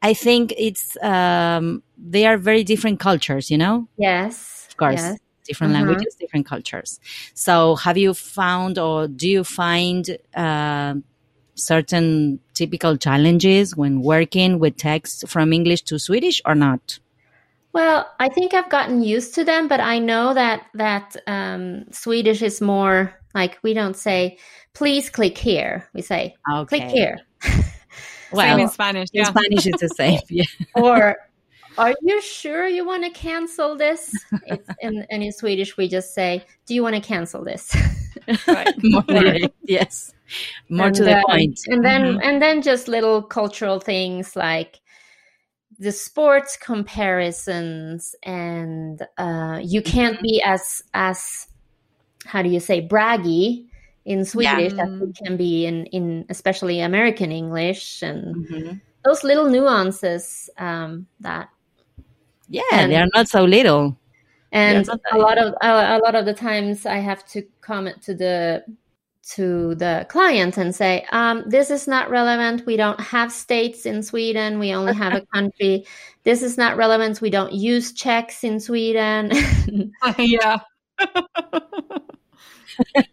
I 0.00 0.14
think 0.14 0.52
it's 0.56 0.96
um, 1.02 1.82
they 1.98 2.26
are 2.26 2.38
very 2.38 2.64
different 2.64 3.00
cultures. 3.00 3.50
You 3.50 3.58
know. 3.58 3.88
Yes. 3.98 4.66
Of 4.70 4.76
course. 4.78 5.00
Yes. 5.00 5.18
Different 5.44 5.74
uh-huh. 5.74 5.84
languages, 5.84 6.14
different 6.14 6.46
cultures. 6.46 7.00
So, 7.34 7.76
have 7.76 7.98
you 7.98 8.14
found, 8.14 8.78
or 8.78 9.08
do 9.08 9.28
you 9.28 9.44
find 9.44 10.16
uh, 10.34 10.94
certain 11.54 12.40
typical 12.54 12.96
challenges 12.96 13.76
when 13.76 14.02
working 14.02 14.58
with 14.58 14.76
text 14.76 15.28
from 15.28 15.52
English 15.52 15.82
to 15.82 15.98
Swedish, 15.98 16.40
or 16.46 16.54
not? 16.54 16.98
Well, 17.72 18.10
I 18.20 18.28
think 18.28 18.52
I've 18.52 18.68
gotten 18.68 19.02
used 19.02 19.34
to 19.36 19.44
them, 19.44 19.66
but 19.66 19.80
I 19.80 19.98
know 19.98 20.34
that 20.34 20.66
that 20.74 21.16
um, 21.26 21.84
Swedish 21.90 22.42
is 22.42 22.60
more 22.60 23.14
like 23.34 23.58
we 23.62 23.72
don't 23.72 23.96
say 23.96 24.38
"please 24.74 25.08
click 25.08 25.38
here." 25.38 25.88
We 25.94 26.02
say 26.02 26.34
okay. 26.52 26.78
"click 26.78 26.90
here." 26.90 27.18
well, 28.32 28.46
same 28.56 28.60
in 28.60 28.68
Spanish. 28.68 29.08
Yeah. 29.12 29.22
In 29.22 29.26
Spanish, 29.26 29.66
it's 29.66 29.80
the 29.80 29.88
same. 29.96 30.20
Yeah. 30.28 30.44
or 30.74 31.16
are 31.78 31.94
you 32.02 32.20
sure 32.20 32.66
you 32.66 32.84
want 32.84 33.04
to 33.04 33.10
cancel 33.10 33.74
this? 33.74 34.14
It's 34.46 34.68
in, 34.82 35.06
and 35.10 35.22
in 35.22 35.32
Swedish, 35.32 35.78
we 35.78 35.88
just 35.88 36.14
say, 36.14 36.44
"Do 36.66 36.74
you 36.74 36.82
want 36.82 36.96
to 36.96 37.00
cancel 37.00 37.42
this?" 37.42 37.74
right. 38.46 38.74
More 38.82 39.02
yes, 39.62 40.12
more 40.68 40.88
and 40.88 40.96
to 40.96 41.04
then, 41.04 41.20
the 41.20 41.26
point. 41.26 41.58
And 41.68 41.82
then, 41.82 42.02
mm-hmm. 42.02 42.20
and 42.22 42.42
then 42.42 42.60
just 42.60 42.86
little 42.86 43.22
cultural 43.22 43.80
things 43.80 44.36
like 44.36 44.81
the 45.82 45.90
sports 45.90 46.56
comparisons 46.56 48.14
and 48.22 49.02
uh, 49.18 49.58
you 49.60 49.82
can't 49.82 50.20
be 50.22 50.40
as 50.44 50.80
as 50.94 51.48
how 52.24 52.40
do 52.40 52.48
you 52.48 52.60
say 52.60 52.86
braggy 52.86 53.66
in 54.04 54.24
Swedish 54.24 54.72
yeah. 54.74 54.84
as 54.84 54.90
you 55.00 55.12
can 55.24 55.36
be 55.36 55.66
in 55.66 55.86
in 55.86 56.24
especially 56.28 56.78
American 56.78 57.32
English 57.32 58.00
and 58.00 58.36
mm-hmm. 58.36 58.76
those 59.04 59.24
little 59.24 59.50
nuances 59.50 60.48
um, 60.58 61.08
that 61.18 61.48
yeah 62.48 62.62
and, 62.70 62.92
they 62.92 62.96
are 62.96 63.08
not 63.12 63.26
so 63.26 63.42
little 63.42 63.98
and 64.52 64.88
a 65.12 65.18
lot 65.18 65.36
of 65.36 65.52
a, 65.62 65.96
a 65.96 65.98
lot 65.98 66.14
of 66.14 66.26
the 66.26 66.34
times 66.34 66.86
I 66.86 66.98
have 66.98 67.26
to 67.30 67.42
comment 67.60 68.00
to 68.02 68.14
the 68.14 68.64
to 69.30 69.74
the 69.76 70.04
client 70.08 70.58
and 70.58 70.74
say, 70.74 71.06
um, 71.12 71.44
this 71.46 71.70
is 71.70 71.86
not 71.86 72.10
relevant. 72.10 72.66
We 72.66 72.76
don't 72.76 73.00
have 73.00 73.32
states 73.32 73.86
in 73.86 74.02
Sweden. 74.02 74.58
We 74.58 74.74
only 74.74 74.94
have 74.94 75.14
a 75.14 75.20
country. 75.34 75.86
This 76.24 76.42
is 76.42 76.58
not 76.58 76.76
relevant. 76.76 77.20
We 77.20 77.30
don't 77.30 77.52
use 77.52 77.92
checks 77.92 78.42
in 78.42 78.58
Sweden. 78.58 79.30
yeah. 80.18 80.58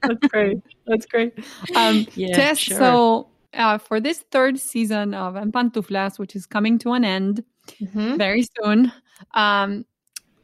That's 0.02 0.28
great. 0.30 0.58
That's 0.88 1.06
great. 1.06 1.34
Um, 1.76 2.08
yeah, 2.16 2.36
Tess, 2.36 2.58
sure. 2.58 2.78
so 2.78 3.28
uh, 3.54 3.78
for 3.78 4.00
this 4.00 4.20
third 4.32 4.60
season 4.60 5.14
of 5.14 5.36
En 5.36 5.52
Pantuflas, 5.52 6.18
which 6.18 6.36
is 6.36 6.46
coming 6.46 6.80
to 6.80 6.94
an 6.94 7.06
end 7.06 7.44
mm-hmm. 7.82 8.18
very 8.18 8.48
soon, 8.58 8.92
um, 9.34 9.86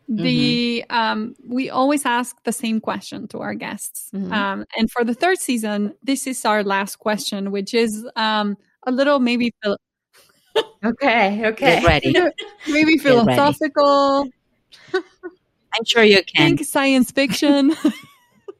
the 0.07 0.85
mm-hmm. 0.89 0.95
um, 0.95 1.35
we 1.47 1.69
always 1.69 2.05
ask 2.05 2.41
the 2.43 2.51
same 2.51 2.79
question 2.79 3.27
to 3.29 3.39
our 3.39 3.55
guests. 3.55 4.09
Mm-hmm. 4.13 4.31
um, 4.31 4.65
and 4.77 4.89
for 4.91 5.03
the 5.03 5.13
third 5.13 5.39
season 5.39 5.95
this 6.03 6.27
is 6.27 6.45
our 6.45 6.63
last 6.63 6.97
question 6.97 7.51
which 7.51 7.73
is 7.73 8.07
um, 8.15 8.57
a 8.83 8.91
little 8.91 9.19
maybe 9.19 9.53
phil- 9.63 9.79
okay 10.85 11.47
okay. 11.47 11.81
Get 11.81 11.83
ready. 11.83 12.15
Maybe 12.67 12.97
philosophical. 12.97 14.29
I'm 14.93 15.85
sure 15.85 16.03
you 16.03 16.23
can. 16.23 16.55
Think 16.55 16.65
science 16.65 17.11
fiction. 17.11 17.75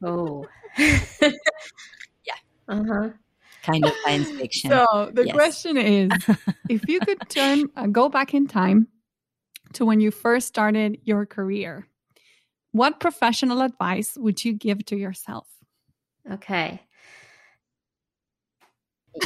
Oh. 0.02 0.46
Yeah. 0.78 2.34
Uh-huh. 2.68 3.10
Kind 3.62 3.84
of 3.84 3.92
science 4.04 4.30
fiction. 4.30 4.70
So 4.70 5.10
the 5.12 5.26
yes. 5.26 5.34
question 5.34 5.76
is 5.76 6.10
if 6.68 6.86
you 6.88 7.00
could 7.00 7.18
turn 7.28 7.64
uh, 7.76 7.86
go 7.86 8.08
back 8.08 8.34
in 8.34 8.46
time 8.46 8.88
to 9.74 9.84
when 9.84 10.00
you 10.00 10.10
first 10.10 10.48
started 10.48 10.98
your 11.04 11.26
career, 11.26 11.86
what 12.72 13.00
professional 13.00 13.62
advice 13.62 14.16
would 14.16 14.44
you 14.44 14.52
give 14.52 14.84
to 14.86 14.96
yourself? 14.96 15.48
Okay. 16.30 16.82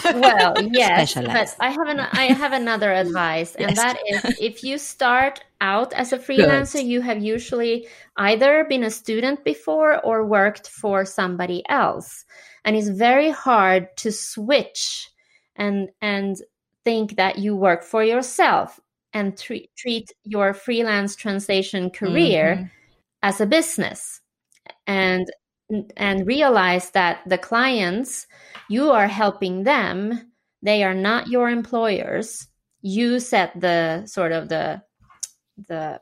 well, 0.05 0.55
yes, 0.73 1.15
but 1.15 1.57
I 1.59 1.71
have 1.71 1.89
an 1.89 2.01
I 2.01 2.27
have 2.43 2.53
another 2.53 2.93
advice, 2.93 3.57
and 3.57 3.71
yes. 3.71 3.79
that 3.79 3.99
is 4.07 4.39
if 4.41 4.63
you 4.63 4.79
start 4.79 5.41
out 5.61 5.93
as 5.95 6.13
a 6.13 6.19
freelancer, 6.19 6.75
Good. 6.75 6.87
you 6.87 7.01
have 7.01 7.23
usually 7.23 7.89
either 8.17 8.65
been 8.69 8.85
a 8.85 8.91
student 8.91 9.43
before 9.45 10.01
or 10.05 10.25
worked 10.25 10.69
for 10.69 11.05
somebody 11.05 11.65
else, 11.69 12.25
and 12.65 12.77
it's 12.77 12.89
very 12.89 13.31
hard 13.31 13.89
to 13.97 14.13
switch 14.13 15.11
and 15.57 15.89
and 16.01 16.37
think 16.85 17.17
that 17.17 17.39
you 17.39 17.57
work 17.57 17.83
for 17.83 18.05
yourself 18.05 18.79
and 19.13 19.37
treat, 19.37 19.71
treat 19.77 20.13
your 20.25 20.55
freelance 20.55 21.17
translation 21.17 21.91
career 21.91 22.57
mm-hmm. 22.57 22.67
as 23.23 23.41
a 23.41 23.47
business. 23.47 24.21
And 24.87 25.31
and 25.97 26.27
realize 26.27 26.91
that 26.91 27.21
the 27.27 27.39
clients 27.39 28.27
you 28.69 28.91
are 28.91 29.07
helping 29.07 29.63
them 29.63 30.31
they 30.63 30.85
are 30.85 30.95
not 30.95 31.29
your 31.29 31.49
employers. 31.49 32.47
You 32.83 33.21
set 33.21 33.59
the 33.59 34.07
sort 34.07 34.33
of 34.33 34.49
the 34.49 34.83
the 35.69 36.01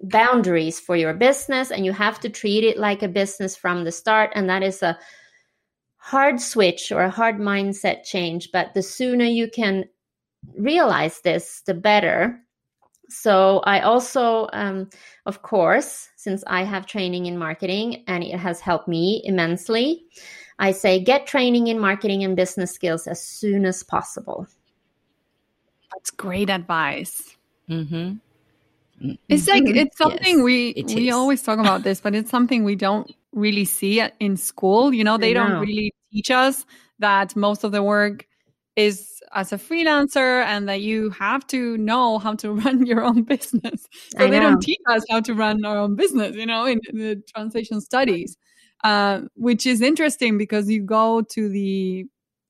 boundaries 0.00 0.78
for 0.78 0.96
your 0.96 1.14
business 1.14 1.70
and 1.70 1.84
you 1.84 1.92
have 1.92 2.20
to 2.20 2.28
treat 2.28 2.64
it 2.64 2.76
like 2.76 3.02
a 3.02 3.08
business 3.08 3.56
from 3.56 3.84
the 3.84 3.92
start 3.92 4.30
and 4.34 4.48
that 4.48 4.62
is 4.62 4.82
a 4.82 4.98
hard 5.96 6.38
switch 6.40 6.92
or 6.92 7.02
a 7.02 7.10
hard 7.10 7.38
mindset 7.38 8.04
change. 8.04 8.50
But 8.52 8.74
the 8.74 8.82
sooner 8.82 9.24
you 9.24 9.48
can 9.48 9.84
realize 10.56 11.20
this 11.22 11.62
the 11.66 11.74
better 11.74 12.40
so 13.08 13.60
I 13.64 13.80
also, 13.80 14.48
um, 14.52 14.90
of 15.26 15.42
course, 15.42 16.08
since 16.16 16.42
I 16.46 16.64
have 16.64 16.86
training 16.86 17.26
in 17.26 17.38
marketing 17.38 18.04
and 18.06 18.24
it 18.24 18.38
has 18.38 18.60
helped 18.60 18.88
me 18.88 19.22
immensely, 19.24 20.04
I 20.58 20.72
say 20.72 21.02
get 21.02 21.26
training 21.26 21.68
in 21.68 21.78
marketing 21.78 22.24
and 22.24 22.36
business 22.36 22.72
skills 22.72 23.06
as 23.06 23.22
soon 23.22 23.64
as 23.64 23.82
possible. 23.82 24.46
That's 25.92 26.10
great 26.10 26.50
advice. 26.50 27.36
Mm-hmm. 27.68 28.14
It's 29.28 29.46
like 29.46 29.64
mm-hmm. 29.64 29.76
it's 29.76 29.98
something 29.98 30.36
yes, 30.36 30.44
we 30.44 30.68
it 30.70 30.86
we 30.86 31.10
always 31.10 31.42
talk 31.42 31.58
about 31.58 31.82
this, 31.82 32.00
but 32.00 32.14
it's 32.14 32.30
something 32.30 32.64
we 32.64 32.76
don't 32.76 33.12
really 33.32 33.66
see 33.66 34.02
in 34.20 34.36
school. 34.36 34.92
You 34.92 35.04
know, 35.04 35.18
they 35.18 35.34
know. 35.34 35.46
don't 35.46 35.60
really 35.60 35.92
teach 36.12 36.30
us 36.30 36.64
that 36.98 37.36
most 37.36 37.62
of 37.62 37.72
the 37.72 37.82
work 37.82 38.26
is 38.76 39.22
as 39.32 39.52
a 39.52 39.56
freelancer 39.56 40.44
and 40.44 40.68
that 40.68 40.82
you 40.82 41.10
have 41.10 41.46
to 41.48 41.76
know 41.78 42.18
how 42.18 42.34
to 42.34 42.52
run 42.64 42.86
your 42.86 43.02
own 43.02 43.22
business. 43.22 43.86
So 44.16 44.28
they 44.28 44.38
don't 44.38 44.60
teach 44.60 44.80
us 44.88 45.02
how 45.10 45.20
to 45.20 45.34
run 45.34 45.64
our 45.64 45.78
own 45.78 45.96
business, 45.96 46.36
you 46.36 46.46
know, 46.46 46.66
in, 46.66 46.80
in 46.90 46.98
the 46.98 47.22
translation 47.34 47.80
studies, 47.80 48.36
uh, 48.84 49.22
which 49.34 49.66
is 49.66 49.80
interesting 49.80 50.38
because 50.38 50.70
you 50.70 50.82
go 50.82 51.22
to 51.22 51.48
the 51.48 52.04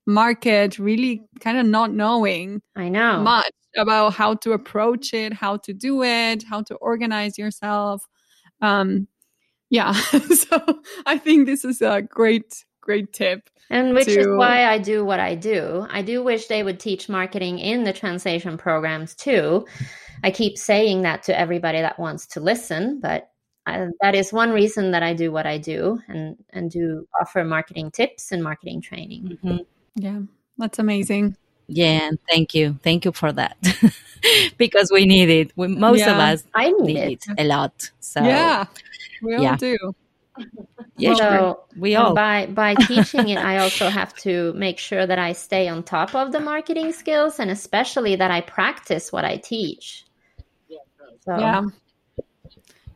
market 0.07 0.79
really 0.79 1.23
kind 1.41 1.59
of 1.59 1.67
not 1.67 1.93
knowing 1.93 2.63
I 2.77 2.89
know 2.89 3.21
much 3.23 3.51
about 3.77 4.15
how 4.15 4.35
to 4.35 4.53
approach 4.53 5.13
it, 5.13 5.33
how 5.33 5.57
to 5.59 5.73
do 5.73 6.03
it, 6.03 6.45
how 6.45 6.63
to 6.63 6.75
organize 6.77 7.37
yourself. 7.39 8.03
Um, 8.61 9.09
yeah, 9.71 9.93
so 9.93 10.61
I 11.05 11.19
think 11.19 11.47
this 11.47 11.65
is 11.65 11.83
a 11.83 12.03
great, 12.03 12.65
great 12.81 13.13
tip 13.13 13.51
and 13.71 13.95
which 13.95 14.07
to... 14.07 14.21
is 14.21 14.27
why 14.29 14.67
I 14.67 14.79
do 14.79 15.05
what 15.05 15.21
I 15.21 15.35
do. 15.35 15.87
I 15.91 16.03
do 16.03 16.23
wish 16.23 16.47
they 16.47 16.63
would 16.63 16.81
teach 16.81 17.09
marketing 17.09 17.59
in 17.59 17.85
the 17.85 17.93
translation 17.93 18.57
programs 18.57 19.15
too. 19.15 19.67
I 20.23 20.31
keep 20.31 20.59
saying 20.59 21.03
that 21.03 21.23
to 21.25 21.39
everybody 21.39 21.81
that 21.81 21.99
wants 21.99 22.27
to 22.29 22.41
listen, 22.41 23.01
but 23.01 23.31
I, 23.67 23.89
that 24.01 24.15
is 24.15 24.33
one 24.33 24.51
reason 24.51 24.93
that 24.93 25.03
I 25.03 25.13
do 25.13 25.33
what 25.33 25.47
I 25.47 25.59
do 25.59 26.01
and 26.09 26.37
and 26.51 26.71
do 26.71 27.07
offer 27.21 27.45
marketing 27.45 27.91
tips 27.91 28.33
and 28.33 28.43
marketing 28.43 28.81
training. 28.81 29.39
Mhm. 29.43 29.67
Yeah, 29.97 30.21
that's 30.57 30.79
amazing. 30.79 31.37
Yeah, 31.67 32.09
and 32.09 32.19
thank 32.29 32.55
you. 32.55 32.79
Thank 32.83 33.05
you 33.05 33.13
for 33.13 33.33
that. 33.33 33.57
because 34.57 34.91
we 34.93 35.05
need 35.05 35.29
it. 35.29 35.53
We, 35.57 35.67
most 35.67 36.03
of 36.03 36.17
us 36.17 36.45
I 36.55 36.71
need 36.71 36.95
need 36.95 36.99
it. 36.99 37.25
it 37.29 37.35
a 37.39 37.45
lot. 37.45 37.91
So 37.99 38.23
yeah, 38.23 38.67
we 39.21 39.35
all 39.35 39.43
yeah. 39.43 39.57
do. 39.57 39.77
Yeah, 40.99 41.15
so 41.15 41.19
sure. 41.19 41.57
we 41.77 41.95
all 41.97 42.15
by 42.15 42.47
by 42.47 42.75
teaching 42.87 43.29
it, 43.29 43.39
I 43.39 43.59
also 43.59 43.89
have 43.89 44.15
to 44.19 44.53
make 44.55 44.79
sure 44.79 45.07
that 45.07 45.19
I 45.19 45.33
stay 45.33 45.69
on 45.69 45.83
top 45.83 46.15
of 46.15 46.33
the 46.33 46.41
marketing 46.41 46.93
skills 46.93 47.39
and 47.39 47.51
especially 47.51 48.17
that 48.17 48.31
I 48.31 48.41
practice 48.41 49.13
what 49.13 49.25
I 49.25 49.37
teach. 49.37 50.05
So, 51.25 51.39
Yeah, 51.39 51.41
yeah. 51.41 51.63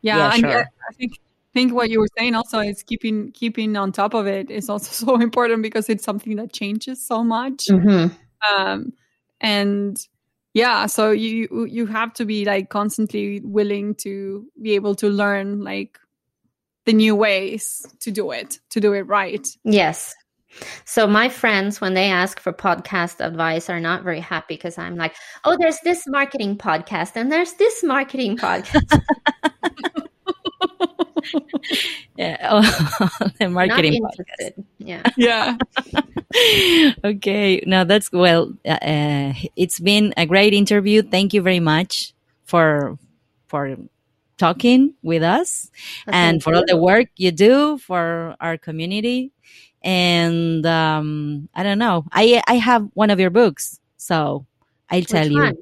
Yeah, 0.02 0.34
and 0.34 0.40
sure. 0.40 0.58
I 0.58 0.60
I 0.60 0.92
think 0.96 1.12
think 1.52 1.74
what 1.74 1.90
you 1.90 2.00
were 2.00 2.08
saying 2.16 2.34
also 2.34 2.60
is 2.60 2.82
keeping 2.82 3.32
keeping 3.32 3.76
on 3.76 3.92
top 3.92 4.14
of 4.14 4.26
it 4.26 4.50
is 4.50 4.68
also 4.68 4.90
so 5.06 5.20
important 5.20 5.62
because 5.62 5.88
it's 5.88 6.04
something 6.04 6.36
that 6.36 6.52
changes 6.52 7.04
so 7.04 7.24
much. 7.24 7.66
Mhm. 7.68 8.14
um 8.54 8.92
and 9.40 10.08
yeah 10.54 10.86
so 10.86 11.10
you 11.10 11.66
you 11.68 11.86
have 11.86 12.12
to 12.14 12.24
be 12.24 12.44
like 12.44 12.70
constantly 12.70 13.40
willing 13.40 13.94
to 13.94 14.46
be 14.62 14.72
able 14.74 14.94
to 14.94 15.08
learn 15.08 15.60
like 15.62 15.98
the 16.86 16.92
new 16.92 17.14
ways 17.14 17.86
to 18.00 18.10
do 18.10 18.30
it 18.30 18.58
to 18.70 18.80
do 18.80 18.92
it 18.92 19.02
right 19.02 19.46
Yes. 19.64 20.14
So 20.84 21.06
my 21.06 21.28
friends, 21.28 21.80
when 21.80 21.94
they 21.94 22.10
ask 22.10 22.40
for 22.40 22.52
podcast 22.52 23.24
advice, 23.24 23.70
are 23.70 23.80
not 23.80 24.02
very 24.02 24.20
happy 24.20 24.54
because 24.54 24.78
I'm 24.78 24.96
like, 24.96 25.14
oh, 25.44 25.56
there's 25.58 25.78
this 25.84 26.04
marketing 26.08 26.58
podcast 26.58 27.12
and 27.14 27.30
there's 27.30 27.52
this 27.54 27.84
marketing 27.84 28.36
podcast. 28.36 29.00
yeah, 32.16 32.48
oh, 32.50 32.62
the 33.38 33.48
not 33.48 33.52
marketing 33.52 34.02
podcast. 34.02 34.64
Yeah. 34.78 35.02
yeah 35.16 35.56
okay 37.04 37.62
now 37.66 37.84
that's 37.84 38.10
well 38.12 38.52
uh, 38.64 39.32
it's 39.56 39.80
been 39.80 40.14
a 40.16 40.26
great 40.26 40.54
interview 40.54 41.02
thank 41.02 41.34
you 41.34 41.42
very 41.42 41.60
much 41.60 42.14
for 42.44 42.96
for 43.48 43.76
talking 44.40 44.94
with 45.02 45.22
us. 45.36 45.70
And 46.08 46.42
for 46.42 46.54
all 46.56 46.64
the 46.66 46.76
work 46.80 47.08
you 47.16 47.30
do 47.32 47.76
for 47.78 48.34
our 48.40 48.56
community. 48.56 49.32
And 49.82 50.64
um 50.66 51.48
i 51.58 51.62
don't 51.66 51.78
know. 51.84 52.04
I 52.12 52.42
i 52.48 52.56
have 52.70 52.82
one 52.94 53.10
of 53.14 53.18
your 53.20 53.30
books 53.40 53.80
so 53.96 54.44
i'll 54.92 55.04
tell 55.14 55.24
Which 55.28 55.34
you 55.36 55.42
one? 55.44 55.56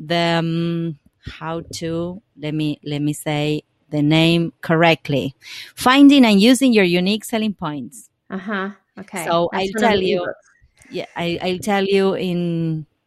the 0.00 0.24
um, 0.40 0.98
how 1.40 1.62
to 1.80 2.22
let 2.36 2.54
me 2.60 2.78
let 2.84 3.00
me 3.02 3.12
say 3.12 3.62
the 3.90 4.02
name 4.02 4.52
correctly. 4.60 5.34
Finding 5.74 6.24
and 6.28 6.40
using 6.40 6.72
your 6.76 6.84
unique 6.84 7.24
selling 7.24 7.54
points. 7.54 8.10
Uh-huh. 8.30 8.70
Okay. 9.00 9.24
So 9.24 9.48
That's 9.52 9.68
I'll 9.72 9.80
tell 9.80 10.00
you- 10.02 10.26
yeah 10.90 11.06
I, 11.16 11.38
i'll 11.42 11.58
tell 11.72 11.84
you 11.84 12.14
in 12.14 12.40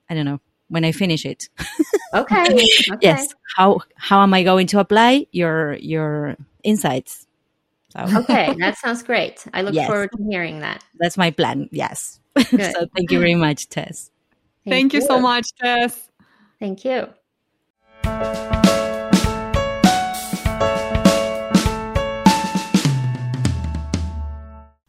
i 0.10 0.14
don't 0.16 0.26
know 0.26 0.40
when 0.72 0.84
i 0.88 0.92
finish 0.92 1.26
it 1.26 1.50
Okay. 2.14 2.44
okay. 2.48 2.66
yes 3.02 3.28
how 3.56 3.80
how 3.96 4.22
am 4.24 4.34
i 4.34 4.44
going 4.44 4.68
to 4.68 4.80
apply 4.80 5.26
your 5.32 5.76
your 5.80 6.36
insights 6.64 7.28
so 7.92 8.00
Okay. 8.24 8.56
That 8.64 8.78
sounds 8.80 9.04
great. 9.04 9.44
I 9.54 9.64
look 9.64 9.76
Yes. 9.76 9.88
forward 9.88 10.10
to 10.16 10.24
hearing 10.32 10.60
that. 10.64 10.80
that's 11.00 11.18
my 11.20 11.30
plan 11.32 11.68
yes 11.72 12.20
so 12.40 12.88
thank 12.96 13.12
you 13.12 13.20
very 13.20 13.36
much 13.36 13.68
tess 13.68 14.10
thank, 14.66 14.94
you 14.94 15.02
so 15.02 15.20
much 15.20 15.46
tess 15.60 16.08
Thank 16.60 16.86
you. 16.86 17.08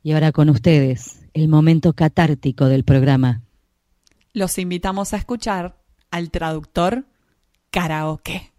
y 0.03 0.13
ahora 0.13 0.33
con 0.33 0.51
ustedes 0.51 1.21
el 1.35 1.49
momento 1.49 1.93
catártico 1.93 2.67
del 2.67 2.85
programa 2.85 3.43
los 4.33 4.59
invitamos 4.59 5.13
a 5.13 5.17
escuchar 5.17 5.77
al 6.11 6.31
traductor 6.31 7.05
karaoke 7.71 8.53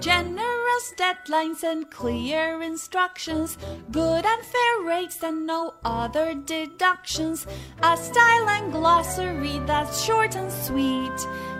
Generous 0.00 0.94
deadlines 0.96 1.62
and 1.62 1.90
clear 1.90 2.62
instructions, 2.62 3.58
good 3.90 4.24
and 4.24 4.42
fair 4.42 4.86
rates 4.86 5.22
and 5.22 5.46
no 5.46 5.74
other 5.84 6.34
deductions, 6.34 7.46
a 7.82 7.98
style 7.98 8.48
and 8.48 8.72
glossary 8.72 9.60
that's 9.66 10.02
short 10.02 10.36
and 10.36 10.50
sweet. 10.50 11.12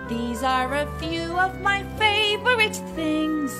These 0.09 0.43
are 0.43 0.75
a 0.75 0.87
few 0.99 1.39
of 1.39 1.61
my 1.61 1.85
favorite 1.99 2.77
things. 2.97 3.53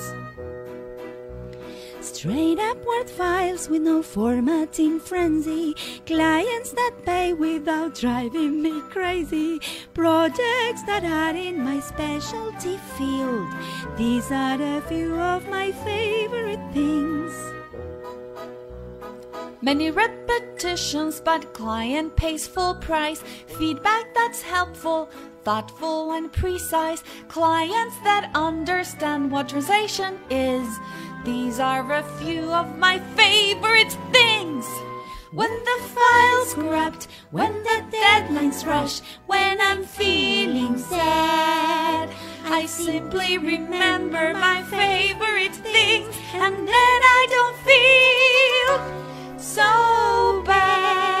Straight 2.13 2.59
upward 2.59 3.09
files 3.09 3.69
with 3.69 3.83
no 3.83 4.03
formatting 4.03 4.99
frenzy. 4.99 5.73
Clients 6.05 6.71
that 6.71 6.91
pay 7.05 7.31
without 7.31 7.95
driving 7.95 8.61
me 8.61 8.81
crazy. 8.89 9.61
Projects 9.93 10.83
that 10.87 11.05
are 11.05 11.33
in 11.33 11.63
my 11.63 11.79
specialty 11.79 12.77
field. 12.97 13.47
These 13.97 14.29
are 14.29 14.61
a 14.61 14.81
few 14.81 15.15
of 15.15 15.47
my 15.47 15.71
favorite 15.71 16.59
things. 16.73 17.33
Many 19.61 19.89
repetitions, 19.89 21.21
but 21.21 21.53
client 21.53 22.17
pays 22.17 22.45
full 22.45 22.75
price. 22.75 23.23
Feedback 23.57 24.13
that's 24.13 24.41
helpful, 24.41 25.09
thoughtful, 25.43 26.11
and 26.11 26.31
precise. 26.31 27.03
Clients 27.29 27.95
that 28.03 28.31
understand 28.35 29.31
what 29.31 29.49
translation 29.49 30.19
is. 30.29 30.67
These 31.23 31.59
are 31.59 31.93
a 31.93 32.03
few 32.19 32.51
of 32.51 32.79
my 32.79 32.97
favorite 33.15 33.95
things. 34.11 34.65
When 35.31 35.51
the 35.51 35.79
file's 35.89 36.55
corrupt, 36.55 37.07
when 37.29 37.53
the 37.61 37.85
deadlines 37.91 38.65
rush, 38.65 39.01
when 39.27 39.61
I'm 39.61 39.83
feeling 39.83 40.79
sad, 40.79 42.09
I 42.45 42.65
simply 42.65 43.37
remember 43.37 44.33
my 44.33 44.63
favorite 44.63 45.55
things, 45.55 46.15
and 46.33 46.67
then 46.67 46.67
I 46.67 47.27
don't 47.29 47.57
feel 47.69 49.37
so 49.37 50.41
bad. 50.43 51.20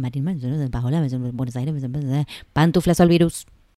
en 1.13 1.35
Buenos 1.35 1.55
Aires, 1.55 1.73
Pantuflas 2.53 2.99
al 2.99 3.09
virus. 3.09 3.45